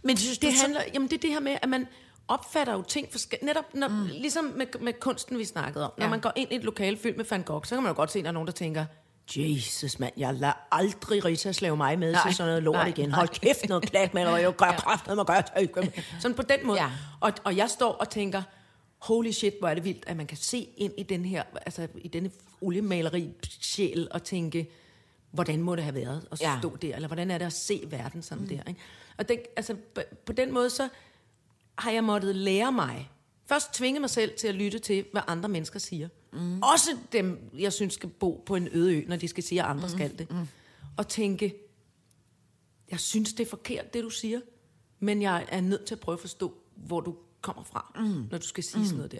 Men 0.03 0.16
synes 0.16 0.38
det 0.38 0.55
så- 0.55 0.62
handler, 0.62 0.81
jamen 0.94 1.09
det 1.09 1.16
er 1.16 1.20
det 1.20 1.31
her 1.31 1.40
med, 1.40 1.57
at 1.62 1.68
man 1.68 1.87
opfatter 2.29 2.72
jo 2.72 2.83
ting 2.83 3.09
forskelligt. 3.12 3.46
Netop 3.46 3.75
når, 3.75 3.88
mm. 3.88 4.07
ligesom 4.07 4.44
med, 4.44 4.66
med 4.81 4.92
kunsten, 5.01 5.38
vi 5.38 5.44
snakkede 5.44 5.85
om. 5.85 5.92
Når 5.98 6.05
Ja. 6.05 6.11
man 6.11 6.20
går 6.20 6.33
ind 6.37 6.53
i 6.53 6.55
et 6.55 6.64
lokale 6.64 6.96
fyldt 6.96 7.16
med 7.16 7.25
Van 7.31 7.42
Gogh, 7.42 7.64
så 7.64 7.75
kan 7.75 7.83
man 7.83 7.90
jo 7.90 7.96
godt 7.96 8.12
se, 8.12 8.18
at 8.18 8.22
der 8.25 8.29
er 8.31 8.33
nogen, 8.33 8.46
der 8.46 8.53
tænker, 8.53 8.85
Jesus 9.37 9.98
mand, 9.98 10.12
jeg 10.16 10.35
lader 10.35 10.53
aldrig 10.72 11.25
Rita 11.25 11.53
slave 11.53 11.77
mig 11.77 11.98
med 11.98 12.12
Nej, 12.12 12.22
til 12.27 12.35
sådan 12.37 12.48
noget 12.51 12.62
lort 12.62 12.75
nej, 12.75 12.87
igen. 12.87 13.09
nej. 13.09 13.16
Hold 13.16 13.29
kæft 13.29 13.68
noget 13.68 13.85
klat 13.85 14.14
med, 14.14 14.27
og 14.27 14.42
jeg 14.42 14.57
gør 14.57 14.70
kraft, 14.79 15.07
med 15.07 15.16
gør 15.72 15.83
Sådan 16.20 16.35
på 16.37 16.42
den 16.42 16.66
måde. 16.66 16.83
Ja. 16.83 16.90
Og, 17.20 17.33
og 17.44 17.57
jeg 17.57 17.70
står 17.70 17.92
og 17.92 18.11
tænker, 18.11 18.42
holy 18.98 19.31
shit, 19.31 19.55
hvor 19.59 19.68
er 19.68 19.75
det 19.75 19.85
vildt, 19.85 20.05
at 20.07 20.16
man 20.16 20.27
kan 20.27 20.37
se 20.38 20.68
ind 20.77 20.92
i 20.98 21.03
den 21.03 21.25
her, 21.25 21.42
altså 21.66 21.88
i 21.98 22.09
denne 22.09 22.31
oliemaleri 22.61 23.31
sjæl 23.61 24.09
og 24.11 24.22
tænke, 24.22 24.70
hvordan 25.33 25.62
må 25.62 25.77
det 25.77 25.85
have 25.85 25.95
været 25.95 26.29
at 26.31 26.40
Ja. 26.40 26.59
stå 26.61 26.77
der, 26.77 26.95
eller 26.95 27.09
hvordan 27.09 27.31
er 27.31 27.38
det 27.38 27.45
at 27.45 27.53
se 27.53 27.85
verden 27.87 28.23
sådan 28.23 28.42
mm. 28.42 28.49
der. 28.49 28.62
Ikke? 28.68 28.81
Og 29.18 29.29
det, 29.29 29.42
altså, 29.57 29.77
på, 29.95 30.01
på 30.27 30.33
den 30.33 30.53
måde, 30.53 30.71
så 30.71 30.88
har 31.79 31.90
jeg 31.90 32.05
måttet 32.05 32.37
lære 32.37 32.73
mig, 32.73 33.11
først 33.47 33.75
tvinge 33.75 34.01
mig 34.01 34.11
selv 34.11 34.33
til 34.38 34.49
at 34.49 34.55
lytte 34.55 34.79
til, 34.79 35.05
hvad 35.12 35.23
andre 35.27 35.49
mennesker 35.49 35.79
siger. 35.79 36.09
Mm. 36.33 36.62
Også 36.62 36.90
dem, 37.12 37.51
jeg 37.59 37.73
synes 37.73 37.95
skal 37.95 38.09
bo 38.09 38.42
på 38.47 38.57
en 38.57 38.68
øde 38.73 38.97
ø, 38.97 39.05
når 39.09 39.16
de 39.16 39.29
skal 39.29 39.45
sige, 39.45 39.62
at 39.62 39.68
andre 39.68 39.87
mm. 39.88 39.95
skal 39.95 40.18
det. 40.18 40.31
Mm. 40.31 40.49
Og 40.97 41.09
tænke, 41.09 41.55
jeg 42.90 43.01
synes, 43.01 43.33
det 43.33 43.47
er 43.47 43.51
forkert, 43.51 43.95
det 43.95 44.05
du 44.05 44.11
siger, 44.11 44.40
men 45.01 45.23
jeg 45.23 45.47
er 45.49 45.61
nødt 45.61 45.85
til 45.85 45.95
at 45.95 46.01
prøve 46.01 46.14
at 46.14 46.21
forstå, 46.21 46.55
hvor 46.77 47.01
du 47.01 47.16
kommer 47.40 47.62
fra, 47.62 47.92
mm. 47.97 48.29
når 48.31 48.38
du 48.38 48.47
skal 48.47 48.64
sige 48.64 48.79
mm. 48.79 48.85
sådan 48.85 48.97
noget 48.97 49.12
der. 49.12 49.18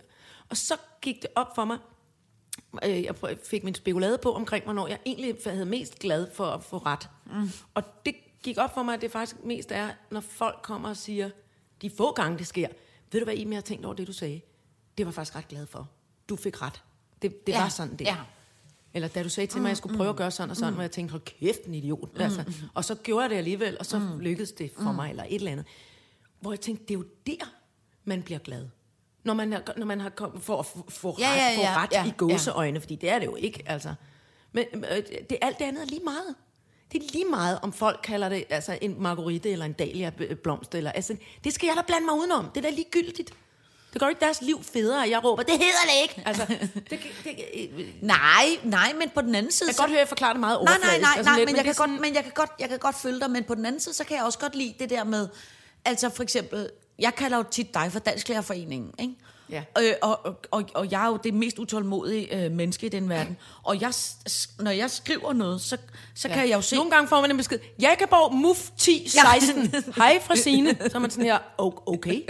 Og 0.49 0.57
så 0.57 0.75
gik 1.01 1.23
det 1.23 1.31
op 1.35 1.55
for 1.55 1.65
mig, 1.65 1.79
øh, 2.85 3.03
jeg 3.03 3.15
fik 3.45 3.65
min 3.65 3.75
spekulade 3.75 4.19
på 4.19 4.35
omkring, 4.35 4.65
hvornår 4.65 4.89
jeg 4.89 4.99
egentlig 5.07 5.37
havde 5.47 5.67
mest 5.67 5.99
glad 5.99 6.27
for 6.35 6.45
at 6.47 6.65
få 6.65 6.79
ret. 6.79 7.09
Mm. 7.27 7.51
Og 7.75 7.83
det 8.07 8.15
gik 8.43 8.59
op 8.59 8.75
for 8.75 8.83
mig, 8.83 8.95
at 8.95 9.01
det 9.01 9.11
faktisk 9.11 9.45
mest 9.45 9.73
er, 9.73 9.91
når 10.11 10.21
folk 10.21 10.59
kommer 10.63 10.89
og 10.89 10.97
siger, 10.97 11.31
de 11.83 11.91
få 11.91 12.13
gange 12.13 12.39
det 12.39 12.47
sker, 12.47 12.69
ved 13.13 13.21
du 13.21 13.25
hvad, 13.25 13.35
Iben, 13.35 13.53
jeg 13.53 13.57
har 13.57 13.63
tænkt 13.63 13.85
over 13.85 13.95
det, 13.95 14.07
du 14.07 14.13
sagde? 14.13 14.41
Det 14.99 15.07
var 15.07 15.13
faktisk 15.13 15.37
ret 15.37 15.49
glad 15.49 15.67
for. 15.67 15.89
Du 16.29 16.37
fik 16.37 16.63
ret. 16.63 16.83
Det, 17.23 17.47
det 17.47 17.53
Ja, 17.53 17.61
var 17.63 17.69
sådan, 17.69 17.97
det 17.97 18.05
ja. 18.05 18.17
Eller 18.95 19.09
da 19.09 19.23
du 19.23 19.29
sagde 19.29 19.47
til 19.47 19.61
mig, 19.61 19.69
at 19.69 19.71
jeg 19.71 19.77
skulle 19.77 19.97
prøve 19.97 20.11
at 20.11 20.17
gøre 20.17 20.31
sådan 20.31 20.51
og 20.51 20.57
sådan, 20.57 20.75
hvor 20.75 20.83
jeg 20.83 20.91
tænkte, 20.91 21.11
hold 21.13 21.23
kæft, 21.23 21.65
en 21.65 21.75
idiot. 21.75 22.09
Altså, 22.21 22.45
og 22.75 22.85
så 22.85 22.95
gjorde 22.95 23.23
jeg 23.23 23.31
det 23.31 23.37
alligevel, 23.37 23.77
og 23.79 23.87
så 23.87 24.01
lykkedes 24.21 24.53
det 24.53 24.71
for 24.77 24.93
mig, 24.93 25.11
eller 25.11 25.25
et 25.25 25.35
eller 25.35 25.53
andet. 25.53 25.67
Hvor 26.41 26.53
jeg 26.53 26.61
tænkte, 26.61 26.85
det 26.85 26.95
er 26.95 26.99
jo 26.99 27.05
der, 27.27 27.53
man 28.05 28.23
bliver 28.23 28.39
glad. 28.39 28.69
Når 29.25 29.35
man, 29.35 29.53
er, 29.53 29.61
når 29.77 29.87
man 29.87 30.01
har 30.01 30.11
kommet 30.11 30.43
for 30.43 30.59
at 30.59 30.67
få, 30.89 31.11
ret, 31.11 31.21
Ja, 31.21 31.33
ja, 31.35 31.61
ja, 31.61 31.83
ret 31.83 31.93
ja, 31.93 32.05
i 32.05 32.13
gåseøjne, 32.17 32.81
fordi 32.81 32.97
det 32.97 33.11
er 33.11 33.19
det 33.19 33.27
jo 33.27 33.37
ikke, 33.37 33.63
altså. 33.67 33.95
Men 34.53 34.65
øh, 34.75 34.97
det, 35.31 35.39
alt 35.43 35.59
det 35.59 35.65
andet 35.65 35.83
er 35.83 35.87
lige 35.87 36.05
meget. 36.05 36.35
Det 36.93 37.03
er 37.03 37.07
lige 37.13 37.25
meget, 37.25 37.59
om 37.63 37.73
folk 37.73 38.01
kalder 38.05 38.29
det 38.29 38.45
altså 38.51 38.79
en 38.83 39.03
marguerite 39.03 39.51
eller 39.51 39.65
en 39.65 39.73
dahlia-blomst. 39.73 40.75
Eller, 40.75 40.93
altså, 40.93 41.17
det 41.45 41.53
skal 41.53 41.67
jeg 41.67 41.77
da 41.77 41.83
blande 41.87 42.05
mig 42.07 42.15
udenom. 42.15 42.45
Det 42.55 42.65
er 42.65 42.71
da 42.71 42.75
ligegyldigt. 42.77 43.33
Det 43.93 44.01
gør 44.01 44.09
ikke 44.09 44.21
deres 44.21 44.43
liv 44.43 44.63
federe, 44.63 45.09
jeg 45.11 45.25
råber, 45.25 45.43
det 45.43 45.53
hedder 45.53 45.85
det 45.95 46.03
ikke. 46.03 46.23
Altså, 46.29 46.47
det, 46.49 46.91
det, 46.91 47.01
det, 47.25 47.71
øh, 47.79 47.87
Nej, 48.03 48.45
nej, 48.65 48.93
men 48.99 49.11
på 49.15 49.21
den 49.21 49.35
anden 49.35 49.53
side... 49.53 49.69
jeg 49.69 49.75
kan 49.77 49.83
godt 49.83 49.91
høre, 49.91 49.99
at 49.99 50.01
jeg 50.01 50.09
forklarer 50.09 50.33
det 50.33 50.41
meget 50.41 50.59
Nej, 50.65 50.73
overfladisk. 50.75 51.01
nej, 51.01 51.01
nej, 51.01 51.13
altså 51.17 51.31
nej, 51.31 51.39
lidt, 51.39 51.49
men, 51.49 51.57
jeg 51.57 51.65
kan 51.65 51.75
sådan- 51.75 51.91
godt, 51.91 52.01
men 52.01 52.15
jeg 52.15 52.23
kan 52.23 52.33
godt, 52.35 52.51
jeg 52.59 52.69
kan 52.69 52.79
godt 52.79 52.97
følge 52.97 53.21
dig, 53.21 53.31
men 53.31 53.45
på 53.45 53.55
den 53.55 53.67
anden 53.67 53.81
side, 53.81 53.95
så 53.95 54.05
kan 54.05 54.17
jeg 54.17 54.25
også 54.25 54.39
godt 54.39 54.55
lide 54.55 54.75
det 54.79 54.91
der 54.91 55.05
med, 55.05 55.29
altså 55.85 56.11
for 56.11 56.23
eksempel, 56.23 56.71
jeg 57.03 57.15
kalder 57.15 57.37
jo 57.37 57.45
tit 57.51 57.75
dig 57.75 57.93
for 57.93 57.99
Dansklærerforeningen, 57.99 58.91
ikke? 58.99 59.15
Ja. 59.51 59.63
Øh, 59.81 59.93
og, 60.03 60.21
og, 60.51 60.65
og, 60.75 60.91
jeg 60.91 61.05
er 61.05 61.09
jo 61.09 61.19
det 61.25 61.35
mest 61.35 61.59
utålmodige 61.59 62.45
øh, 62.45 62.51
menneske 62.53 62.87
i 62.87 62.89
den 62.89 63.09
verden. 63.09 63.37
Og 63.63 63.81
jeg, 63.81 63.93
når 64.59 64.71
jeg 64.71 64.91
skriver 64.91 65.33
noget, 65.33 65.61
så, 65.61 65.77
så 66.15 66.29
ja. 66.29 66.35
kan 66.35 66.49
jeg 66.49 66.57
jo 66.57 66.61
se... 66.61 66.77
Nogle 66.77 66.91
gange 66.91 67.09
får 67.09 67.21
man 67.21 67.31
en 67.31 67.37
besked, 67.37 67.59
Jakobborg 67.81 68.35
MUF 68.35 68.69
1016. 68.69 69.75
Hej 69.97 70.21
fra 70.23 70.37
Signe. 70.37 70.77
Så 70.91 70.91
er 70.95 70.99
man 70.99 71.11
sådan 71.11 71.25
her, 71.25 71.39
"O- 71.39 71.83
okay. 71.87 72.21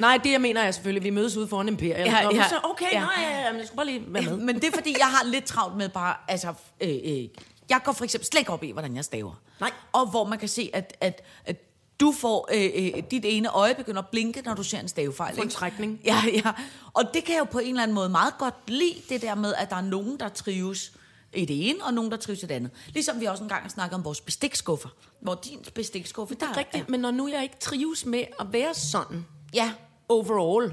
Nej, 0.00 0.18
det 0.24 0.32
jeg 0.32 0.40
mener 0.40 0.60
er 0.62 0.70
selvfølgelig, 0.70 1.04
vi 1.04 1.10
mødes 1.10 1.36
ude 1.36 1.48
foran 1.48 1.68
Imperiet. 1.68 1.94
Ja, 2.06 2.28
ja. 2.34 2.48
Så, 2.48 2.54
okay, 2.64 2.86
Ja. 2.92 2.98
ja. 2.98 3.04
nej, 3.04 3.24
ja, 3.30 3.40
ja, 3.44 3.50
men 3.50 3.58
jeg 3.58 3.66
skulle 3.66 3.76
bare 3.76 3.86
lige 3.86 4.02
være 4.06 4.22
med. 4.22 4.36
Men 4.36 4.54
det 4.54 4.64
er 4.64 4.72
fordi, 4.72 4.94
jeg 4.98 5.06
har 5.06 5.24
lidt 5.24 5.44
travlt 5.44 5.76
med 5.76 5.88
bare, 5.88 6.14
altså, 6.28 6.48
øh, 6.80 6.96
øh, 7.04 7.28
jeg 7.70 7.80
går 7.84 7.92
for 7.92 8.04
eksempel 8.04 8.26
slet 8.26 8.38
ikke 8.40 8.52
op 8.52 8.64
i, 8.64 8.70
hvordan 8.70 8.96
jeg 8.96 9.04
staver. 9.04 9.40
Nej. 9.60 9.70
Og 9.92 10.06
hvor 10.10 10.24
man 10.24 10.38
kan 10.38 10.48
se, 10.48 10.70
at, 10.72 10.96
at, 11.00 11.22
at 11.44 11.56
du 12.00 12.12
får, 12.12 12.48
øh, 12.54 12.70
øh, 12.74 13.02
dit 13.10 13.24
ene 13.24 13.50
øje 13.50 13.74
begynder 13.74 14.02
at 14.02 14.08
blinke, 14.08 14.42
når 14.42 14.54
du 14.54 14.62
ser 14.62 14.80
en 14.80 14.88
stavefejl. 14.88 15.34
Får 15.34 15.42
en 15.42 15.48
trækning. 15.48 16.00
Ja, 16.04 16.22
ja. 16.44 16.52
Og 16.92 17.04
det 17.14 17.24
kan 17.24 17.34
jeg 17.34 17.40
jo 17.40 17.44
på 17.44 17.58
en 17.58 17.68
eller 17.68 17.82
anden 17.82 17.94
måde 17.94 18.08
meget 18.08 18.34
godt 18.38 18.54
lide, 18.66 19.02
det 19.08 19.22
der 19.22 19.34
med, 19.34 19.54
at 19.54 19.70
der 19.70 19.76
er 19.76 19.80
nogen, 19.80 20.18
der 20.18 20.28
trives 20.28 20.92
i 21.34 21.44
det 21.44 21.70
ene, 21.70 21.84
og 21.84 21.94
nogen, 21.94 22.10
der 22.10 22.16
trives 22.16 22.42
i 22.42 22.46
det 22.46 22.54
andet. 22.54 22.70
Ligesom 22.92 23.20
vi 23.20 23.24
også 23.24 23.42
engang 23.42 23.62
har 23.62 23.68
snakket 23.68 23.94
om 23.94 24.04
vores 24.04 24.20
bestikskuffer. 24.20 24.88
Hvor 25.20 25.34
din 25.34 25.58
bestikskuffe, 25.74 26.34
Det 26.34 26.42
er 26.42 26.56
rigtigt, 26.56 26.88
men 26.88 27.00
når 27.00 27.10
nu 27.10 27.28
jeg 27.28 27.42
ikke 27.42 27.58
trives 27.60 28.06
med 28.06 28.24
at 28.40 28.46
være 28.52 28.74
sådan, 28.74 29.26
Ja, 29.54 29.72
overall. 30.08 30.72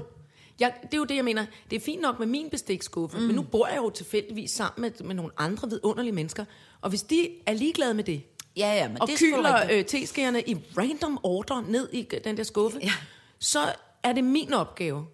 Jeg, 0.60 0.74
det 0.82 0.94
er 0.94 0.98
jo 0.98 1.04
det, 1.04 1.16
jeg 1.16 1.24
mener. 1.24 1.46
Det 1.70 1.76
er 1.76 1.80
fint 1.80 2.02
nok 2.02 2.18
med 2.18 2.26
min 2.26 2.50
bestikskuffe, 2.50 3.18
mm. 3.18 3.24
men 3.24 3.36
nu 3.36 3.42
bor 3.42 3.66
jeg 3.66 3.76
jo 3.76 3.90
tilfældigvis 3.90 4.50
sammen 4.50 4.80
med, 4.80 5.06
med 5.06 5.14
nogle 5.14 5.30
andre 5.36 5.70
vidunderlige 5.70 6.12
mennesker. 6.12 6.44
Og 6.80 6.88
hvis 6.88 7.02
de 7.02 7.28
er 7.46 7.52
ligeglade 7.52 7.94
med 7.94 8.04
det, 8.04 8.22
ja, 8.58 8.74
ja, 8.74 8.88
men 8.88 9.00
og 9.02 9.08
det 9.08 9.14
er 9.14 9.18
kyler 9.18 9.66
øh, 9.70 9.84
teskærerne 9.84 10.42
i 10.42 10.56
random 10.78 11.18
order 11.22 11.60
ned 11.60 11.88
i 11.92 12.08
den 12.24 12.36
der 12.36 12.42
skuffe, 12.42 12.78
Ja. 12.82 12.92
så 13.38 13.72
er 14.02 14.12
det 14.12 14.24
min 14.24 14.52
opgave 14.52 15.06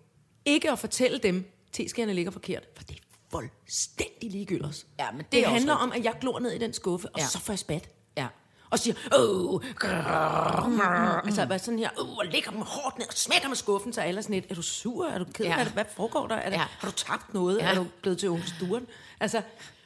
ikke 0.45 0.71
at 0.71 0.79
fortælle 0.79 1.19
dem, 1.19 1.37
at 1.67 1.73
teskærerne 1.73 2.15
ligger 2.15 2.33
forkert, 2.33 2.63
for 2.77 2.85
det 2.85 2.97
er 2.97 3.01
fuldstændig 3.31 4.31
ligegyldigt. 4.31 4.87
Ja, 4.99 5.11
men 5.11 5.19
det 5.21 5.33
det 5.33 5.45
er 5.45 5.49
handler 5.49 5.75
om, 5.75 5.93
at 5.93 6.05
jeg 6.05 6.15
glor 6.21 6.39
ned 6.39 6.51
i 6.53 6.59
den 6.59 6.73
skuffe, 6.73 7.09
og 7.09 7.21
Ja. 7.21 7.27
så 7.27 7.39
får 7.41 7.53
jeg 7.53 7.59
spat. 7.59 7.89
Ja. 8.17 8.27
Og 8.71 8.79
siger, 8.79 8.95
åh, 9.19 9.61
grrr, 9.75 10.77
grrr. 10.77 11.21
altså 11.27 11.47
bare 11.47 11.59
sådan 11.59 11.79
her, 11.79 11.91
åh, 12.01 12.17
og 12.17 12.25
lægger 12.27 12.51
dem 12.51 12.61
hårdt 12.61 12.99
ned 12.99 13.07
og 13.09 13.15
smækker 13.15 13.49
med 13.49 13.57
skuffen, 13.57 13.93
så 13.93 14.01
alle 14.01 14.19
er 14.19 14.23
sådan 14.23 14.35
lidt, 14.35 14.51
er 14.51 14.55
du 14.55 14.63
sur, 14.63 15.07
er 15.07 15.19
du 15.19 15.25
ked 15.35 15.45
Ja. 15.47 15.57
det, 15.65 15.73
hvad 15.73 15.85
foregår 15.97 16.27
der, 16.27 16.35
er 16.37 16.51
det, 16.51 16.57
Ja. 16.57 16.63
har 16.79 16.89
du 16.91 16.95
tabt 16.95 17.35
noget, 17.35 17.59
Ja. 17.59 17.71
er 17.71 17.75
du 17.75 17.87
blevet 18.03 18.19
til 18.19 18.43
Sturen? 18.57 18.87
Altså, 19.21 19.39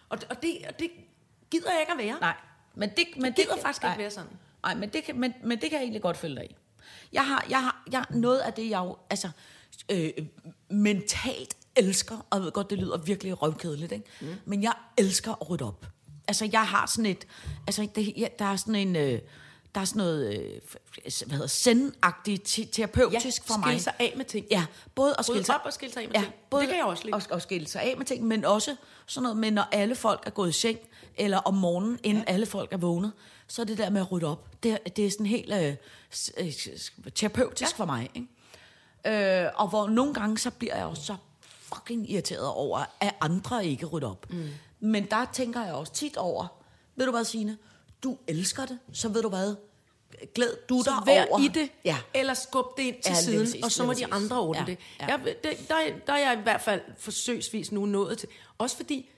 og, 0.08 0.18
og, 0.30 0.42
det, 0.42 0.56
og 0.68 0.78
det 0.78 0.90
gider 1.50 1.70
jeg 1.70 1.80
ikke 1.80 1.92
at 1.92 1.98
være. 1.98 2.16
Nej, 2.20 2.34
men 2.78 2.90
det, 2.90 3.04
men 3.16 3.24
det 3.24 3.36
gider 3.36 3.56
faktisk 3.62 3.84
ikke 3.84 3.98
være 3.98 4.10
sådan. 4.10 4.30
Nej, 4.62 4.74
men 4.74 4.88
det, 4.88 5.04
kan, 5.04 5.20
men, 5.20 5.34
men 5.42 5.60
det 5.60 5.70
kan 5.70 5.72
jeg 5.72 5.82
egentlig 5.82 6.02
godt 6.02 6.16
følge 6.16 6.36
dig 6.36 6.44
i. 6.50 6.56
Jeg 7.12 7.26
har, 7.26 7.46
jeg 7.50 7.62
har 7.62 7.84
jeg, 7.92 8.04
noget 8.10 8.38
af 8.38 8.52
det, 8.52 8.70
jeg 8.70 8.78
jo 8.78 8.96
altså, 9.10 9.30
øh, 9.90 10.10
mentalt 10.70 11.56
elsker, 11.76 12.26
og 12.30 12.38
jeg 12.38 12.44
ved 12.44 12.52
godt, 12.52 12.70
det 12.70 12.78
lyder 12.78 12.96
virkelig 12.96 13.42
røvkedeligt, 13.42 13.92
ikke? 13.92 14.04
Mm. 14.20 14.34
men 14.44 14.62
jeg 14.62 14.72
elsker 14.98 15.32
at 15.32 15.50
rydde 15.50 15.64
op. 15.64 15.86
Altså, 16.28 16.48
jeg 16.52 16.66
har 16.66 16.86
sådan 16.86 17.06
et, 17.06 17.26
altså, 17.66 17.88
det, 17.94 18.12
jeg, 18.16 18.30
der 18.38 18.44
er 18.44 18.56
sådan 18.56 18.74
en, 18.74 18.96
øh, 18.96 19.20
der 19.74 19.80
er 19.80 19.84
sådan 19.84 19.98
noget, 20.00 20.34
øh, 20.34 20.60
hvad 21.26 21.36
hedder, 21.36 21.46
zen-agtigt, 21.46 22.42
te- 22.44 22.64
terapeutisk 22.64 23.46
for 23.46 23.58
mig. 23.58 23.64
skille 23.64 23.82
sig 23.82 23.94
af 23.98 24.14
med 24.16 24.24
ting. 24.24 24.46
Ja, 24.50 24.66
både 24.94 25.14
at 25.18 25.24
skille 25.24 25.44
sig 25.44 25.54
op 25.54 25.60
og 25.64 25.72
skille 25.72 25.92
sig 25.92 26.02
af 26.02 26.08
med 26.08 26.16
ja, 26.16 26.20
ting. 26.22 26.34
Både 26.50 26.62
Det 26.62 26.68
kan 26.68 26.78
jeg 26.78 26.86
også 26.86 27.04
lide. 27.04 27.16
At, 27.16 27.28
at 27.30 27.42
skille 27.42 27.68
sig 27.68 27.82
af 27.82 27.94
med 27.96 28.06
ting, 28.06 28.24
men 28.24 28.44
også 28.44 28.76
sådan 29.06 29.22
noget 29.22 29.36
med, 29.36 29.50
når 29.50 29.68
alle 29.72 29.94
folk 29.94 30.22
er 30.26 30.30
gået 30.30 30.48
i 30.48 30.52
seng, 30.52 30.78
eller 31.18 31.38
om 31.38 31.54
morgenen, 31.54 31.98
inden 32.02 32.24
ja. 32.28 32.32
alle 32.32 32.46
folk 32.46 32.72
er 32.72 32.76
vågnet, 32.76 33.12
så 33.48 33.62
er 33.62 33.66
det 33.66 33.78
der 33.78 33.90
med 33.90 34.00
at 34.00 34.12
rydde 34.12 34.26
op. 34.26 34.62
Det, 34.62 34.72
er- 34.72 34.90
det 34.96 35.06
er 35.06 35.10
sådan 35.10 35.26
helt 35.26 35.52
øh, 35.54 35.74
øh, 36.38 36.52
terapeutisk 37.14 37.72
ja. 37.78 37.82
for 37.82 37.84
mig. 37.84 38.10
Ikke? 38.14 39.44
Øh, 39.44 39.50
og 39.54 39.68
hvor 39.68 39.88
nogle 39.88 40.14
gange, 40.14 40.38
så 40.38 40.50
bliver 40.50 40.76
jeg 40.76 40.86
også 40.86 41.02
så 41.02 41.16
fucking 41.74 42.10
irriteret 42.10 42.46
over, 42.48 42.78
at 43.00 43.14
andre 43.20 43.66
ikke 43.66 43.86
rydder 43.86 44.10
op. 44.10 44.26
Mm. 44.32 44.48
Men 44.80 45.04
der 45.10 45.26
tænker 45.32 45.64
jeg 45.64 45.74
også 45.74 45.92
tit 45.92 46.16
over, 46.16 46.46
ved 46.96 47.04
du 47.06 47.10
hvad, 47.12 47.24
Signe? 47.24 47.58
Du 48.02 48.18
elsker 48.28 48.66
det, 48.66 48.78
så 48.92 49.08
ved 49.08 49.22
du 49.22 49.28
hvad? 49.28 49.54
Glæd 50.34 50.48
du 50.68 50.82
Så 50.84 50.90
dig 51.06 51.28
over. 51.30 51.38
i 51.40 51.48
det, 51.48 51.70
Ja. 51.84 51.96
eller 52.14 52.34
skub 52.34 52.76
det 52.76 52.82
ind 52.82 53.02
til 53.02 53.10
Ja, 53.10 53.20
siden, 53.20 53.40
præcis, 53.46 53.64
og 53.64 53.72
så 53.72 53.84
må 53.86 53.92
de 53.92 54.06
andre 54.12 54.40
ordne 54.40 54.58
Ja, 54.60 54.66
det. 54.66 54.78
ja. 55.00 55.06
Jeg, 55.06 55.20
det 55.24 55.68
der, 55.68 55.74
der 56.06 56.12
er 56.12 56.18
jeg 56.30 56.38
i 56.38 56.42
hvert 56.42 56.60
fald 56.60 56.80
forsøgsvis 56.98 57.72
nu 57.72 57.86
nået 57.86 58.18
til. 58.18 58.28
Også 58.58 58.76
fordi, 58.76 59.10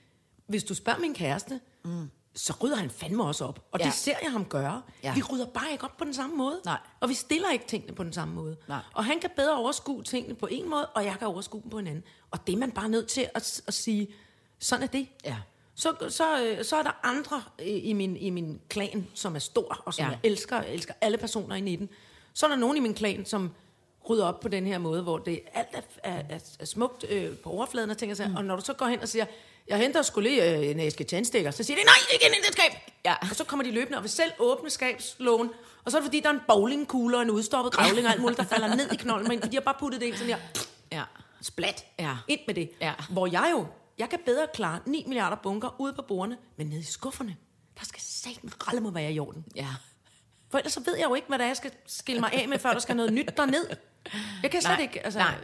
hvis 0.47 0.63
du 0.63 0.75
spørger 0.75 0.99
min 0.99 1.13
kæreste, 1.13 1.59
mm. 1.83 2.09
så 2.35 2.53
rydder 2.63 2.75
han 2.75 2.89
fandme 2.89 3.23
også 3.23 3.45
op. 3.45 3.59
Og 3.71 3.79
Ja. 3.79 3.85
det 3.85 3.93
ser 3.93 4.15
jeg 4.23 4.31
ham 4.31 4.45
gøre. 4.45 4.81
Ja. 5.03 5.13
Vi 5.13 5.21
rydder 5.21 5.45
bare 5.45 5.71
ikke 5.71 5.83
op 5.83 5.97
på 5.97 6.05
den 6.05 6.13
samme 6.13 6.35
måde. 6.35 6.61
Nej. 6.65 6.77
Og 6.99 7.09
vi 7.09 7.13
stiller 7.13 7.51
ikke 7.51 7.67
tingene 7.67 7.93
på 7.95 8.03
den 8.03 8.13
samme 8.13 8.33
måde. 8.33 8.57
Nej. 8.67 8.79
Og 8.93 9.05
han 9.05 9.19
kan 9.19 9.29
bedre 9.35 9.57
overskue 9.57 10.03
tingene 10.03 10.35
på 10.35 10.47
en 10.51 10.69
måde, 10.69 10.85
og 10.85 11.05
jeg 11.05 11.15
kan 11.19 11.27
overskue 11.27 11.61
dem 11.61 11.69
på 11.69 11.77
en 11.77 11.87
anden. 11.87 12.03
Og 12.31 12.47
det 12.47 12.53
er 12.53 12.57
man 12.57 12.71
bare 12.71 12.89
nødt 12.89 13.07
til 13.07 13.29
at, 13.35 13.61
at 13.67 13.73
sige, 13.73 14.07
sådan 14.59 14.83
er 14.83 14.87
det. 14.87 15.07
Ja. 15.25 15.37
Så, 15.75 15.93
så, 16.09 16.43
øh, 16.45 16.65
så 16.65 16.75
er 16.75 16.83
der 16.83 16.99
andre 17.03 17.43
i 17.65 17.93
min, 17.93 18.17
i 18.17 18.29
min 18.29 18.61
klan, 18.69 19.07
som 19.13 19.35
er 19.35 19.39
stor, 19.39 19.81
og 19.85 19.93
som 19.93 20.03
Ja. 20.03 20.09
ja. 20.09 20.11
jeg 20.11 20.19
elsker. 20.31 20.61
Jeg 20.61 20.73
elsker 20.73 20.93
alle 21.01 21.17
personer 21.17 21.55
inde 21.55 21.71
i 21.71 21.75
den. 21.75 21.89
Så 22.33 22.45
er 22.45 22.49
der 22.49 22.57
nogen 22.57 22.77
i 22.77 22.79
min 22.79 22.93
klan, 22.93 23.25
som 23.25 23.51
rydder 24.09 24.25
op 24.25 24.39
på 24.39 24.47
den 24.47 24.67
her 24.67 24.77
måde, 24.77 25.03
hvor 25.03 25.17
det 25.17 25.41
alt 25.53 25.67
er, 25.73 25.81
er, 26.03 26.23
er, 26.29 26.39
er 26.59 26.65
smukt 26.65 27.05
øh, 27.09 27.37
på 27.37 27.49
overfladen 27.49 27.89
og 27.89 27.97
tænker 27.97 28.15
sig, 28.15 28.29
mm. 28.29 28.35
og 28.35 28.45
når 28.45 28.55
du 28.55 28.61
så 28.61 28.73
går 28.73 28.85
hen 28.85 28.99
og 28.99 29.07
siger, 29.07 29.25
jeg 29.67 29.77
henter 29.77 30.01
skulle 30.01 30.29
lige 30.29 30.57
øh, 30.57 30.69
en 30.69 30.79
æske 30.79 31.03
tændstikker, 31.03 31.51
så 31.51 31.63
siger 31.63 31.77
de, 31.77 31.83
nej, 31.83 31.93
ikke 32.13 32.25
ind 32.25 32.33
i 32.35 32.37
det 32.47 32.53
skab. 32.53 32.71
Ja. 33.05 33.15
Og 33.21 33.35
så 33.35 33.43
kommer 33.43 33.63
de 33.65 33.71
løbende 33.71 33.97
og 33.97 34.03
vil 34.03 34.11
selv 34.11 34.31
åbne 34.39 34.69
skabslågen, 34.69 35.49
og 35.85 35.91
så 35.91 35.97
er 35.97 36.01
det 36.01 36.07
fordi, 36.07 36.19
der 36.19 36.29
er 36.29 36.33
en 36.33 36.39
bowlingkugle 36.47 37.17
og 37.17 37.21
en 37.21 37.29
udstoppet 37.31 37.73
gravling 37.73 38.07
og 38.07 38.13
alt 38.13 38.21
muligt, 38.21 38.37
der 38.39 38.45
falder 38.45 38.75
ned 38.75 38.91
i 38.91 38.95
knolden, 38.95 39.27
men 39.27 39.41
de 39.41 39.53
har 39.53 39.61
bare 39.61 39.75
puttet 39.79 40.01
det 40.01 40.07
ind 40.07 40.15
sådan 40.15 40.33
her, 40.33 40.39
Ja. 40.91 41.03
splat, 41.41 41.85
Ja. 41.99 42.15
ind 42.27 42.39
med 42.47 42.55
det. 42.55 42.71
Ja. 42.81 42.93
Hvor 43.09 43.27
jeg 43.27 43.49
jo, 43.51 43.67
jeg 43.97 44.09
kan 44.09 44.19
bedre 44.25 44.47
klare 44.53 44.79
9 44.85 45.03
milliarder 45.07 45.35
bunker 45.43 45.75
ude 45.81 45.93
på 45.93 46.01
bordene, 46.01 46.37
men 46.57 46.67
nede 46.67 46.79
i 46.79 46.83
skufferne, 46.83 47.35
der 47.79 47.85
skal 47.85 48.01
satan 48.01 48.51
ralle 48.67 48.81
mig 48.81 48.93
være 48.93 49.13
i 49.13 49.19
orden. 49.19 49.45
Ja. 49.55 49.67
For 50.51 50.57
ellers 50.57 50.73
så 50.73 50.79
ved 50.85 50.95
jeg 50.97 51.05
jo 51.09 51.15
ikke, 51.15 51.27
hvad 51.27 51.37
der 51.39 51.43
er, 51.45 51.49
jeg 51.49 51.57
skal 51.57 51.71
skille 51.87 52.19
mig 52.21 52.33
af 52.33 52.47
med, 52.47 52.59
før 52.59 52.71
der 52.73 52.79
skal 52.79 52.95
noget 52.95 53.13
nyt 53.13 53.29
derned. 53.37 53.65
Jeg 54.43 54.51
kan 54.51 54.61
slet 54.61 54.71
Nej, 54.73 54.81
ikke, 54.81 55.05
altså... 55.05 55.19
nej. 55.19 55.35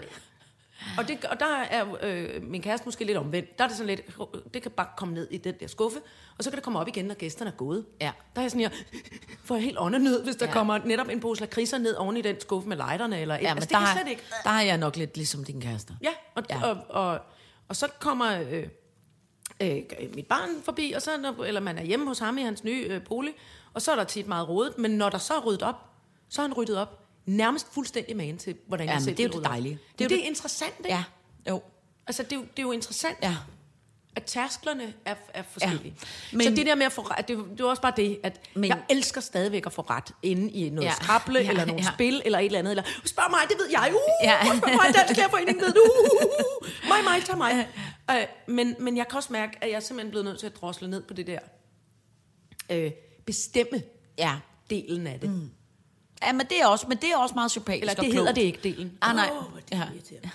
Og, 0.98 1.08
det, 1.08 1.26
og 1.26 1.40
der 1.40 1.56
er 1.70 1.86
øh, 2.02 2.44
min 2.44 2.62
kæreste 2.62 2.86
måske 2.86 3.06
lidt 3.06 3.18
omvendt. 3.18 3.58
Der 3.58 3.64
er 3.64 3.68
det 3.68 3.78
sådan 3.78 3.96
lidt, 3.96 4.02
det 4.54 4.62
kan 4.62 4.72
bare 4.72 4.88
komme 4.98 5.14
ned 5.14 5.28
i 5.32 5.38
den 5.38 5.56
der 5.60 5.68
skuffe, 5.68 6.00
og 6.38 6.44
så 6.44 6.50
kan 6.50 6.56
det 6.58 6.64
komme 6.64 6.80
op 6.80 6.88
igen, 6.88 7.06
når 7.06 7.16
gæsterne 7.16 7.52
er 7.52 7.56
gået. 7.56 7.86
Ja. 8.02 8.12
Der 8.36 8.42
er 8.42 8.44
jeg 8.44 8.52
sådan, 8.52 8.62
jeg 8.62 8.72
får 9.44 9.56
jeg 9.56 9.64
helt 9.64 9.78
åndenød, 9.80 10.24
hvis 10.24 10.36
der 10.36 10.46
Ja. 10.46 10.50
ja. 10.50 10.54
kommer 10.54 10.78
netop 10.86 11.10
en 11.10 11.20
pose 11.20 11.42
lakridser 11.42 11.78
ned 11.78 11.96
oven 11.96 12.18
i 12.18 12.22
den 12.22 12.42
skuffe 12.42 12.70
med 12.70 12.78
lighterne. 12.78 13.20
Eller, 13.22 13.36
Ja, 13.36 13.42
men 13.42 13.48
altså, 13.50 13.68
det 13.68 13.74
der, 13.74 13.86
kan 13.86 13.98
slet 14.02 14.08
ikke. 14.10 14.24
der 14.44 14.50
er 14.50 14.62
jeg 14.62 14.78
nok 14.78 14.96
lidt 14.96 15.18
ligesom 15.18 15.44
din 15.44 15.62
kæreste. 15.62 15.94
Ja, 16.04 16.12
og, 16.36 16.44
Ja. 16.50 16.58
ja. 16.58 16.72
Og, 16.74 16.78
og, 16.90 17.20
og 17.68 17.76
så 17.76 17.88
kommer 18.00 18.40
øh, 18.52 18.64
øh, 19.62 19.82
mit 20.16 20.26
barn 20.28 20.50
forbi, 20.64 20.92
og 20.96 21.02
så, 21.02 21.12
når- 21.18 21.44
eller 21.46 21.62
man 21.62 21.78
er 21.78 21.84
hjemme 21.84 22.06
hos 22.08 22.20
ham 22.20 22.38
i 22.38 22.42
hans 22.42 22.64
nye 22.64 22.86
øh, 22.90 23.04
bolig, 23.04 23.34
og 23.74 23.82
så 23.82 23.92
er 23.92 23.96
der 23.96 24.04
tit 24.04 24.28
meget 24.28 24.50
rodet, 24.50 24.78
men 24.78 24.92
når 24.92 25.10
der 25.10 25.18
så 25.18 25.34
er 25.34 25.40
ryddet 25.40 25.62
op, 25.64 25.76
så 26.30 26.42
har 26.42 26.48
han 26.48 26.58
ryddet 26.58 26.78
op 26.78 27.04
nærmest 27.28 27.74
fuldstændig 27.74 28.18
magen 28.18 28.38
til, 28.38 28.56
hvordan 28.68 28.86
Ja, 28.88 28.92
jeg 28.92 29.00
men 29.00 29.04
selv 29.04 29.18
det 29.18 29.24
er 29.24 29.28
jo 29.28 29.34
det 29.40 29.44
dejlige. 29.50 29.74
Det, 29.74 30.00
Det 30.00 30.06
er 30.06 30.08
det, 30.08 30.10
det 30.10 30.16
er 30.18 30.22
det- 30.22 30.28
interessant, 30.30 30.74
ikke? 30.80 30.90
Ja, 30.90 31.04
jo. 31.50 31.62
Altså, 32.08 32.24
det 32.24 32.32
er, 32.32 32.36
jo, 32.36 32.42
det 32.42 32.60
er 32.60 32.64
jo 32.64 32.72
interessant, 32.72 33.18
Ja. 33.22 33.36
at 34.16 34.24
tærsklerne 34.24 34.94
er, 35.06 35.16
er 35.34 35.44
forskellige. 35.52 35.96
Ja. 36.32 36.38
Men, 36.38 36.42
så 36.48 36.50
det 36.50 36.66
der 36.66 36.76
med 36.76 36.86
at 36.86 36.92
få 36.92 37.02
ret, 37.02 37.28
det, 37.28 37.34
er 37.34 37.38
jo- 37.38 37.48
det 37.52 37.60
er 37.62 37.66
også 37.66 37.82
bare 37.82 37.94
det, 37.98 38.20
at 38.24 38.40
Men- 38.56 38.70
jeg 38.70 38.82
elsker 38.90 39.22
stadigvæk 39.22 39.66
at 39.66 39.74
få 39.74 39.82
ret 39.82 40.12
inde 40.24 40.52
i 40.52 40.70
noget 40.70 40.88
Ja. 40.88 40.94
skrable, 40.96 41.40
Ja, 41.44 41.50
eller 41.50 41.66
nogle 41.66 41.84
ja. 41.84 41.90
spil, 41.94 42.22
eller 42.26 42.40
et 42.40 42.46
eller 42.46 42.60
andet. 42.60 42.72
Eller, 42.72 42.84
spørg 43.06 43.30
mig, 43.30 43.40
det 43.50 43.58
ved 43.60 43.68
jeg. 43.72 43.92
Uh, 43.94 44.00
Ja. 44.28 44.38
Spørg 44.58 44.72
mig, 44.86 44.96
Dansk 44.96 45.18
Lærerforening 45.18 45.60
ved 45.62 45.68
det. 45.68 45.78
Uh, 45.78 46.06
uh, 46.06 46.28
uh. 46.62 46.90
Mig, 46.90 47.04
mig, 47.04 47.24
tag 47.24 47.38
mig. 47.38 47.68
Uh, 48.12 48.54
men, 48.56 48.76
men 48.80 48.98
jeg 48.98 49.08
kan 49.08 49.18
også 49.18 49.34
mærke, 49.34 49.58
at 49.62 49.70
jeg 49.70 49.76
er 49.76 49.80
simpelthen 49.80 50.10
blevet 50.12 50.26
nødt 50.26 50.40
til 50.40 50.46
at 50.46 50.56
drosle 50.62 50.90
ned 50.90 51.02
på 51.04 51.14
det 51.14 51.28
der 51.28 51.40
øh, 52.72 52.92
bestemme 53.26 53.82
Ja. 54.18 54.36
delen 54.70 55.08
af 55.08 55.20
det. 55.20 55.30
Mm. 55.30 55.50
Ja, 56.24 56.34
men 56.34 56.46
det 56.50 56.62
er 56.62 56.68
også, 56.68 56.86
men 56.88 56.98
det 56.98 57.12
er 57.12 57.18
også 57.18 57.36
meget 57.36 57.52
sympatisk 57.52 57.82
Eller 57.82 57.94
og 57.94 57.98
det 57.98 58.12
klogt. 58.12 58.16
hedder 58.16 58.32
det 58.34 58.42
ikke, 58.42 58.60
delen. 58.64 58.92
Ah, 59.02 59.16
nej. 59.16 59.30
Åh, 59.32 59.38
hvor 59.52 59.60
er 59.72 59.86
det 59.86 60.12
Ja. 60.24 60.30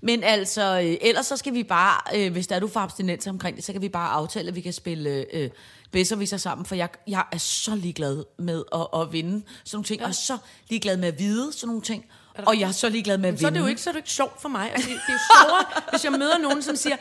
Men 0.00 0.22
altså, 0.24 0.80
øh, 0.84 0.96
ellers 1.00 1.26
så 1.26 1.36
skal 1.36 1.54
vi 1.54 1.62
bare, 1.62 2.00
øh, 2.16 2.32
hvis 2.32 2.46
der 2.46 2.56
er 2.56 2.60
du 2.60 2.68
får 2.68 2.80
abstinens 2.80 3.26
omkring 3.26 3.56
det, 3.56 3.64
så 3.64 3.72
kan 3.72 3.82
vi 3.82 3.88
bare 3.88 4.10
aftale, 4.10 4.48
at 4.48 4.54
vi 4.54 4.60
kan 4.60 4.72
spille 4.72 5.26
øh, 5.32 5.50
bedserviser 5.92 6.36
sammen, 6.36 6.64
for 6.66 6.74
jeg, 6.74 6.88
jeg 7.06 7.24
er 7.32 7.38
så 7.38 7.74
ligeglad 7.74 8.24
med 8.38 8.64
at, 8.74 9.00
at 9.00 9.12
vinde 9.12 9.42
sådan 9.64 9.76
nogle 9.76 9.84
ting, 9.84 10.00
ja. 10.00 10.06
og 10.06 10.14
så 10.14 10.38
ligeglad 10.68 10.96
med 10.96 11.08
at 11.08 11.18
vide 11.18 11.52
sådan 11.52 11.66
nogle 11.66 11.82
ting, 11.82 12.04
og 12.46 12.60
jeg 12.60 12.68
er 12.68 12.72
så 12.72 12.88
ligeglad 12.88 13.18
med 13.18 13.28
at 13.28 13.32
Men 13.32 13.38
så 13.40 13.46
er 13.46 13.50
vinde. 13.50 13.58
det 13.58 13.64
jo 13.64 13.68
ikke, 13.68 13.80
så 13.80 13.90
er 13.90 13.92
det 13.92 13.98
ikke 13.98 14.10
sjovt 14.10 14.42
for 14.42 14.48
mig. 14.48 14.72
Altså, 14.72 14.88
det, 14.88 14.96
det 15.06 15.08
er 15.08 15.12
jo 15.12 15.18
sjovere, 15.48 15.64
hvis 15.92 16.04
jeg 16.04 16.12
møder 16.12 16.38
nogen, 16.38 16.62
som 16.62 16.76
siger, 16.76 16.96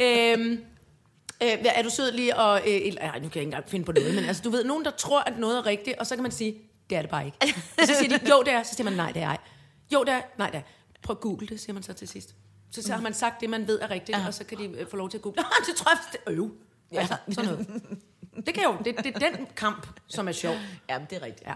øhm, 0.00 0.52
øh, 1.42 1.58
er 1.64 1.82
du 1.82 1.90
sød 1.90 2.12
lige 2.12 2.36
og... 2.36 2.60
Øh, 2.60 2.80
eller, 2.86 3.00
ej, 3.00 3.06
nu 3.06 3.12
kan 3.12 3.22
jeg 3.22 3.24
ikke 3.24 3.40
engang 3.40 3.64
finde 3.68 3.84
på 3.84 3.92
noget, 3.92 4.14
men 4.14 4.24
altså, 4.24 4.42
du 4.42 4.50
ved, 4.50 4.64
nogen, 4.64 4.84
der 4.84 4.90
tror, 4.90 5.20
at 5.20 5.38
noget 5.38 5.58
er 5.58 5.66
rigtigt, 5.66 5.98
og 5.98 6.06
så 6.06 6.14
kan 6.14 6.22
man 6.22 6.32
sige, 6.32 6.54
det 6.90 6.98
er 6.98 7.02
det 7.02 7.10
bare 7.10 7.26
ikke. 7.26 7.38
Og 7.80 7.86
så 7.86 7.94
siger 7.94 8.18
de, 8.18 8.30
jo, 8.30 8.42
det 8.42 8.52
er. 8.52 8.62
Så 8.62 8.74
siger 8.74 8.84
man, 8.84 8.92
nej, 8.92 9.12
det 9.12 9.22
er 9.22 9.26
ej. 9.26 9.38
Jo, 9.92 10.04
det 10.04 10.14
er. 10.14 10.22
Nej, 10.38 10.50
det 10.50 10.58
er. 10.58 10.62
Prøv 11.02 11.14
at 11.16 11.20
google 11.20 11.46
det, 11.46 11.60
siger 11.60 11.74
man 11.74 11.82
så 11.82 11.92
til 11.92 12.08
sidst. 12.08 12.34
Så, 12.70 12.82
så 12.82 12.92
har 12.92 13.00
man 13.00 13.14
sagt 13.14 13.40
det, 13.40 13.50
man 13.50 13.66
ved 13.66 13.80
er 13.80 13.90
rigtigt, 13.90 14.18
ja. 14.18 14.26
og 14.26 14.34
så 14.34 14.44
kan 14.44 14.58
de 14.58 14.64
øh, 14.64 14.88
få 14.88 14.96
lov 14.96 15.10
til 15.10 15.18
at 15.18 15.22
google. 15.22 15.42
Det 15.66 15.76
tror 15.76 15.90
jeg, 15.90 15.98
det 16.12 16.32
øv. 16.38 16.50
Ja. 16.92 17.00
Altså, 17.00 17.16
sådan 17.30 17.50
noget. 17.50 17.68
Det 18.46 18.54
kan 18.54 18.62
jo, 18.64 18.76
det, 18.84 19.04
det 19.04 19.22
er 19.22 19.36
den 19.36 19.46
kamp, 19.56 20.00
som 20.06 20.28
er 20.28 20.32
sjov. 20.32 20.54
Ja, 20.88 20.98
det 21.10 21.16
er 21.18 21.22
rigtigt. 21.22 21.48
Ja. 21.48 21.54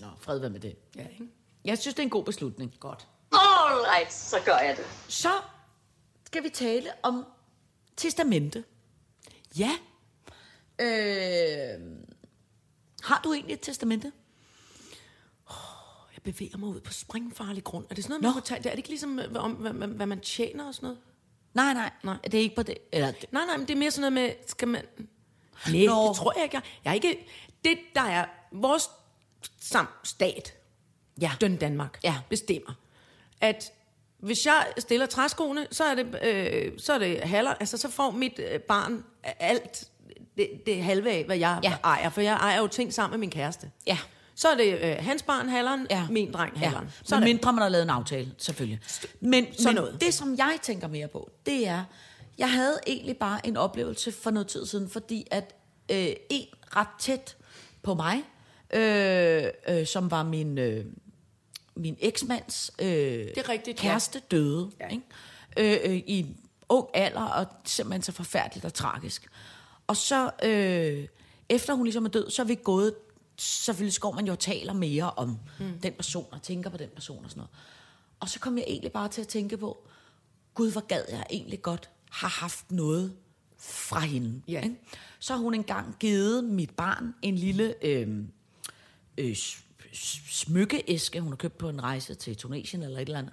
Nå, 0.00 0.06
fred 0.20 0.38
være 0.38 0.50
med 0.50 0.60
det. 0.60 0.76
ja 0.96 1.06
ikke? 1.08 1.28
Jeg 1.64 1.78
synes, 1.78 1.94
det 1.94 2.02
er 2.02 2.04
en 2.04 2.10
god 2.10 2.24
beslutning. 2.24 2.74
Godt. 2.80 3.08
All 3.32 3.80
right, 3.94 4.12
så 4.12 4.36
gør 4.44 4.56
jeg 4.58 4.76
det. 4.76 4.84
Så 5.08 5.28
skal 6.26 6.42
vi 6.42 6.48
tale 6.48 6.90
om 7.02 7.26
testamente. 7.96 8.64
Ja, 9.58 9.70
Øh, 10.80 11.80
har 13.04 13.20
du 13.24 13.32
egentlig 13.32 13.54
et 13.54 13.60
testamente? 13.60 14.12
jeg 16.14 16.22
bevæger 16.34 16.56
mig 16.58 16.68
ud 16.68 16.80
på 16.80 16.92
springfarlig 16.92 17.64
grund. 17.64 17.86
Er 17.90 17.94
det 17.94 18.04
sådan 18.04 18.20
noget, 18.20 18.34
Nå. 18.34 18.40
man 18.40 18.42
tage? 18.42 18.58
Er 18.58 18.62
det 18.62 18.76
ikke 18.76 18.88
ligesom, 18.88 19.18
øh, 19.18 19.34
om, 19.34 19.52
hvad, 19.52 19.72
hvad, 19.72 20.06
man 20.06 20.20
tjener 20.20 20.66
og 20.66 20.74
sådan 20.74 20.86
noget? 20.86 20.98
Nej, 21.54 21.74
nej, 21.74 21.90
Nej. 22.02 22.16
Det 22.24 22.34
er 22.34 22.38
ikke 22.38 22.54
på 22.56 22.62
det. 22.62 22.78
Eller, 22.92 23.10
det- 23.10 23.32
Nej, 23.32 23.44
nej, 23.46 23.56
men 23.56 23.68
det 23.68 23.74
er 23.74 23.78
mere 23.78 23.90
sådan 23.90 24.12
noget 24.12 24.28
med, 24.28 24.36
skal 24.46 24.68
man... 24.68 24.84
Nej, 25.66 25.76
det 25.80 25.88
tror 26.16 26.32
jeg 26.36 26.44
ikke. 26.44 26.56
Jeg, 26.56 26.62
jeg 26.84 26.90
er 26.90 26.94
ikke... 26.94 27.26
Det, 27.64 27.78
der 27.94 28.00
er 28.02 28.26
vores 28.52 28.90
sam, 29.60 29.88
stat, 30.04 30.54
Ja. 31.20 31.32
den 31.40 31.56
Danmark, 31.56 32.00
Ja. 32.04 32.20
bestemmer, 32.28 32.72
at 33.40 33.72
hvis 34.18 34.46
jeg 34.46 34.66
stiller 34.78 35.06
træskoene, 35.06 35.66
så 35.70 35.84
er 35.84 35.94
det, 35.94 36.18
øh, 36.24 36.78
så 36.78 36.92
er 36.92 36.98
det 36.98 37.20
halver, 37.20 37.54
altså 37.54 37.76
så 37.76 37.88
får 37.90 38.10
mit 38.10 38.38
øh, 38.38 38.60
barn 38.60 39.04
alt 39.22 39.90
det, 40.36 40.48
det 40.66 40.82
halve 40.82 41.10
af, 41.10 41.24
hvad 41.24 41.36
jeg 41.36 41.60
Ja. 41.62 41.70
ja. 41.70 41.76
ejer, 41.84 42.10
for 42.10 42.20
jeg 42.20 42.32
ejer 42.34 42.58
jo 42.60 42.66
ting 42.66 42.94
sammen 42.94 43.10
med 43.10 43.18
min 43.18 43.30
kæreste. 43.30 43.70
Ja. 43.86 43.98
Så 44.34 44.48
er 44.48 44.56
det 44.56 44.78
øh, 44.82 44.96
hans 45.00 45.22
barn 45.22 45.48
halveren, 45.48 45.86
Ja. 45.90 45.96
ja. 45.98 46.06
min 46.10 46.32
dreng 46.32 46.58
halveren. 46.58 46.84
Ja. 46.84 46.90
Så 46.90 47.02
Så 47.04 47.16
er 47.16 47.20
mindre 47.20 47.52
man 47.52 47.62
har 47.62 47.68
lavet 47.68 47.82
en 47.82 47.90
aftale, 47.90 48.32
selvfølgelig. 48.38 48.80
Men, 49.20 49.46
Sådan 49.52 49.64
men 49.64 49.74
noget. 49.74 50.00
det, 50.00 50.14
som 50.14 50.34
jeg 50.38 50.58
tænker 50.62 50.88
mere 50.88 51.08
på, 51.08 51.30
det 51.46 51.66
er, 51.68 51.84
jeg 52.38 52.52
havde 52.52 52.78
egentlig 52.86 53.16
bare 53.16 53.46
en 53.46 53.56
oplevelse 53.56 54.12
for 54.12 54.30
noget 54.30 54.46
tid 54.46 54.66
siden, 54.66 54.90
fordi 54.90 55.26
at 55.30 55.54
øh, 55.90 56.08
en 56.30 56.46
ret 56.76 56.88
tæt 56.98 57.36
på 57.82 57.94
mig, 57.94 58.22
øh, 58.74 59.44
øh, 59.68 59.86
som 59.86 60.10
var 60.10 60.22
min, 60.22 60.58
øh, 60.58 60.84
min 61.76 61.96
eksmands 62.00 62.70
øh, 62.78 62.86
det 62.88 63.38
er 63.38 63.48
rigtigt, 63.48 63.84
ja. 63.84 63.88
kæreste, 63.88 64.20
døde. 64.30 64.70
Ja. 64.80 64.88
Ikke? 64.88 65.82
Øh, 65.84 65.90
øh, 65.92 65.96
I 65.96 66.26
ung 66.68 66.86
alder, 66.94 67.22
og 67.22 67.46
simpelthen 67.64 68.02
så 68.02 68.12
forfærdeligt 68.12 68.64
og 68.64 68.74
tragisk. 68.74 69.26
Og 69.86 69.96
så, 69.96 70.30
øh, 70.42 71.08
efter 71.48 71.74
hun 71.74 71.84
ligesom 71.84 72.04
er 72.04 72.08
død, 72.08 72.30
så 72.30 72.42
er 72.42 72.46
vi 72.46 72.54
gået, 72.54 72.94
selvfølgelig 73.36 74.00
går 74.00 74.12
man 74.12 74.26
jo 74.26 74.32
og 74.32 74.38
taler 74.38 74.72
mere 74.72 75.10
om 75.10 75.38
mm. 75.60 75.78
den 75.82 75.92
person, 75.92 76.26
og 76.32 76.42
tænker 76.42 76.70
på 76.70 76.76
den 76.76 76.88
person 76.94 77.24
og 77.24 77.30
sådan 77.30 77.40
noget. 77.40 77.50
Og 78.20 78.28
så 78.28 78.40
kom 78.40 78.58
jeg 78.58 78.64
egentlig 78.68 78.92
bare 78.92 79.08
til 79.08 79.20
at 79.20 79.28
tænke 79.28 79.56
på, 79.56 79.88
gud, 80.54 80.72
hvor 80.72 80.86
gad 80.86 81.04
jeg 81.10 81.26
egentlig 81.30 81.62
godt 81.62 81.90
har 82.10 82.28
haft 82.28 82.70
noget 82.70 83.16
fra 83.58 84.00
hende. 84.00 84.42
Ja. 84.48 84.60
Ikke? 84.62 84.76
Så 85.18 85.32
har 85.32 85.40
hun 85.40 85.54
engang 85.54 85.96
givet 86.00 86.44
mit 86.44 86.70
barn 86.70 87.14
en 87.22 87.34
lille 87.36 87.74
øh, 87.82 88.18
øh, 89.18 89.36
smykkeæske, 90.30 91.20
hun 91.20 91.32
har 91.32 91.36
købt 91.36 91.58
på 91.58 91.68
en 91.68 91.82
rejse 91.82 92.14
til 92.14 92.36
Tunesien 92.36 92.82
eller 92.82 92.98
et 92.98 93.02
eller 93.02 93.18
andet. 93.18 93.32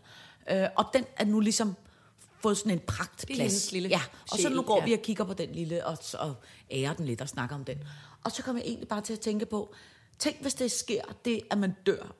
Øh, 0.51 0.67
og 0.77 0.85
den 0.93 1.05
er 1.17 1.25
nu 1.25 1.39
ligesom 1.39 1.75
fået 2.41 2.57
sådan 2.57 2.71
en 2.71 2.79
pragtplads. 2.79 3.37
hendes 3.37 3.71
lille 3.71 3.89
ja, 3.89 4.01
og 4.31 4.39
så 4.39 4.49
nu 4.49 4.61
går 4.61 4.79
ja. 4.79 4.85
vi 4.85 4.93
og 4.93 4.99
kigger 4.99 5.23
på 5.23 5.33
den 5.33 5.49
lille, 5.51 5.85
og, 5.85 5.97
og 6.19 6.35
ærer 6.71 6.93
den 6.93 7.05
lidt 7.05 7.21
og 7.21 7.29
snakker 7.29 7.55
om 7.55 7.63
den. 7.63 7.77
Og 8.23 8.31
så 8.31 8.43
kom 8.43 8.57
jeg 8.57 8.65
egentlig 8.65 8.87
bare 8.87 9.01
til 9.01 9.13
at 9.13 9.19
tænke 9.19 9.45
på, 9.45 9.73
tænk 10.19 10.41
hvis 10.41 10.53
det 10.53 10.71
sker, 10.71 11.01
det 11.25 11.41
at 11.51 11.57
man 11.57 11.75
dør 11.85 12.15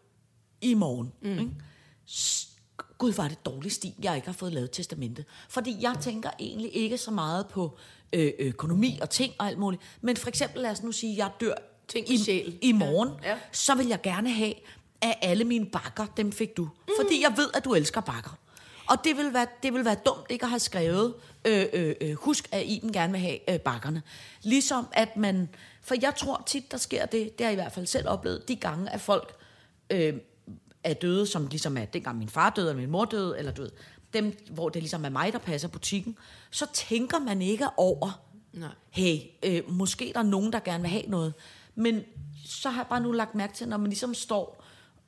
i 0.62 0.74
morgen. 0.74 1.12
Mm. 1.22 1.40
Ikke? 1.40 1.52
Gud, 2.98 3.12
var 3.14 3.28
det 3.28 3.46
dårlig 3.46 3.72
stil, 3.72 3.94
jeg 4.04 4.16
ikke 4.16 4.28
har 4.28 4.34
fået 4.34 4.54
lavet 4.54 4.72
testamente. 4.72 5.26
Fordi 5.50 5.78
jeg 5.82 5.96
tænker 6.02 6.30
egentlig 6.40 6.76
ikke 6.76 6.98
så 6.98 7.12
meget 7.12 7.48
på 7.48 7.78
øh, 8.14 8.32
økonomi 8.40 9.00
og 9.02 9.10
ting 9.10 9.34
og 9.40 9.48
alt 9.48 9.58
muligt. 9.58 9.82
Men 10.02 10.18
for 10.18 10.30
eksempel, 10.30 10.62
lad 10.62 10.72
os 10.72 10.84
nu 10.84 10.92
sige, 10.92 11.12
at 11.14 11.18
jeg 11.18 11.32
dør 11.42 11.54
Ting 11.88 12.12
i, 12.12 12.18
sjæl. 12.18 12.58
i 12.62 12.72
morgen. 12.72 13.10
Ja. 13.24 13.30
Ja. 13.30 13.38
Så 13.52 13.76
vil 13.76 13.88
jeg 13.88 14.02
gerne 14.02 14.32
have, 14.32 14.54
at 15.02 15.16
alle 15.22 15.44
mine 15.44 15.66
bakker, 15.66 16.06
dem 16.18 16.32
fik 16.32 16.58
du. 16.58 16.64
Mm. 16.64 16.94
Fordi 17.02 17.22
jeg 17.22 17.34
ved, 17.38 17.50
at 17.54 17.66
du 17.66 17.74
elsker 17.74 18.02
bakker. 18.02 18.38
Og 18.92 18.98
det 19.04 19.18
vil 19.18 19.34
være, 19.34 19.48
det 19.64 19.74
vil 19.74 19.86
være 19.86 19.96
dumt 20.06 20.26
ikke 20.30 20.44
at 20.44 20.50
have 20.50 20.60
skrevet, 20.60 21.14
øh, 21.46 21.66
øh, 21.74 21.96
øh, 22.02 22.14
husk, 22.14 22.50
at 22.52 22.66
Iben 22.66 22.94
gerne 22.94 23.12
vil 23.12 23.22
have 23.22 23.54
øh, 23.54 23.60
bakkerne. 23.60 24.02
Ligesom 24.44 24.88
at 24.92 25.18
man, 25.18 25.50
for 25.82 25.96
jeg 26.02 26.16
tror 26.16 26.44
tit, 26.46 26.72
der 26.72 26.78
sker 26.78 27.06
det, 27.06 27.38
det 27.38 27.46
har 27.46 27.52
jeg 27.52 27.60
i 27.60 27.62
hvert 27.62 27.72
fald 27.72 27.86
selv 27.86 28.10
oplevet, 28.10 28.48
de 28.48 28.56
gange, 28.56 28.90
at 28.90 29.02
folk 29.02 29.36
øh, 29.90 30.14
er 30.84 30.94
døde, 30.94 31.28
som 31.28 31.48
ligesom 31.48 31.78
er 31.78 31.86
dengang 31.86 32.18
min 32.18 32.30
far 32.30 32.50
døde, 32.50 32.70
eller 32.70 32.82
min 32.82 32.92
mor 32.92 33.06
døde, 33.06 33.40
eller 33.40 33.52
ved, 33.52 33.70
dem, 34.14 34.38
hvor 34.50 34.70
det 34.70 34.82
ligesom 34.82 35.06
er 35.06 35.10
mig, 35.10 35.34
der 35.34 35.40
passer 35.40 35.68
butikken, 35.68 36.18
så 36.52 36.66
tænker 36.74 37.20
man 37.20 37.42
ikke 37.42 37.68
over, 37.78 38.22
Nej. 38.54 38.70
hey, 38.90 39.18
øh, 39.44 39.62
måske 39.68 40.12
der 40.14 40.20
er 40.20 40.24
nogen, 40.24 40.54
der 40.54 40.60
gerne 40.60 40.82
vil 40.82 40.92
have 40.92 41.04
noget. 41.08 41.34
Men 41.76 42.04
så 42.46 42.70
har 42.70 42.82
jeg 42.82 42.88
bare 42.90 43.02
nu 43.02 43.12
lagt 43.12 43.36
mærke 43.36 43.54
til, 43.54 43.68
når 43.68 43.78
man 43.78 43.90
ligesom 43.90 44.14
står 44.14 44.61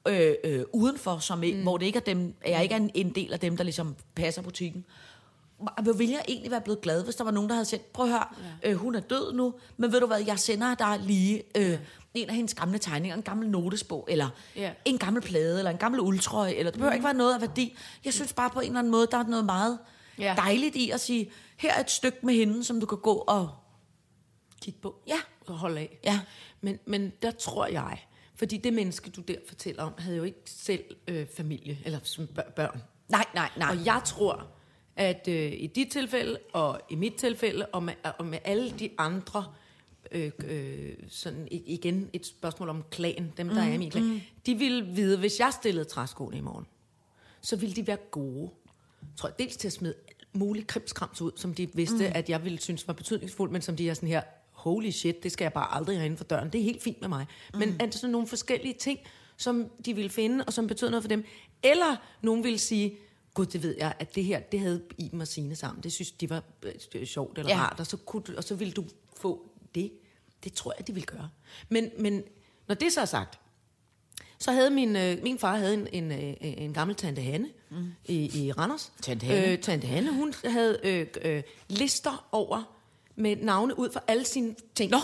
øh, 0.08 0.36
øh, 0.44 0.64
udenfor, 0.74 1.18
som 1.18 1.44
ikke, 1.44 1.58
mm. 1.58 1.64
hvor 1.64 1.78
det 1.78 1.86
ikke 1.86 1.98
er 1.98 2.04
dem, 2.04 2.36
jeg 2.48 2.64
ikke 2.64 2.74
er 2.76 2.80
en, 2.80 2.92
en 2.94 3.10
del 3.16 3.34
af 3.34 3.40
dem, 3.40 3.58
der 3.58 3.64
ligesom 3.64 3.96
passer 4.16 4.42
butikken, 4.42 4.86
hvor 5.84 5.94
ville 5.94 6.14
jeg 6.14 6.26
egentlig 6.28 6.52
være 6.52 6.62
blevet 6.62 6.82
glad, 6.82 7.04
hvis 7.04 7.16
der 7.16 7.24
var 7.24 7.32
nogen, 7.32 7.50
der 7.50 7.56
havde 7.56 7.66
sendt, 7.66 7.94
prøv 7.94 8.06
at 8.06 8.12
høre, 8.12 8.26
ja. 8.64 8.70
øh, 8.70 8.76
hun 8.76 8.96
er 8.96 9.00
død 9.00 9.34
nu, 9.34 9.54
men 9.78 9.92
ved 9.92 10.00
du 10.00 10.06
hvad, 10.08 10.24
jeg 10.26 10.40
sender 10.40 10.76
dig 10.76 11.00
lige 11.04 11.44
øh, 11.58 11.78
en 12.14 12.30
af 12.30 12.36
hendes 12.36 12.54
gamle 12.54 12.78
tegninger, 12.78 13.16
en 13.18 13.24
gammel 13.24 13.50
notesbog, 13.50 14.06
eller 14.10 14.30
Ja. 14.56 14.72
en 14.86 14.98
gammel 14.98 15.22
plade, 15.22 15.58
eller 15.58 15.72
en 15.72 15.78
gammel 15.78 16.02
uldtrøje, 16.02 16.54
eller 16.54 16.72
det 16.72 16.80
behøver 16.80 16.94
ikke 16.94 17.04
være 17.06 17.14
noget 17.14 17.34
af 17.36 17.42
værdi. 17.42 17.78
Jeg 18.06 18.14
synes 18.14 18.34
bare 18.34 18.50
på 18.50 18.60
en 18.60 18.66
eller 18.68 18.80
anden 18.80 18.92
måde, 18.92 19.08
der 19.12 19.18
er 19.18 19.24
noget 19.24 19.46
meget 19.46 19.80
Ja. 20.20 20.34
dejligt 20.38 20.76
i 20.76 20.90
at 20.90 21.00
sige, 21.00 21.32
her 21.58 21.74
er 21.74 21.80
et 21.82 21.92
stykke 21.92 22.18
med 22.24 22.34
hende, 22.34 22.64
som 22.64 22.80
du 22.80 22.86
kan 22.86 22.98
gå 22.98 23.14
og... 23.14 23.50
Kig 24.62 24.76
på. 24.82 24.96
Ja. 25.08 25.18
Og 25.48 25.54
holde 25.56 25.80
af. 25.82 26.00
Ja. 26.04 26.20
Men, 26.62 26.80
men 26.86 27.12
der 27.22 27.32
tror 27.32 27.66
jeg, 27.66 27.98
fordi 28.36 28.58
det 28.58 28.74
menneske, 28.74 29.10
du 29.10 29.22
der 29.22 29.36
fortæller 29.48 29.84
om, 29.84 29.94
havde 29.98 30.18
jo 30.18 30.24
ikke 30.24 30.42
selv 30.46 30.84
øh, 31.08 31.28
familie, 31.28 31.78
eller 31.86 32.00
som 32.04 32.28
bør- 32.28 32.52
børn. 32.56 32.84
Nej, 33.10 33.26
nej, 33.34 33.50
nej. 33.58 33.70
Og 33.70 33.86
jeg 33.86 34.02
tror, 34.06 34.48
at 34.96 35.28
øh, 35.28 35.54
i 35.54 35.68
dit 35.68 35.92
tilfælde, 35.92 36.40
og 36.54 36.82
i 36.90 36.96
mit 36.96 37.14
tilfælde, 37.14 37.66
og 37.66 37.84
med, 37.84 37.94
og 38.20 38.26
med 38.26 38.40
alle 38.44 38.72
de 38.72 38.90
andre, 38.98 39.46
øh, 40.12 40.32
øh, 40.46 40.94
sådan 41.10 41.48
igen 41.52 42.10
et 42.14 42.26
spørgsmål 42.26 42.70
om 42.70 42.84
klan, 42.92 43.34
dem 43.38 43.48
der 43.48 43.64
mm, 43.64 43.70
er 43.70 43.74
i 43.74 43.78
min 43.78 43.92
klan, 43.92 44.04
mm. 44.04 44.22
de 44.46 44.56
ville 44.56 44.86
vide, 44.86 45.18
hvis 45.18 45.40
jeg 45.40 45.54
stillede 45.54 45.86
træskoene 45.86 46.38
i 46.38 46.42
morgen, 46.42 46.66
så 47.42 47.56
ville 47.56 47.76
de 47.76 47.88
være 47.88 47.98
gode. 48.12 48.50
tror 49.18 49.30
jeg, 49.30 49.40
dels 49.40 49.58
til 49.58 49.68
at 49.68 49.74
smide 49.74 49.94
alt 50.10 50.36
muligt 50.36 50.68
krimskrams 50.68 51.22
ud, 51.22 51.32
som 51.36 51.54
de 51.54 51.70
vidste, 51.74 52.08
mm. 52.08 52.12
at 52.16 52.30
jeg 52.30 52.44
ville 52.44 52.60
synes 52.60 52.88
var 52.88 52.94
betydningsfuldt, 52.94 53.52
men 53.52 53.62
som 53.62 53.76
de 53.76 53.90
er 53.90 53.94
sådan 53.94 54.10
her, 54.10 54.22
holy 54.64 54.90
shit, 54.90 55.24
det 55.24 55.32
skal 55.32 55.46
jeg 55.46 55.54
bare 55.54 55.76
aldrig 55.76 55.98
have 55.98 56.06
inden 56.06 56.18
for 56.18 56.24
døren. 56.24 56.50
Det 56.50 56.60
er 56.60 56.64
helt 56.64 56.84
fint 56.84 57.02
med 57.02 57.10
mig. 57.10 57.26
Mm. 57.54 57.60
Men 57.60 57.76
er 57.80 57.86
det 57.86 57.96
sådan 57.96 58.12
nogle 58.12 58.28
forskellige 58.28 58.74
ting, 58.74 59.00
som 59.38 59.70
de 59.86 59.94
ville 59.94 60.10
finde, 60.10 60.44
og 60.44 60.54
som 60.54 60.68
betød 60.68 60.90
noget 60.90 61.04
for 61.04 61.08
dem? 61.10 61.26
Eller 61.64 61.96
nogen 62.22 62.44
ville 62.44 62.60
sige, 62.60 62.96
gud, 63.34 63.46
det 63.46 63.64
ved 63.64 63.76
jeg, 63.78 63.94
at 64.00 64.16
det 64.16 64.24
her, 64.24 64.40
det 64.40 64.60
havde 64.60 64.82
Iben 64.98 65.22
og 65.22 65.28
Signe 65.28 65.56
sammen. 65.56 65.84
Det 65.84 65.94
synes 65.94 66.12
de 66.12 66.30
var 66.30 66.44
øh, 66.96 67.06
sjovt 67.06 67.38
eller 67.38 67.52
Ja. 67.52 67.60
rart, 67.60 67.80
og 67.80 67.88
så, 67.88 67.98
kunne, 67.98 68.24
og 68.38 68.44
så 68.44 68.56
ville 68.56 68.74
du 68.74 68.84
få 69.18 69.50
det. 69.76 69.92
Det 70.44 70.54
tror 70.54 70.74
jeg, 70.78 70.88
de 70.88 70.94
ville 70.94 71.06
gøre. 71.06 71.30
Men, 71.70 71.90
men 72.00 72.24
når 72.68 72.76
det 72.76 72.94
så 72.94 73.02
er 73.02 73.06
sagt, 73.06 73.40
så 74.40 74.52
havde 74.52 74.70
min, 74.70 74.96
øh, 74.96 75.24
min 75.24 75.40
far 75.40 75.56
havde 75.58 75.74
en, 75.74 75.88
en, 75.92 76.12
øh, 76.12 76.34
en 76.42 76.74
gammel 76.74 76.96
tante 76.96 77.22
Hanne 77.22 77.50
mm. 77.70 77.94
i, 78.06 78.46
i 78.46 78.52
Randers. 78.52 78.92
Tante 79.02 79.26
Hanne. 79.26 79.48
Øh, 79.52 79.60
tante 79.60 79.88
Hanne, 79.88 80.14
hun 80.14 80.34
havde 80.46 80.80
øh, 80.84 81.08
øh, 81.22 81.44
lister 81.70 82.28
over 82.32 82.76
med 83.16 83.36
navne 83.36 83.80
ud 83.80 83.90
for 83.94 84.04
alle 84.08 84.26
sine 84.26 84.56
ting. 84.76 84.92
Nå. 84.92 85.00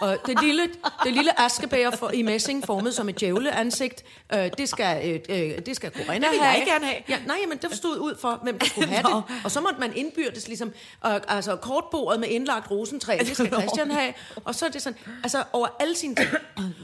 Og 0.00 0.18
det 0.26 0.42
lille, 0.42 0.62
det 1.04 1.12
lille 1.12 1.40
askebæger 1.40 1.90
for, 1.90 2.10
i 2.10 2.22
messing, 2.22 2.66
formet 2.66 2.94
som 2.94 3.08
et 3.08 3.20
djævleansigt, 3.20 4.04
øh, 4.34 4.50
det 4.58 4.68
skal, 4.68 5.10
øh, 5.10 5.20
øh, 5.28 5.58
det 5.66 5.76
skal 5.76 5.90
Corinna 5.90 6.26
Det 6.26 6.32
vil 6.32 6.40
have. 6.40 6.58
jeg 6.58 6.66
gerne 6.66 6.84
have. 6.84 7.02
Ja, 7.08 7.18
nej, 7.26 7.36
men 7.48 7.58
det 7.58 7.76
stod 7.76 7.98
ud 7.98 8.16
for, 8.20 8.40
hvem 8.42 8.58
der 8.58 8.66
skulle 8.66 8.88
have 8.88 9.02
det. 9.02 9.24
Og 9.44 9.50
så 9.50 9.60
måtte 9.60 9.80
man 9.80 9.96
indbyrdes 9.96 10.48
ligesom, 10.48 10.68
øh, 11.06 11.20
altså 11.28 11.56
kortbordet 11.56 12.20
med 12.20 12.28
indlagt 12.28 12.70
rosentræ, 12.70 13.18
det 13.20 13.34
skal 13.36 13.52
Christian 13.52 13.90
have. 13.90 14.14
Og 14.44 14.54
så 14.54 14.66
er 14.66 14.70
det 14.70 14.82
sådan, 14.82 14.98
altså 15.22 15.44
over 15.52 15.68
alle 15.80 15.96
sine 15.96 16.14
ting. 16.14 16.28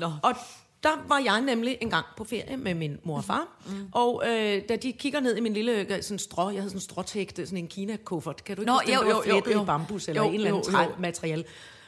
Nå. 0.00 0.12
Og 0.22 0.34
der 0.82 1.04
var 1.08 1.18
jeg 1.18 1.40
nemlig 1.40 1.78
en 1.80 1.90
gang 1.90 2.06
på 2.16 2.24
ferie 2.24 2.56
med 2.56 2.74
min 2.74 2.98
mor 3.04 3.16
og 3.16 3.24
far, 3.24 3.48
mm. 3.66 3.88
og 3.92 4.22
øh, 4.26 4.62
da 4.68 4.76
de 4.76 4.92
kigger 4.92 5.20
ned 5.20 5.36
i 5.36 5.40
min 5.40 5.52
lille 5.52 5.72
øh, 5.72 6.02
sådan 6.02 6.18
strå, 6.18 6.50
jeg 6.50 6.60
havde 6.60 6.70
sådan 6.70 6.76
en 6.76 6.80
stråtægte, 6.80 7.46
sådan 7.46 7.58
en 7.58 7.68
Kina-kuffert, 7.68 8.44
kan 8.44 8.56
du 8.56 8.62
ikke 8.62 8.72
Nå, 8.72 8.80
den, 8.86 8.94
jo, 8.94 9.02
jo, 9.02 9.22
jo, 9.26 9.42
jo. 9.52 9.62
i 9.62 9.66
bambus 9.66 10.08
eller 10.08 10.22
Jo, 10.22 10.28
en 10.28 10.34
eller 10.34 10.48
anden 10.48 10.72
jo, 10.72 10.78
jo. 10.78 10.92
træmateriale. 10.92 11.44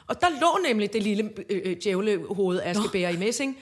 Og 0.06 0.20
der 0.20 0.28
lå 0.40 0.68
nemlig 0.68 0.92
det 0.92 1.02
lille 1.02 1.30
øh, 1.50 1.60
øh, 1.64 1.76
djævlehoved 1.82 2.60
askebæger 2.64 3.08
i 3.08 3.16
messing, 3.16 3.58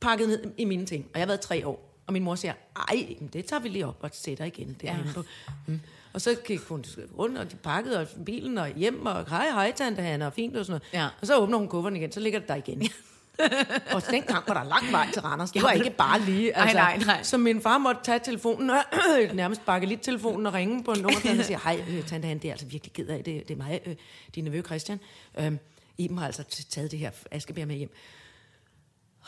pakket 0.00 0.28
ned 0.28 0.44
i 0.58 0.64
mine 0.64 0.86
ting. 0.86 1.04
Og 1.04 1.10
jeg 1.14 1.20
har 1.20 1.26
været 1.26 1.40
tre 1.40 1.66
år. 1.66 1.82
Og 2.06 2.12
min 2.12 2.22
mor 2.22 2.34
siger, 2.34 2.54
ej, 2.88 3.16
det 3.32 3.44
tager 3.44 3.60
vi 3.60 3.68
lige 3.68 3.86
op 3.86 3.98
og 4.00 4.10
sætter 4.12 4.44
igen 4.44 4.76
derhen 4.82 5.06
på. 5.14 5.22
Mm. 5.66 5.80
Og 6.12 6.20
så 6.20 6.34
gik 6.44 6.60
hun 6.60 6.84
rundt, 7.18 7.38
og 7.38 7.50
de 7.50 7.56
pakkede 7.56 8.00
og 8.00 8.06
bilen 8.26 8.58
og 8.58 8.68
hjem, 8.76 9.06
og 9.06 9.30
hej, 9.30 9.50
hej, 9.50 9.72
tante 9.72 10.02
Hanne, 10.02 10.26
og 10.26 10.32
fint 10.32 10.56
og 10.56 10.66
sådan 10.66 10.80
noget. 10.92 11.02
Ja. 11.04 11.08
Og 11.20 11.26
så 11.26 11.38
åbner 11.38 11.58
hun 11.58 11.68
kufferten 11.68 11.96
igen, 11.96 12.12
så 12.12 12.20
ligger 12.20 12.38
det 12.38 12.48
der 12.48 12.54
igen. 12.54 12.82
og 13.94 14.02
dengang 14.10 14.44
var 14.48 14.54
der 14.54 14.64
lang 14.64 14.92
vej 14.92 15.08
til 15.12 15.22
Randers. 15.22 15.50
Det 15.50 15.62
var 15.62 15.70
ikke 15.70 15.90
bare 15.90 16.20
lige. 16.20 16.56
Altså, 16.56 16.76
nej, 16.76 16.96
nej. 17.06 17.22
Så 17.22 17.38
min 17.38 17.62
far 17.62 17.78
måtte 17.78 18.00
tage 18.04 18.20
telefonen, 18.24 18.70
nærmest 19.32 19.64
bakke 19.66 19.86
lidt 19.86 20.02
telefonen 20.02 20.46
og 20.46 20.54
ringe 20.54 20.84
på 20.84 20.92
en 20.92 21.00
nummer, 21.00 21.38
og 21.38 21.44
sige, 21.44 21.58
hej, 21.64 21.84
øh, 21.88 22.06
tante 22.06 22.28
Hanne, 22.28 22.40
det 22.40 22.48
er 22.48 22.52
altså 22.52 22.66
virkelig 22.66 22.92
ked 22.92 23.08
af, 23.08 23.24
det, 23.24 23.48
det 23.48 23.54
er 23.54 23.58
mig, 23.58 23.80
øh, 23.86 23.96
din 24.34 24.44
nevø 24.44 24.62
Christian. 24.62 25.00
Øhm, 25.38 25.58
Iben 25.98 26.18
har 26.18 26.26
altså 26.26 26.64
taget 26.70 26.90
det 26.90 26.98
her 26.98 27.10
askebær 27.30 27.64
med 27.64 27.76
hjem. 27.76 27.90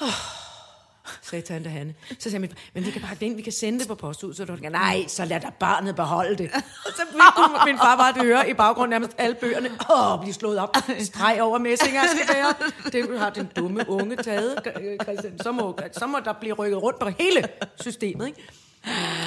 Oh, 0.00 0.08
sagde 1.22 1.46
tante 1.46 1.70
Hanne. 1.70 1.94
Så 2.18 2.30
sagde 2.30 2.38
min 2.38 2.52
men 2.74 2.86
vi 2.86 2.90
kan 2.90 3.00
pakke 3.00 3.20
det 3.20 3.26
ind, 3.26 3.36
vi 3.36 3.42
kan 3.42 3.52
sende 3.52 3.78
det 3.78 3.88
på 3.88 3.94
posthuset. 3.94 4.36
Så 4.36 4.54
du 4.54 4.68
nej, 4.70 5.04
så 5.08 5.24
lad 5.24 5.40
da 5.40 5.50
barnet 5.60 5.96
beholde 5.96 6.36
det. 6.36 6.50
Og 6.54 6.92
så 6.96 7.02
kunne 7.36 7.58
min 7.66 7.78
far 7.78 7.96
bare 7.96 8.24
høre 8.24 8.50
i 8.50 8.54
baggrunden 8.54 8.90
nærmest 8.90 9.12
alle 9.18 9.34
bøgerne, 9.34 9.70
åh, 9.90 10.20
blive 10.20 10.34
slået 10.34 10.58
op, 10.58 10.76
streg 10.98 11.38
over 11.42 11.58
messing 11.58 11.96
askebær. 11.96 12.70
Det 12.92 13.18
har 13.18 13.30
den 13.30 13.48
dumme 13.56 13.84
unge 13.88 14.16
taget, 14.16 14.58
Christian. 15.02 15.38
Så 15.38 15.52
må, 15.52 15.78
så 15.92 16.06
må 16.06 16.18
der 16.24 16.32
blive 16.32 16.54
rykket 16.54 16.82
rundt 16.82 16.98
på 16.98 17.08
hele 17.08 17.48
systemet, 17.80 18.26
ikke? 18.26 18.48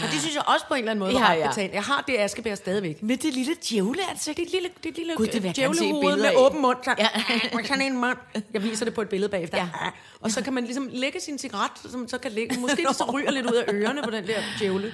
Og 0.03 0.07
det 0.11 0.19
synes 0.21 0.35
jeg 0.35 0.43
også 0.47 0.65
på 0.67 0.73
en 0.73 0.77
eller 0.79 0.91
anden 0.91 0.99
måde 0.99 1.11
Ja, 1.13 1.19
var 1.19 1.33
ja. 1.33 1.47
betalt. 1.47 1.73
Jeg 1.73 1.83
har 1.83 2.03
det 2.07 2.17
askebær 2.19 2.55
stadigvæk. 2.55 3.03
Med 3.03 3.17
det 3.17 3.33
lille 3.33 3.53
djævleansigt. 3.69 4.37
Det 4.37 4.43
er 4.43 4.47
et 4.47 4.51
lille, 4.51 4.69
det 4.83 4.89
et 4.89 4.95
lille 4.97 5.15
Gud, 5.15 5.27
det 5.27 5.55
djævlehoved 5.55 6.17
med 6.17 6.25
af. 6.25 6.35
åben 6.35 6.61
mund. 6.61 6.77
Så, 6.83 6.95
Ja. 6.97 7.07
sådan 7.67 7.81
en 7.81 7.97
mund. 8.01 8.17
Jeg 8.53 8.63
viser 8.63 8.85
det 8.85 8.93
på 8.93 9.01
et 9.01 9.09
billede 9.09 9.29
bagefter. 9.29 9.57
Ja. 9.57 9.63
Ja. 9.85 9.89
Og 10.21 10.31
så 10.31 10.41
kan 10.43 10.53
man 10.53 10.63
ligesom 10.63 10.89
lægge 10.91 11.19
sin 11.19 11.37
cigaret, 11.37 11.71
som 11.91 12.07
så 12.07 12.17
kan 12.17 12.31
lægge. 12.31 12.59
Måske 12.59 12.85
det 12.87 12.95
så 12.95 13.11
ryger 13.13 13.31
lidt 13.31 13.45
ud 13.45 13.55
af 13.55 13.73
ørerne 13.73 14.01
på 14.03 14.09
den 14.11 14.27
der 14.27 14.39
djævle. 14.59 14.93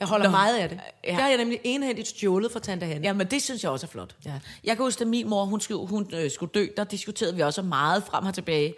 Jeg 0.00 0.08
holder 0.08 0.26
Nå. 0.26 0.30
Meget 0.30 0.58
af 0.58 0.68
det. 0.68 0.80
Ja. 1.04 1.10
Det 1.10 1.16
har 1.20 1.28
jeg 1.28 1.36
nemlig 1.38 1.60
enhændigt 1.64 2.08
stjålet 2.08 2.52
fra 2.52 2.60
Tante 2.60 2.86
Hanne. 2.86 3.06
Ja, 3.06 3.12
men 3.12 3.26
det 3.26 3.42
synes 3.42 3.62
jeg 3.62 3.70
også 3.70 3.86
er 3.86 3.90
flot. 3.90 4.14
Ja. 4.24 4.32
Jeg 4.64 4.76
kan 4.76 4.84
huske, 4.84 5.00
at 5.02 5.08
min 5.08 5.28
mor 5.28 5.44
hun 5.44 5.60
skulle, 5.60 5.86
hun, 5.88 6.10
øh, 6.14 6.30
skulle 6.30 6.50
dø, 6.54 6.66
der 6.76 6.84
diskuterede 6.84 7.34
vi 7.36 7.42
også 7.42 7.62
meget 7.62 8.02
frem 8.10 8.26
og 8.26 8.34
tilbage. 8.34 8.74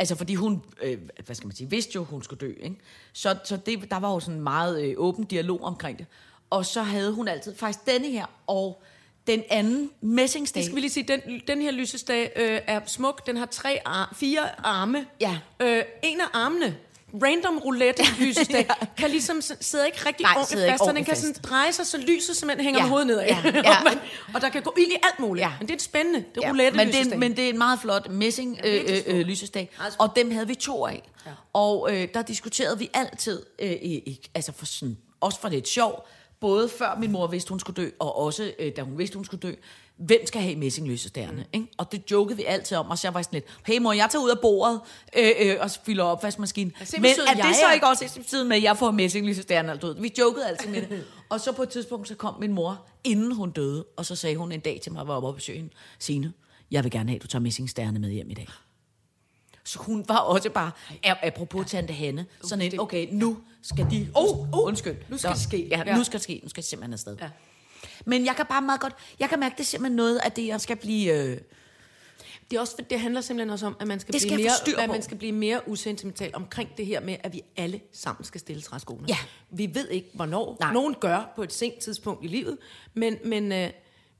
Altså, 0.00 0.14
fordi 0.16 0.34
hun, 0.34 0.62
øh, 0.82 0.98
hvad 1.26 1.36
skal 1.36 1.46
man 1.46 1.56
sige, 1.56 1.70
vidste 1.70 1.92
jo, 1.94 2.04
hun 2.04 2.22
skulle 2.22 2.40
dø. 2.48 2.52
Ikke? 2.62 2.76
Så, 3.12 3.38
så 3.44 3.56
det, 3.56 3.90
der 3.90 3.98
var 3.98 4.12
jo 4.12 4.20
sådan 4.20 4.34
en 4.34 4.40
meget 4.40 4.82
øh, 4.82 4.94
åben 4.96 5.24
dialog 5.24 5.62
omkring 5.62 5.98
det. 5.98 6.06
Og 6.50 6.66
så 6.66 6.82
havde 6.82 7.12
hun 7.12 7.28
altid 7.28 7.54
faktisk 7.54 7.86
denne 7.86 8.08
her, 8.10 8.26
og 8.46 8.82
den 9.26 9.42
anden 9.50 9.90
messingsdag. 10.00 10.60
Det 10.60 10.64
skal 10.66 10.76
vi 10.76 10.80
lige 10.80 10.90
sige, 10.90 11.08
den, 11.08 11.40
den 11.48 11.62
her 11.62 11.70
lysesdag 11.70 12.32
øh, 12.36 12.60
er 12.66 12.80
smuk. 12.86 13.26
Den 13.26 13.36
har 13.36 13.46
tre 13.46 13.78
ar- 13.84 14.12
fire 14.16 14.66
arme. 14.66 15.06
Ja. 15.20 15.38
Øh, 15.60 15.82
en 16.02 16.20
af 16.20 16.26
armene, 16.32 16.76
random 17.22 17.58
roulette 17.58 18.02
lysesdag, 18.20 18.66
kan 18.98 19.10
ligesom 19.10 19.40
s- 19.42 19.52
sidder 19.60 19.84
ikke 19.84 19.98
rigtig 20.06 20.22
Nej, 20.24 20.34
ordentligt 20.36 20.70
fast, 20.70 20.84
så 20.84 20.92
den 20.92 21.04
kan 21.04 21.16
sådan 21.16 21.34
dreje 21.42 21.72
sig, 21.72 21.86
så 21.86 21.98
lyset 21.98 22.36
simpelthen 22.36 22.64
hænger 22.64 22.80
Ja. 22.80 22.84
med 22.84 22.90
hovedet 22.90 23.06
nedad. 23.06 23.24
Ja, 23.26 23.36
ja. 23.44 23.78
og, 23.78 23.84
man, 23.84 23.98
og 24.34 24.40
der 24.40 24.48
kan 24.48 24.62
gå 24.62 24.74
ild 24.78 24.88
i 24.88 24.96
alt 25.02 25.18
muligt. 25.20 25.44
Ja. 25.44 25.52
Men 25.60 25.68
det 25.68 25.74
er 25.94 25.98
roulette, 25.98 26.24
det 26.34 26.42
Ja, 26.42 26.48
roulette 26.50 26.76
men, 26.76 26.88
det 26.88 27.12
er, 27.12 27.16
men 27.16 27.36
det 27.36 27.44
er 27.44 27.48
en 27.48 27.58
meget 27.58 27.80
flot 27.80 28.08
messing 28.10 28.58
øh, 28.64 28.72
virkelig 28.72 29.02
øh, 29.06 29.18
øh. 29.20 29.26
Meget 29.78 29.92
smuk. 29.92 30.08
Og 30.08 30.16
dem 30.16 30.30
havde 30.30 30.46
vi 30.48 30.54
to 30.54 30.86
af. 30.86 31.02
Ja. 31.26 31.30
Og 31.52 31.88
øh, 31.96 32.08
der 32.14 32.22
diskuterede 32.22 32.78
vi 32.78 32.90
altid, 32.94 33.42
øh, 33.58 33.70
i, 33.72 34.28
altså 34.34 34.52
for 34.52 34.66
sådan, 34.66 34.96
også 35.20 35.40
for 35.40 35.48
lidt 35.48 35.68
sjov, 35.68 36.06
både 36.40 36.68
før 36.68 36.96
min 37.00 37.12
mor 37.12 37.26
vidste, 37.26 37.48
hun 37.48 37.60
skulle 37.60 37.82
dø, 37.82 37.90
og 37.98 38.18
også 38.18 38.52
øh, 38.58 38.72
da 38.76 38.82
hun 38.82 38.98
vidste, 38.98 39.16
hun 39.16 39.24
skulle 39.24 39.40
dø, 39.40 39.54
hvem 39.96 40.26
skal 40.26 40.42
have 40.42 40.56
messinglysestagerne? 40.56 41.36
Mm. 41.36 41.48
Ikke? 41.52 41.66
Og 41.78 41.92
det 41.92 42.10
jokede 42.10 42.36
vi 42.36 42.44
altid 42.44 42.76
om, 42.76 42.90
og 42.90 42.98
så 42.98 43.06
jeg 43.06 43.14
var 43.14 43.22
sådan 43.22 43.36
lidt, 43.36 43.44
hey 43.66 43.78
mor, 43.78 43.92
jeg 43.92 44.08
tager 44.10 44.22
ud 44.24 44.30
af 44.30 44.38
bordet 44.38 44.80
øh, 45.18 45.30
øh, 45.40 45.56
og 45.60 45.70
fylder 45.84 46.04
opvaskemaskinen. 46.04 46.72
hvor 46.78 47.00
Men 47.00 47.10
er 47.28 47.34
det 47.34 47.56
så 47.56 47.66
er. 47.66 47.72
ikke 47.72 47.86
også 47.86 48.14
betydet 48.16 48.46
med, 48.46 48.56
at 48.56 48.62
jeg 48.62 48.76
får 48.76 48.90
ud? 49.84 50.00
Vi 50.00 50.12
jokede 50.18 50.46
altid 50.48 50.70
med 50.70 50.82
det. 50.82 51.04
Og 51.28 51.40
så 51.40 51.52
på 51.52 51.62
et 51.62 51.68
tidspunkt, 51.68 52.08
så 52.08 52.14
kom 52.14 52.34
min 52.40 52.52
mor, 52.52 52.86
inden 53.04 53.34
hun 53.34 53.50
døde, 53.50 53.84
og 53.96 54.06
så 54.06 54.16
sagde 54.16 54.36
hun 54.36 54.52
en 54.52 54.60
dag 54.60 54.80
til 54.82 54.92
mig, 54.92 55.04
hvor 55.04 55.14
jeg 55.14 55.22
var 55.22 55.28
oppe 55.28 55.28
og 55.28 55.34
besøge 55.34 55.58
hende, 55.58 55.72
Signe, 55.98 56.32
jeg 56.70 56.84
vil 56.84 56.92
gerne 56.92 57.10
have, 57.10 57.16
at 57.16 57.22
du 57.22 57.26
tager 57.26 57.42
messingstagerne 57.42 57.98
med 57.98 58.10
hjem 58.10 58.30
i 58.30 58.34
dag. 58.34 58.48
Så 59.70 59.78
hun 59.78 60.04
var 60.08 60.16
også 60.18 60.50
bare, 60.50 60.70
apropos 61.04 61.70
tante 61.70 61.92
Hanne, 61.92 62.26
sådan 62.44 62.72
en, 62.72 62.80
okay, 62.80 63.08
nu 63.12 63.38
skal 63.62 63.86
de... 63.90 64.08
Oh, 64.14 64.38
oh, 64.38 64.66
undskyld. 64.66 64.96
nu 65.08 65.18
skal 65.18 65.30
det 65.30 65.40
ske. 65.40 65.68
Ja, 65.68 65.82
Ja. 65.86 65.96
nu 65.96 66.04
skal 66.04 66.12
det 66.18 66.22
ske. 66.22 66.40
Nu 66.42 66.48
skal 66.48 66.62
det 66.62 66.68
simpelthen 66.70 66.92
afsted. 66.92 67.16
Ja. 67.20 67.28
Men 68.04 68.26
jeg 68.26 68.36
kan 68.36 68.46
bare 68.46 68.62
meget 68.62 68.80
godt... 68.80 68.94
Jeg 69.20 69.28
kan 69.28 69.40
mærke, 69.40 69.52
det 69.52 69.60
er 69.60 69.64
simpelthen 69.64 69.96
noget 69.96 70.18
af 70.24 70.32
det, 70.32 70.46
jeg 70.46 70.60
skal 70.60 70.76
blive... 70.76 71.12
Øh, 71.14 71.38
Det, 72.50 72.56
er 72.56 72.60
også, 72.60 72.76
det 72.90 73.00
handler 73.00 73.20
simpelthen 73.20 73.50
også 73.50 73.66
om, 73.66 73.76
at 73.80 73.86
man 73.86 74.00
skal, 74.00 74.12
Det 74.12 74.20
skal 74.20 74.34
blive 74.34 74.48
mere, 74.76 74.82
at 74.82 74.90
man 74.90 75.02
skal 75.02 75.16
blive 75.16 75.32
mere 75.32 75.68
usentimental 75.68 76.30
omkring 76.34 76.70
det 76.76 76.86
her 76.86 77.00
med, 77.00 77.16
at 77.22 77.32
vi 77.32 77.42
alle 77.56 77.80
sammen 77.92 78.24
skal 78.24 78.40
stille 78.40 78.62
træskoene. 78.62 79.04
Ja. 79.08 79.16
Vi 79.50 79.70
ved 79.74 79.88
ikke, 79.88 80.10
hvornår. 80.14 80.56
Nej. 80.60 80.72
Nogen 80.72 80.94
gør 81.00 81.32
på 81.36 81.42
et 81.42 81.52
sent 81.52 81.78
tidspunkt 81.78 82.24
i 82.24 82.28
livet, 82.28 82.58
men, 82.94 83.16
men 83.24 83.52
øh, 83.52 83.70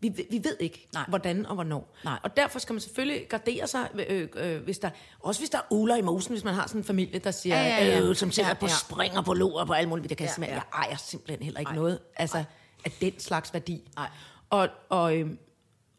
vi, 0.01 0.27
vi 0.31 0.41
ved 0.45 0.57
ikke, 0.61 0.89
Nej. 0.95 1.05
hvordan 1.09 1.47
og 1.47 1.55
hvornår. 1.55 1.97
Nej. 2.05 2.19
Og 2.23 2.37
derfor 2.37 2.59
skal 2.59 2.73
man 2.73 2.81
selvfølgelig 2.81 3.27
gardere 3.29 3.67
sig, 3.67 3.89
øh, 4.09 4.29
øh, 4.37 4.63
hvis 4.63 4.79
der, 4.79 4.91
også 5.21 5.41
hvis 5.41 5.51
der 5.51 5.59
er 5.59 5.63
uler 5.71 5.97
i 5.97 6.03
mosen, 6.03 6.33
hvis 6.35 6.45
man 6.45 6.55
har 6.55 6.67
sådan 6.67 6.81
en 6.81 6.85
familie, 6.85 7.19
der 7.19 7.31
siger, 7.31 7.57
Ja, 7.63 7.85
ja, 7.85 7.99
ja. 7.99 8.01
Øh, 8.09 8.17
som 8.17 8.31
sidder 8.33 8.49
Ja, 8.49 8.55
på 8.55 8.67
ja. 8.67 8.73
springer 8.73 9.23
på 9.23 9.35
lår 9.35 9.61
og 9.61 9.67
på 9.67 9.73
alt 9.73 9.89
muligt. 9.89 10.09
Det 10.09 10.19
kan 10.19 10.29
Ja, 10.39 10.45
ja, 10.45 10.49
ja. 10.49 10.55
Jeg 10.55 10.63
ejer 10.75 10.97
simpelthen 10.97 11.43
heller 11.45 11.61
ikke 11.61 11.73
Nej. 11.73 11.79
noget 11.79 11.99
altså, 12.17 12.45
af 12.85 12.91
den 13.01 13.13
slags 13.19 13.53
værdi. 13.53 13.91
Nej. 13.97 14.09
Og, 14.51 14.69
og, 14.89 15.19
øhm, 15.19 15.39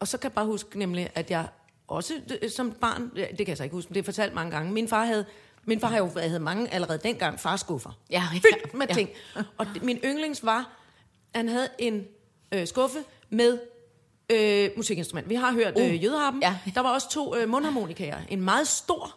og 0.00 0.08
så 0.08 0.18
kan 0.18 0.28
jeg 0.28 0.32
bare 0.34 0.46
huske 0.46 0.78
nemlig, 0.78 1.10
at 1.14 1.30
jeg 1.30 1.48
også 1.88 2.14
øh, 2.42 2.50
som 2.50 2.72
barn, 2.72 3.10
det 3.16 3.36
kan 3.38 3.48
jeg 3.48 3.56
så 3.56 3.62
ikke 3.62 3.74
huske, 3.76 3.88
men 3.90 3.94
det 3.94 4.00
er 4.00 4.04
fortalt 4.04 4.34
mange 4.34 4.50
gange, 4.50 4.72
min 4.72 4.88
far 4.88 5.04
havde, 5.04 5.24
min 5.64 5.80
far 5.80 5.88
havde, 5.88 6.04
jo, 6.04 6.20
havde 6.20 6.40
mange 6.40 6.74
allerede 6.74 6.98
dengang 6.98 7.40
farskuffer. 7.40 7.90
Ja, 8.10 8.24
ja, 8.32 8.38
Fyldt 8.38 8.74
med 8.74 8.86
ja. 8.88 8.94
ting. 8.94 9.10
Og 9.58 9.66
det, 9.74 9.82
min 9.82 9.96
yndlings 9.96 10.44
var, 10.44 10.70
han 11.34 11.48
havde 11.48 11.68
en 11.78 12.04
øh, 12.52 12.66
skuffe 12.66 12.98
med 13.30 13.58
øh, 14.30 14.70
musikinstrument. 14.76 15.28
Vi 15.28 15.34
har 15.34 15.52
hørt 15.52 15.78
øh, 15.78 16.04
Jødeharpen. 16.04 16.42
Ja. 16.42 16.58
Der 16.74 16.80
var 16.80 16.94
også 16.94 17.10
to 17.10 17.36
øh, 17.36 17.48
mundharmonikaer. 17.48 18.18
En 18.28 18.40
meget 18.40 18.68
stor 18.68 19.16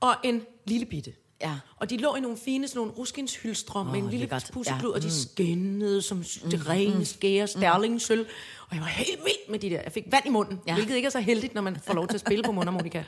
og 0.00 0.14
en 0.24 0.42
lille 0.66 0.86
bitte. 0.86 1.12
Ja. 1.40 1.58
Og 1.76 1.90
de 1.90 1.96
lå 1.96 2.14
i 2.14 2.20
nogle 2.20 2.36
fine, 2.36 2.68
sådan 2.68 2.78
nogle 2.78 2.92
ruskinshylstre 2.92 3.80
oh, 3.80 3.86
med 3.86 3.98
en 3.98 4.10
lille 4.10 4.28
pusseklud, 4.52 4.90
Ja. 4.90 4.96
og 4.96 5.02
de 5.02 5.22
skinnede 5.22 6.02
som 6.02 6.16
mm. 6.16 6.50
det 6.50 6.68
rene, 6.68 7.04
skære, 7.04 7.46
sterlingsølv. 7.46 8.26
Og 8.68 8.74
jeg 8.74 8.80
var 8.80 8.88
helt 8.88 9.20
vild 9.24 9.50
med 9.50 9.58
de 9.58 9.70
der. 9.70 9.80
Jeg 9.82 9.92
fik 9.92 10.04
vand 10.10 10.26
i 10.26 10.28
munden, 10.28 10.60
ja. 10.66 10.74
hvilket 10.74 10.96
ikke 10.96 11.06
er 11.06 11.10
så 11.10 11.20
heldigt, 11.20 11.54
når 11.54 11.62
man 11.62 11.76
får 11.76 11.94
lov 11.94 12.08
til 12.08 12.14
at 12.14 12.20
spille 12.20 12.44
på 12.44 12.52
mundharmonika. 12.52 13.04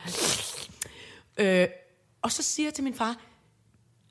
øh, 1.41 1.69
og 2.23 2.33
så 2.33 2.43
siger 2.43 2.67
jeg 2.67 2.75
til 2.75 2.85
min 2.85 2.95
far, 2.95 3.17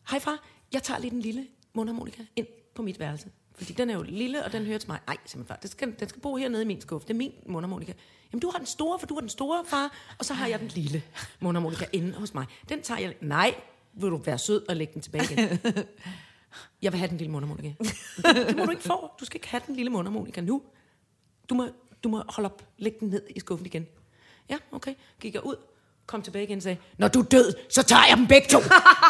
hej 0.10 0.20
far, 0.20 0.44
jeg 0.74 0.84
tager 0.84 1.00
lige 1.00 1.12
den 1.12 1.22
lille 1.22 1.48
mundharmonika 1.74 2.24
ind 2.36 2.48
på 2.76 2.82
mit 2.82 3.00
værelse. 3.00 3.28
Fordi 3.62 3.74
den 3.74 3.90
er 3.90 3.94
jo 3.94 4.02
lille, 4.02 4.46
og 4.46 4.52
den 4.52 4.66
hører 4.66 4.78
til 4.78 4.90
mig. 4.90 5.00
Nej, 5.08 5.18
siger 5.26 5.38
min 5.38 5.48
far, 5.48 5.56
den 5.56 5.70
skal, 5.70 5.96
den 6.00 6.10
skal 6.10 6.22
bo 6.22 6.36
hernede 6.36 6.62
i 6.62 6.66
min 6.66 6.82
skuffe. 6.82 7.08
Det 7.08 7.14
er 7.14 7.18
min 7.18 7.34
mundharmonika. 7.46 7.94
Jamen, 8.32 8.42
du 8.42 8.50
har 8.50 8.58
den 8.58 8.68
store, 8.68 9.00
for 9.00 9.08
du 9.08 9.14
har 9.14 9.22
den 9.22 9.30
store, 9.30 9.64
far. 9.66 9.94
Og 10.20 10.26
så 10.26 10.34
har 10.34 10.48
jeg 10.48 10.60
den 10.60 10.68
lille 10.68 11.04
mundharmonika 11.40 11.86
inde 11.94 12.14
hos 12.14 12.34
mig. 12.34 12.46
Den 12.70 12.82
tager 12.82 13.00
jeg... 13.00 13.16
Nej, 13.22 13.56
vil 13.94 14.12
du 14.12 14.18
være 14.18 14.38
sød 14.38 14.66
og 14.70 14.76
lægge 14.76 14.94
den 14.94 15.02
tilbage 15.02 15.24
igen? 15.24 15.60
Jeg 16.82 16.92
vil 16.92 17.00
have 17.00 17.10
den 17.10 17.18
lille 17.18 17.32
mundharmonika. 17.32 17.74
Det, 17.80 18.48
det 18.48 18.58
må 18.58 18.66
du 18.66 18.72
ikke 18.72 18.84
få. 18.84 19.12
Du 19.20 19.26
skal 19.26 19.38
ikke 19.38 19.48
have 19.48 19.62
den 19.68 19.76
lille 19.76 19.90
mundharmonika 19.92 20.42
nu. 20.42 20.62
Du 21.50 21.56
må, 21.56 21.68
du 22.04 22.10
må 22.10 22.24
holde 22.30 22.46
op. 22.46 22.68
Læg 22.78 23.00
den 23.00 23.10
ned 23.10 23.22
i 23.36 23.40
skuffen 23.40 23.66
igen. 23.66 23.88
Ja, 24.50 24.58
okay. 24.72 24.94
Gik 25.20 25.34
jeg 25.34 25.46
ud, 25.46 25.56
kom 26.12 26.22
tilbage 26.22 26.44
igen 26.44 26.58
og 26.58 26.64
sagde, 26.64 26.78
når 26.98 27.08
du 27.08 27.20
er 27.20 27.24
død, 27.24 27.54
så 27.70 27.84
tager 27.84 28.02
jeg 28.10 28.18
dem 28.18 28.28
begge 28.28 28.48
to. 28.48 28.60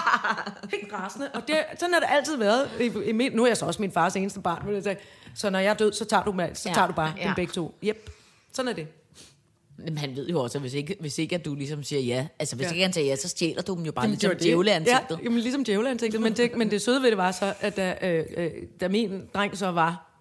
Helt 0.75 0.93
rasende. 0.93 1.29
Og 1.33 1.41
det, 1.47 1.55
sådan 1.79 1.93
har 1.93 1.99
det 1.99 2.07
altid 2.11 2.37
været. 2.37 2.69
I, 2.79 3.09
i 3.09 3.29
nu 3.29 3.43
er 3.43 3.47
jeg 3.47 3.57
så 3.57 3.65
også 3.65 3.81
min 3.81 3.91
fars 3.91 4.15
eneste 4.15 4.39
barn. 4.39 4.67
Vil 4.67 4.73
jeg 4.73 4.83
sige. 4.83 4.97
Så 5.35 5.49
når 5.49 5.59
jeg 5.59 5.69
er 5.69 5.73
død, 5.73 5.93
så 5.93 6.05
tager 6.05 6.23
du, 6.23 6.31
med, 6.31 6.55
så 6.55 6.69
Ja, 6.69 6.73
tager 6.73 6.87
du 6.87 6.93
bare 6.93 7.13
ja. 7.17 7.23
dem 7.27 7.35
begge 7.35 7.53
to. 7.53 7.75
Yep. 7.83 8.09
Sådan 8.53 8.69
er 8.69 8.73
det. 8.73 8.87
Men 9.77 9.97
han 9.97 10.15
ved 10.15 10.29
jo 10.29 10.39
også, 10.41 10.57
at 10.57 10.61
hvis 10.61 10.73
ikke, 10.73 10.97
hvis 10.99 11.17
ikke 11.17 11.35
at 11.35 11.45
du 11.45 11.55
ligesom 11.55 11.83
siger 11.83 12.01
ja, 12.01 12.27
altså 12.39 12.55
hvis 12.55 12.65
Ja. 12.65 12.71
ikke 12.71 12.83
han 12.83 12.93
siger 12.93 13.05
ja, 13.05 13.15
så 13.15 13.27
stjæler 13.27 13.61
du 13.61 13.75
dem 13.75 13.83
jo 13.85 13.91
bare 13.91 14.05
Jamen, 14.05 14.17
ligesom 14.19 14.37
djævleansigtet. 14.37 15.17
Ja, 15.17 15.23
jamen, 15.23 15.39
ligesom 15.39 15.63
djævleansigtet. 15.65 16.21
Men 16.21 16.33
det, 16.33 16.57
men 16.57 16.71
det 16.71 16.81
søde 16.81 17.01
ved 17.01 17.09
det 17.09 17.17
var 17.17 17.31
så, 17.31 17.53
at 17.59 17.75
da, 17.77 17.97
øh, 18.01 18.25
øh, 18.37 18.51
da 18.81 18.87
min 18.87 19.21
dreng 19.33 19.57
så 19.57 19.71
var, 19.71 20.11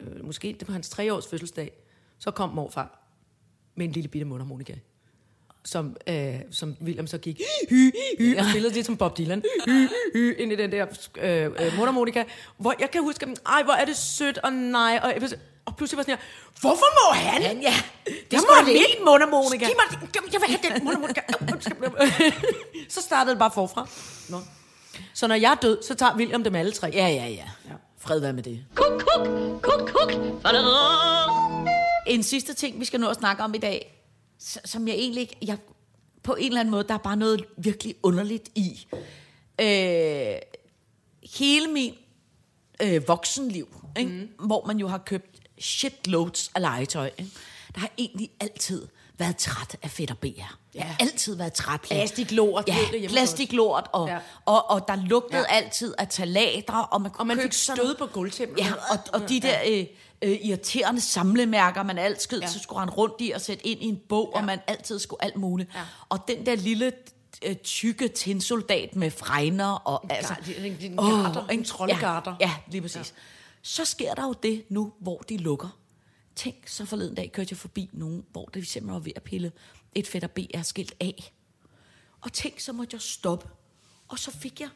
øh, 0.00 0.24
måske 0.26 0.56
det 0.60 0.68
var 0.68 0.72
hans 0.72 0.88
treårs 0.88 1.26
fødselsdag, 1.26 1.72
så 2.18 2.30
kom 2.30 2.48
morfar 2.50 3.00
med 3.74 3.86
en 3.86 3.92
lille 3.92 4.08
bitte 4.08 4.24
mundharmonika. 4.24 4.74
Som, 5.72 5.96
øh, 6.06 6.34
som 6.50 6.76
William 6.82 7.06
så 7.06 7.18
gik 7.18 7.40
hy, 7.70 7.92
hy, 8.18 8.38
og 8.38 8.44
spillede 8.50 8.74
lidt 8.74 8.86
som 8.86 8.96
Bob 8.96 9.18
Dylan 9.18 9.42
hy, 9.66 9.88
hy, 10.14 10.40
ind 10.40 10.52
i 10.52 10.56
den 10.56 10.72
der 10.72 10.86
øh, 11.16 11.44
øh, 11.44 11.50
mundharmonika. 11.76 12.24
Hvor 12.58 12.74
jeg 12.80 12.90
kan 12.90 13.02
huske, 13.02 13.26
ej, 13.46 13.62
hvor 13.62 13.72
er 13.72 13.84
det 13.84 13.96
sødt, 13.96 14.38
og 14.38 14.52
nej, 14.52 15.00
og, 15.02 15.14
og 15.64 15.76
pludselig 15.76 15.96
var 15.96 16.02
sådan 16.02 16.16
her, 16.16 16.24
hvorfor 16.60 16.84
må 16.98 17.14
han? 17.14 17.42
Han, 17.42 17.62
ja. 17.62 17.74
Det 18.06 18.14
Jeg 18.32 18.38
er 18.38 18.62
må 18.62 18.66
da 18.66 18.70
ikke. 18.72 18.98
mundharmonika. 19.06 19.66
Giv 19.66 19.74
mig 19.76 20.00
det. 20.14 20.32
Jeg 20.32 20.40
vil 20.40 20.48
have 20.48 20.74
den 20.74 20.84
mundharmonika. 20.84 21.20
så 22.94 23.02
startede 23.02 23.30
det 23.30 23.38
bare 23.38 23.50
forfra. 23.54 23.88
Nå. 24.28 24.40
Så 25.14 25.26
når 25.26 25.34
jeg 25.34 25.50
er 25.50 25.54
død, 25.54 25.82
så 25.82 25.94
tager 25.94 26.16
William 26.16 26.44
dem 26.44 26.54
alle 26.54 26.72
tre. 26.72 26.90
Ja, 26.94 27.08
ja, 27.08 27.26
ja. 27.26 27.44
Fred 27.98 28.20
være 28.20 28.32
med 28.32 28.42
det. 28.42 28.64
Kuk, 28.74 29.02
kuk, 29.02 29.26
kuk, 29.62 29.88
kuk. 29.88 30.12
En 32.06 32.22
sidste 32.22 32.54
ting, 32.54 32.80
vi 32.80 32.84
skal 32.84 33.00
nå 33.00 33.08
at 33.08 33.16
snakke 33.16 33.42
om 33.42 33.54
i 33.54 33.58
dag, 33.58 33.97
som 34.38 34.88
jeg 34.88 34.94
egentlig 34.96 35.20
ikke... 35.20 35.36
Jeg, 35.42 35.58
på 36.22 36.34
en 36.34 36.46
eller 36.46 36.60
anden 36.60 36.70
måde, 36.70 36.84
der 36.88 36.94
er 36.94 36.98
bare 36.98 37.16
noget 37.16 37.44
virkelig 37.56 37.94
underligt 38.02 38.48
i. 38.54 38.86
Øh, 39.60 40.36
hele 41.38 41.66
min 41.68 41.94
øh, 42.82 43.08
voksenliv, 43.08 43.68
ikke? 43.98 44.10
Mm. 44.38 44.46
hvor 44.46 44.66
man 44.66 44.78
jo 44.78 44.88
har 44.88 44.98
købt 44.98 45.36
shitloads 45.58 46.50
af 46.54 46.60
legetøj, 46.62 47.10
ikke? 47.18 47.30
der 47.74 47.80
har 47.80 47.90
egentlig 47.98 48.30
altid 48.40 48.86
været 49.18 49.36
træt 49.36 49.76
af 49.82 49.90
fedt 49.90 50.10
og 50.10 50.18
BR. 50.18 50.26
Jeg 50.74 50.84
har 50.84 50.96
altid 51.00 51.34
været 51.36 51.52
træt 51.52 51.80
af... 51.82 51.88
Plastiklort, 51.88 52.64
Ja, 52.68 52.76
det 52.92 53.10
plastiklort, 53.10 53.88
og, 53.92 54.08
Ja. 54.08 54.14
ja. 54.14 54.20
og, 54.44 54.70
og 54.70 54.88
der 54.88 54.96
lugtede 54.96 55.38
Ja. 55.48 55.54
ja. 55.54 55.62
altid 55.64 55.94
af 55.98 56.08
talater, 56.08 56.74
og 56.74 57.02
man 57.02 57.10
kunne 57.10 57.20
Og 57.20 57.26
man 57.26 57.36
købe 57.36 57.44
fik 57.44 57.52
sådan 57.52 57.76
stød 57.76 57.94
på 57.94 58.06
gulvtæppet. 58.06 58.58
Ja, 58.58 58.72
og, 58.90 58.98
og 59.22 59.28
de 59.28 59.40
der 59.40 59.58
øh, 59.68 59.86
øh, 60.22 60.38
irriterende 60.42 61.00
samlemærker, 61.00 61.82
man 61.82 61.98
altid 61.98 62.40
ja. 62.40 62.46
så 62.46 62.58
skulle 62.58 62.80
rende 62.80 62.92
rundt 62.94 63.14
i 63.20 63.30
og 63.30 63.40
sætte 63.40 63.66
ind 63.66 63.82
i 63.82 63.86
en 63.86 64.00
bog, 64.08 64.30
ja. 64.34 64.40
og 64.40 64.44
man 64.46 64.58
altid 64.66 64.98
skulle 64.98 65.24
alt 65.24 65.36
muligt. 65.36 65.70
Ja. 65.74 65.80
Og 66.08 66.28
den 66.28 66.46
der 66.46 66.54
lille 66.56 66.92
øh, 67.44 67.56
tykke 67.56 68.08
tinsoldat 68.08 68.96
med 68.96 69.10
fregner 69.10 69.66
og 69.72 70.12
altså... 70.12 70.34
en- 70.58 70.76
en 70.80 70.96
garter, 70.96 71.46
en 71.46 71.64
troldegarter. 71.64 72.36
Ja, 72.40 72.46
ja, 72.46 72.54
lige 72.72 72.82
præcis. 72.82 73.14
Ja. 73.16 73.20
Så 73.62 73.84
sker 73.84 74.14
der 74.14 74.22
jo 74.26 74.32
det 74.42 74.64
nu, 74.68 74.92
hvor 75.00 75.18
de 75.18 75.36
lukker. 75.36 75.78
Tænk, 76.36 76.68
så 76.68 76.84
forleden 76.84 77.14
dag 77.14 77.32
kørte 77.32 77.48
jeg 77.50 77.58
forbi 77.58 77.90
nogen, 77.92 78.24
hvor 78.32 78.44
det 78.44 78.66
simpelthen 78.66 78.94
var 78.94 79.00
ved 79.00 79.12
at 79.16 79.22
pille 79.22 79.52
et 79.94 80.06
fedt 80.06 80.24
og 80.24 80.30
BR-skilt 80.30 80.94
af. 81.00 81.32
Og 82.20 82.32
tænk, 82.32 82.60
så 82.60 82.72
måtte 82.72 82.94
jeg 82.94 83.00
stoppe. 83.00 83.48
Og 84.08 84.18
så 84.18 84.30
fik 84.30 84.60
jeg, 84.60 84.68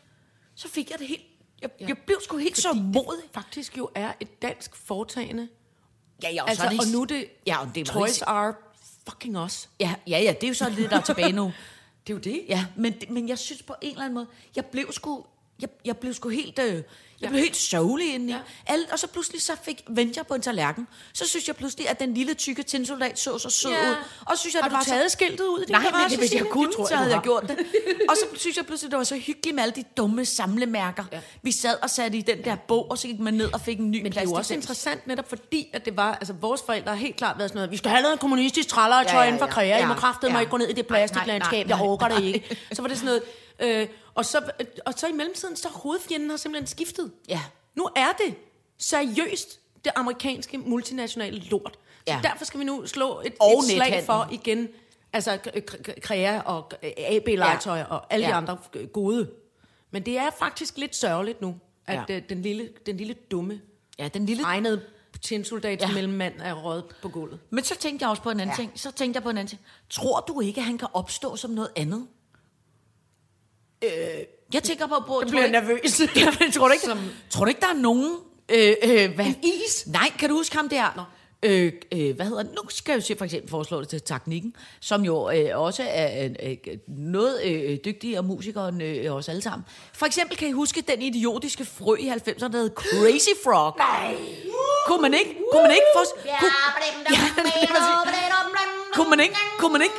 så 0.55 0.69
fik 0.69 0.91
jeg 0.91 0.99
det 0.99 1.07
helt... 1.09 1.23
Jeg, 1.63 1.71
ja. 1.81 1.87
jeg 1.89 1.99
blev 2.07 2.19
sgu 2.21 2.37
helt 2.37 2.59
så 2.59 2.73
modig. 2.73 3.25
faktisk 3.33 3.79
jo 3.79 3.91
er 3.95 4.13
et 4.21 4.43
dansk 4.43 4.77
foretagende. 4.77 5.49
Ja, 6.23 6.31
ja, 6.31 6.43
og, 6.43 6.49
Altså, 6.49 6.63
så 6.63 6.67
er 6.67 6.71
det, 6.71 6.81
og 6.81 6.87
nu 6.87 7.01
er 7.01 7.05
det, 7.07 7.27
ja, 7.47 7.61
og 7.61 7.75
det 7.75 7.81
er 7.81 7.93
Toys 7.93 8.23
are 8.23 8.55
fucking 9.09 9.39
us. 9.39 9.69
Ja, 9.81 9.95
ja, 10.07 10.19
ja, 10.19 10.33
det 10.33 10.45
er 10.45 10.49
jo 10.49 10.55
så 10.55 10.73
det, 10.77 10.91
der 10.91 10.97
er 10.97 11.01
tilbage 11.01 11.33
nu. 11.33 11.53
Det 12.07 12.13
er 12.13 12.17
jo 12.17 12.21
det. 12.21 12.45
Ja, 12.49 12.67
men, 12.77 12.95
men 13.11 13.29
jeg 13.29 13.39
synes 13.39 13.63
på 13.63 13.75
en 13.83 13.91
eller 13.91 14.03
anden 14.03 14.15
måde, 14.15 14.27
jeg 14.57 14.67
blev 14.67 14.93
sgu, 14.93 15.27
jeg, 15.63 15.71
jeg 15.85 15.97
blev 15.97 16.15
sgu 16.15 16.29
helt, 16.29 16.59
øh, 16.59 16.83
jeg 17.21 17.31
blev 17.31 17.43
helt 17.43 17.57
sørgelig 17.57 18.15
inde 18.15 18.29
i. 18.29 18.33
Ja. 18.33 18.39
Alle, 18.67 18.87
og 18.93 18.99
så 18.99 19.07
pludselig 19.07 19.43
så 19.43 19.53
fik 19.65 19.83
vendte 19.89 20.19
jeg 20.19 20.27
på 20.27 20.35
en 20.35 20.41
tallerken. 20.43 20.87
Så 21.15 21.29
synes 21.29 21.49
jeg 21.49 21.57
pludselig, 21.57 21.89
at 21.91 22.01
den 22.01 22.15
lille 22.15 22.35
tykke 22.35 22.63
tinsoldat 22.63 23.19
så 23.19 23.39
så 23.39 23.51
sød 23.51 23.71
Ja. 23.71 23.91
ud. 23.91 23.95
Og 24.27 24.39
synes 24.39 24.55
jeg, 24.55 24.63
Har 24.63 24.69
det 24.69 24.73
du 24.73 24.77
var 24.77 24.85
taget 24.85 25.11
så... 25.11 25.17
skiltet 25.17 25.45
ud 25.45 25.61
i 25.63 25.65
din 25.65 25.73
Nej, 25.73 25.83
garage, 25.83 26.03
men 26.03 26.11
det, 26.11 26.19
hvis 26.19 26.35
jeg 26.35 26.47
kunne, 26.51 26.73
tror 26.73 26.83
jeg, 26.83 26.89
så 26.89 26.97
havde 26.97 27.11
jeg 27.15 27.21
gjort 27.23 27.43
det. 27.49 27.59
Og 28.09 28.17
så 28.17 28.39
synes 28.41 28.57
jeg 28.57 28.67
pludselig, 28.67 28.91
det 28.91 28.99
var 28.99 29.05
så 29.05 29.17
hyggeligt 29.17 29.55
med 29.55 29.63
alle 29.63 29.75
de 29.77 29.85
dumme 29.97 30.25
samlemærker. 30.25 31.05
Ja. 31.13 31.21
Vi 31.43 31.53
sad 31.53 31.75
og 31.83 31.91
satte 31.91 32.19
i 32.19 32.21
den 32.21 32.45
der 32.45 32.57
bog, 32.69 32.91
og 32.91 32.99
så 32.99 33.07
gik 33.07 33.19
man 33.21 33.35
ned 33.35 33.55
og 33.55 33.61
fik 33.61 33.79
en 33.79 33.91
ny 33.91 34.03
Men 34.03 34.13
det 34.13 34.19
er 34.19 34.23
jo 34.23 34.33
også 34.33 34.55
interessant 34.55 35.07
netop 35.07 35.29
fordi, 35.29 35.69
at 35.73 35.85
det 35.85 35.97
var, 35.97 36.15
altså 36.15 36.33
vores 36.33 36.63
forældre 36.67 36.89
har 36.91 36.97
helt 36.97 37.17
klart 37.17 37.39
været 37.39 37.51
sådan 37.51 37.59
noget, 37.59 37.71
vi 37.71 37.77
skal 37.77 37.91
have 37.91 38.03
noget 38.03 38.21
kommunistisk 38.21 38.69
trællegetøj 38.69 39.13
Ja, 39.13 39.19
ja, 39.19 39.21
ja, 39.23 39.27
inden 39.27 39.39
for 39.39 39.47
ja. 39.47 39.53
kræger, 39.53 39.77
I 39.77 39.81
Ja, 39.81 39.87
må 39.89 39.95
kraftedeme 39.95 40.33
ja. 40.33 40.33
mig 40.37 40.41
ikke 40.43 40.51
gå 40.51 40.57
ned 40.57 40.69
i 40.69 40.73
det 40.73 40.87
plastiklandskab, 40.87 41.69
jeg 41.69 41.81
orker 41.81 42.09
det 42.09 42.23
ikke. 42.25 42.57
Så 42.73 42.83
var 42.83 42.89
det 42.89 42.97
sådan 42.97 43.07
noget, 43.07 43.23
øh, 43.63 43.89
og, 44.15 44.25
så, 44.25 44.51
og 44.87 44.95
så 44.97 45.07
i 45.07 45.13
mellemtiden, 45.13 45.57
så 45.57 45.69
hovedfjenden 45.69 46.31
har 46.31 46.37
simpelthen 46.37 46.67
skiftet. 46.67 47.13
Ja. 47.29 47.41
Nu 47.75 47.89
er 47.97 48.13
det 48.27 48.35
seriøst 48.79 49.61
det 49.85 49.93
amerikanske 49.97 50.59
multinationale 50.59 51.39
lort. 51.41 51.73
Så 52.07 52.13
Ja. 52.13 52.21
derfor 52.23 52.45
skal 52.45 52.61
vi 52.61 52.65
nu 52.65 52.87
slå 52.87 53.21
et, 53.25 53.35
Og 53.41 53.59
et 53.59 53.65
slag 53.65 54.03
for 54.07 54.29
igen, 54.33 54.69
altså 55.13 55.39
Krea 56.03 56.41
og 56.41 56.73
AB-legetøj 56.97 57.79
ja. 57.79 57.85
og 57.85 58.13
alle 58.13 58.27
de 58.27 58.31
Ja. 58.31 58.37
andre 58.37 58.57
gode. 58.93 59.31
Men 59.91 60.07
det 60.07 60.19
er 60.19 60.31
faktisk 60.39 60.79
lidt 60.79 60.97
sørgeligt 60.97 61.41
nu, 61.41 61.55
at 61.87 61.95
Ja. 62.09 62.15
ja. 62.15 62.21
den, 62.29 62.43
lille, 62.43 62.69
den 62.87 62.97
lille 62.97 63.15
dumme 63.31 63.61
Ja, 63.99 64.09
den 64.09 64.27
lille 64.27 64.43
egnede 64.45 64.83
tinsoldat 65.23 65.81
Ja. 65.81 65.87
ja. 65.89 65.95
mellemmand 65.95 66.35
er 66.41 66.55
røget 66.55 66.85
på 67.03 67.09
gulvet. 67.09 67.41
Men 67.51 67.65
så 67.65 67.77
tænkte 67.77 68.03
jeg 68.03 68.11
også 68.11 68.23
på 68.23 68.31
en 68.31 68.41
anden 68.41 68.55
ja. 68.59 68.63
ting. 68.63 68.73
Så 68.81 68.91
tænkte 68.91 69.17
jeg 69.17 69.23
på 69.23 69.31
en 69.31 69.37
anden 69.39 69.49
ting. 69.49 69.61
Tror 69.91 70.21
du 70.21 70.41
ikke, 70.41 70.61
at 70.61 70.65
han 70.65 70.79
kan 70.79 70.89
opstå 70.93 71.37
som 71.37 71.51
noget 71.51 71.71
andet? 71.77 72.07
Øh, 73.83 73.91
jeg 74.55 74.63
tænker 74.63 74.87
på... 74.87 74.95
på 75.07 75.23
bliver 75.29 75.43
jeg 75.43 75.51
nervøs. 75.51 76.01
Jamen, 76.17 76.53
tror, 76.53 76.67
du 76.67 76.73
ikke, 76.73 76.85
som... 76.85 76.99
tror 77.31 77.45
du 77.45 77.49
ikke, 77.49 77.61
der 77.61 77.69
er 77.69 77.81
nogen... 77.81 78.17
Øh, 78.49 78.75
øh, 78.83 79.15
hvad? 79.15 79.27
En 79.27 79.37
is? 79.43 79.87
Nej, 79.87 80.11
kan 80.19 80.29
du 80.29 80.37
huske 80.37 80.57
ham 80.57 80.69
der? 80.69 80.93
Nå. 80.97 81.03
Øh, 81.45 81.73
øh, 81.93 82.17
hvad 82.17 82.27
hedder 82.27 82.43
det? 82.43 82.53
Nu 82.53 82.69
skal 82.69 82.93
jeg 82.93 82.97
jo 82.97 83.05
se 83.05 83.17
for 83.17 83.25
eksempel 83.25 83.51
foreslå 83.51 83.81
det 83.81 83.89
til 83.89 84.03
teknikken, 84.03 84.57
som 84.81 85.05
jo 85.05 85.31
øh, 85.31 85.61
også 85.61 85.83
er 85.89 86.29
øh, 86.43 86.57
noget 86.89 87.45
øh, 87.45 87.79
dygtigere 87.85 88.23
musikere 88.23 88.69
end 88.69 88.83
øh, 88.83 89.15
os 89.15 89.29
alle 89.29 89.43
sammen. 89.43 89.65
For 89.95 90.07
eksempel 90.07 90.37
kan 90.37 90.49
I 90.49 90.53
huske 90.53 90.81
den 90.81 91.03
idiotiske 91.03 91.65
frø 91.65 91.95
i 91.95 92.09
90'erne, 92.09 92.53
der 92.53 92.59
hed 92.59 92.71
Crazy 92.75 93.35
Frog? 93.45 93.75
Nej. 93.79 94.15
Kunne 94.87 95.03
man 95.03 95.15
ikke? 95.15 95.37
Kunne 95.53 95.63
man 95.63 95.71
ikke 95.71 95.91
få... 95.97 96.01
Kunne, 96.15 96.31
ja, 97.11 97.17
lige 97.61 97.69
præcis. 97.75 98.13
kunne 98.95 99.11
man 99.11 99.21
ikke? 99.21 99.37
Kunne 99.59 99.73
man 99.73 99.83
ikke? 99.83 99.95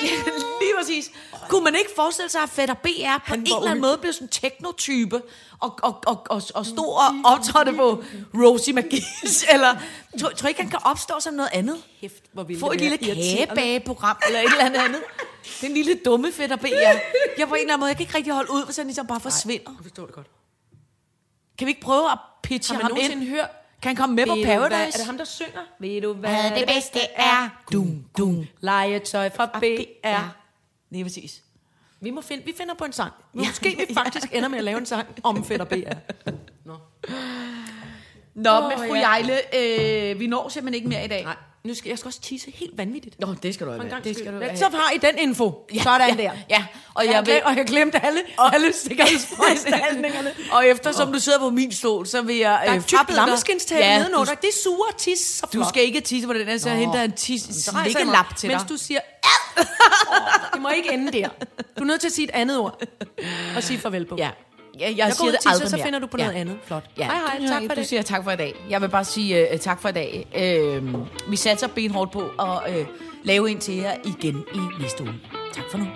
Lige 0.00 0.74
præcis. 0.78 1.10
Kunne 1.48 1.64
man 1.64 1.74
ikke 1.74 1.90
forestille 1.96 2.30
sig, 2.30 2.42
at 2.42 2.48
Fætter 2.48 2.74
BR 2.74 3.18
på 3.28 3.34
en 3.34 3.40
eller 3.40 3.56
anden 3.64 3.80
måde 3.80 3.98
blev 3.98 4.12
sådan 4.12 4.24
en 4.24 4.28
teknotype, 4.30 5.22
og, 5.60 5.78
og, 5.82 6.02
og, 6.06 6.26
og, 6.30 6.42
og 6.54 6.66
stod 6.66 6.94
og 6.94 7.32
optrådte 7.32 7.72
på 7.72 8.02
Rosie 8.34 8.74
McGee's, 8.78 9.46
eller 9.54 9.74
tror, 10.20 10.28
tror 10.28 10.48
ikke, 10.48 10.60
han 10.60 10.70
kan 10.70 10.80
opstå 10.84 11.14
som 11.20 11.34
noget 11.34 11.50
andet? 11.52 11.76
Kæft, 12.00 12.24
hvor 12.32 12.42
ville 12.42 12.60
Få 12.60 12.70
et 12.72 12.80
lille 12.80 12.98
kagebageprogram, 12.98 14.16
eller 14.26 14.40
et 14.40 14.46
eller 14.60 14.82
andet. 14.82 15.02
Den 15.60 15.74
lille 15.74 15.94
dumme 16.04 16.32
Fætter 16.32 16.56
BR. 16.56 16.66
Jeg 17.38 17.48
på 17.48 17.54
en 17.54 17.60
eller 17.60 17.72
anden 17.72 17.80
måde, 17.80 17.88
jeg 17.88 17.96
kan 17.96 18.02
ikke 18.04 18.16
rigtig 18.16 18.32
holde 18.32 18.50
ud, 18.52 18.64
hvis 18.64 18.76
han 18.76 18.86
ligesom 18.86 19.06
bare 19.06 19.20
forsvinder. 19.20 19.70
Jeg 19.70 19.82
forstår 19.82 20.06
det 20.06 20.14
godt. 20.14 20.26
Kan 21.58 21.66
vi 21.66 21.70
ikke 21.70 21.80
prøve 21.80 22.10
at 22.12 22.18
pitche 22.42 22.74
Har 22.74 22.82
man 22.82 22.82
ham 22.82 22.90
nogensinde 22.90 23.22
ind? 23.24 23.30
hørt? 23.30 23.50
Kan 23.86 23.96
han 23.96 24.02
komme 24.02 24.14
med 24.16 24.26
på 24.26 24.34
Ved 24.34 24.42
du 24.42 24.46
hvad- 24.48 24.68
Paradise? 24.68 24.98
Er 24.98 25.00
det 25.00 25.06
ham, 25.06 25.16
der 25.18 25.24
synger? 25.24 25.60
Ved 25.78 26.00
du 26.00 26.12
hvad, 26.12 26.30
Hvad 26.30 26.58
det 26.60 26.68
bedste 26.68 26.98
er? 27.16 27.48
Dum, 27.72 28.04
dum. 28.18 28.46
Legetøj 28.60 29.30
fra 29.30 29.46
BR. 29.46 30.34
Lige 30.90 31.04
præcis. 31.04 31.42
Vi, 32.00 32.10
må 32.10 32.20
finde, 32.20 32.44
vi 32.44 32.54
finder 32.56 32.74
på 32.74 32.84
en 32.84 32.92
sang. 32.92 33.12
Måske 33.32 33.84
vi 33.88 33.94
faktisk 33.94 34.34
ender 34.34 34.48
med 34.48 34.58
at 34.58 34.64
lave 34.64 34.78
en 34.78 34.86
sang 34.86 35.06
om 35.22 35.44
Fætter 35.44 35.64
BR. 35.66 35.92
Nå. 36.64 36.76
Nå, 38.36 38.50
oh, 38.50 38.68
men 38.68 38.78
fru 38.78 38.94
ja. 38.94 39.00
Jejle, 39.08 39.56
øh, 39.56 40.20
vi 40.20 40.26
når 40.26 40.48
simpelthen 40.48 40.74
ikke 40.74 40.88
mere 40.88 41.04
i 41.04 41.08
dag. 41.08 41.24
Nej, 41.24 41.34
nu 41.64 41.74
skal 41.74 41.88
jeg 41.88 41.98
skal 41.98 42.08
også 42.08 42.20
tisse 42.20 42.50
helt 42.54 42.78
vanvittigt. 42.78 43.20
Nå, 43.20 43.34
det 43.42 43.54
skal 43.54 43.66
du 43.66 43.72
have. 43.72 43.90
Det 44.04 44.16
skal 44.16 44.32
du 44.32 44.38
have. 44.42 44.56
Så 44.56 44.64
har 44.68 44.90
I 44.94 44.98
den 44.98 45.18
info. 45.18 45.66
Ja, 45.74 45.82
Sådan 45.82 46.08
ja, 46.18 46.22
der. 46.22 46.30
Ja, 46.50 46.66
og 46.94 46.94
Og 46.94 47.04
jeg, 47.04 47.12
jeg, 47.12 47.26
vil, 47.26 47.32
glem, 47.34 47.42
og 47.44 47.56
jeg 47.56 47.64
glemte 47.66 48.04
alle, 48.04 48.20
alle 48.52 48.72
sikkerhedsforanstaltningerne. 48.72 50.32
og 50.52 50.66
eftersom 50.66 51.12
du 51.12 51.18
sidder 51.20 51.38
på 51.38 51.50
min 51.50 51.72
stol, 51.72 52.06
så 52.06 52.22
vil 52.22 52.36
jeg 52.36 52.60
Der 52.66 52.72
er 52.72 52.76
øh, 52.76 52.82
dig- 53.06 53.14
lammeskinstag 53.16 53.78
Ja, 53.80 53.98
nedenunder. 53.98 54.24
du, 54.34 54.38
Det 54.42 54.50
suger 54.64 54.90
tis 54.98 55.18
så 55.18 55.46
du 55.46 55.50
flot. 55.50 55.68
skal 55.68 55.82
ikke 55.82 56.00
tisse 56.00 56.26
på 56.26 56.32
den 56.32 56.46
her, 56.46 56.58
så 56.58 56.68
jeg 56.68 56.78
henter 56.78 57.02
en 57.02 57.12
tis, 57.12 57.42
slikkelap 57.42 58.36
til 58.36 58.48
dig. 58.50 58.56
Mens 58.58 58.68
du 58.68 58.76
siger, 58.76 59.00
ad! 59.58 59.64
det 60.54 60.62
må 60.62 60.68
ikke 60.68 60.92
ende 60.92 61.12
der. 61.12 61.28
Du 61.78 61.82
er 61.82 61.84
nødt 61.84 62.00
til 62.00 62.08
at 62.08 62.12
sige 62.12 62.24
et 62.24 62.30
andet 62.34 62.58
ord. 62.58 62.82
Og 63.56 63.62
sige 63.62 63.78
farvel 63.78 64.04
på. 64.06 64.16
Ja, 64.18 64.30
jeg, 64.80 64.88
jeg, 64.88 64.98
Jeg 64.98 65.12
siger 65.12 65.30
det 65.30 65.38
aldrig 65.46 65.68
så 65.70 65.76
mere. 65.76 65.84
finder 65.86 65.98
du 65.98 66.06
på 66.06 66.16
ja. 66.18 66.24
noget 66.24 66.40
andet. 66.40 66.56
Flot. 66.64 66.84
Ja, 66.98 67.04
hej, 67.04 67.14
hej, 67.38 67.46
tak 67.48 67.62
for 67.62 67.74
du 67.74 67.80
det. 67.80 67.86
siger 67.88 68.02
tak 68.02 68.24
for 68.24 68.30
i 68.30 68.36
dag. 68.36 68.54
Jeg 68.70 68.80
vil 68.82 68.88
bare 68.88 69.04
sige 69.04 69.48
uh, 69.54 69.60
tak 69.60 69.80
for 69.82 69.88
i 69.88 69.92
dag. 69.92 70.26
Uh, 70.80 71.30
vi 71.30 71.36
satser 71.36 71.66
benhårdt 71.68 72.10
på 72.12 72.20
at 72.38 72.76
uh, 72.80 72.86
lave 73.24 73.50
en 73.50 73.58
til 73.58 73.74
jer 73.74 73.94
igen 74.04 74.44
i 74.54 74.82
næste 74.82 75.02
uge. 75.02 75.14
Tak 75.54 75.64
for 75.70 75.78
nu. 75.78 75.86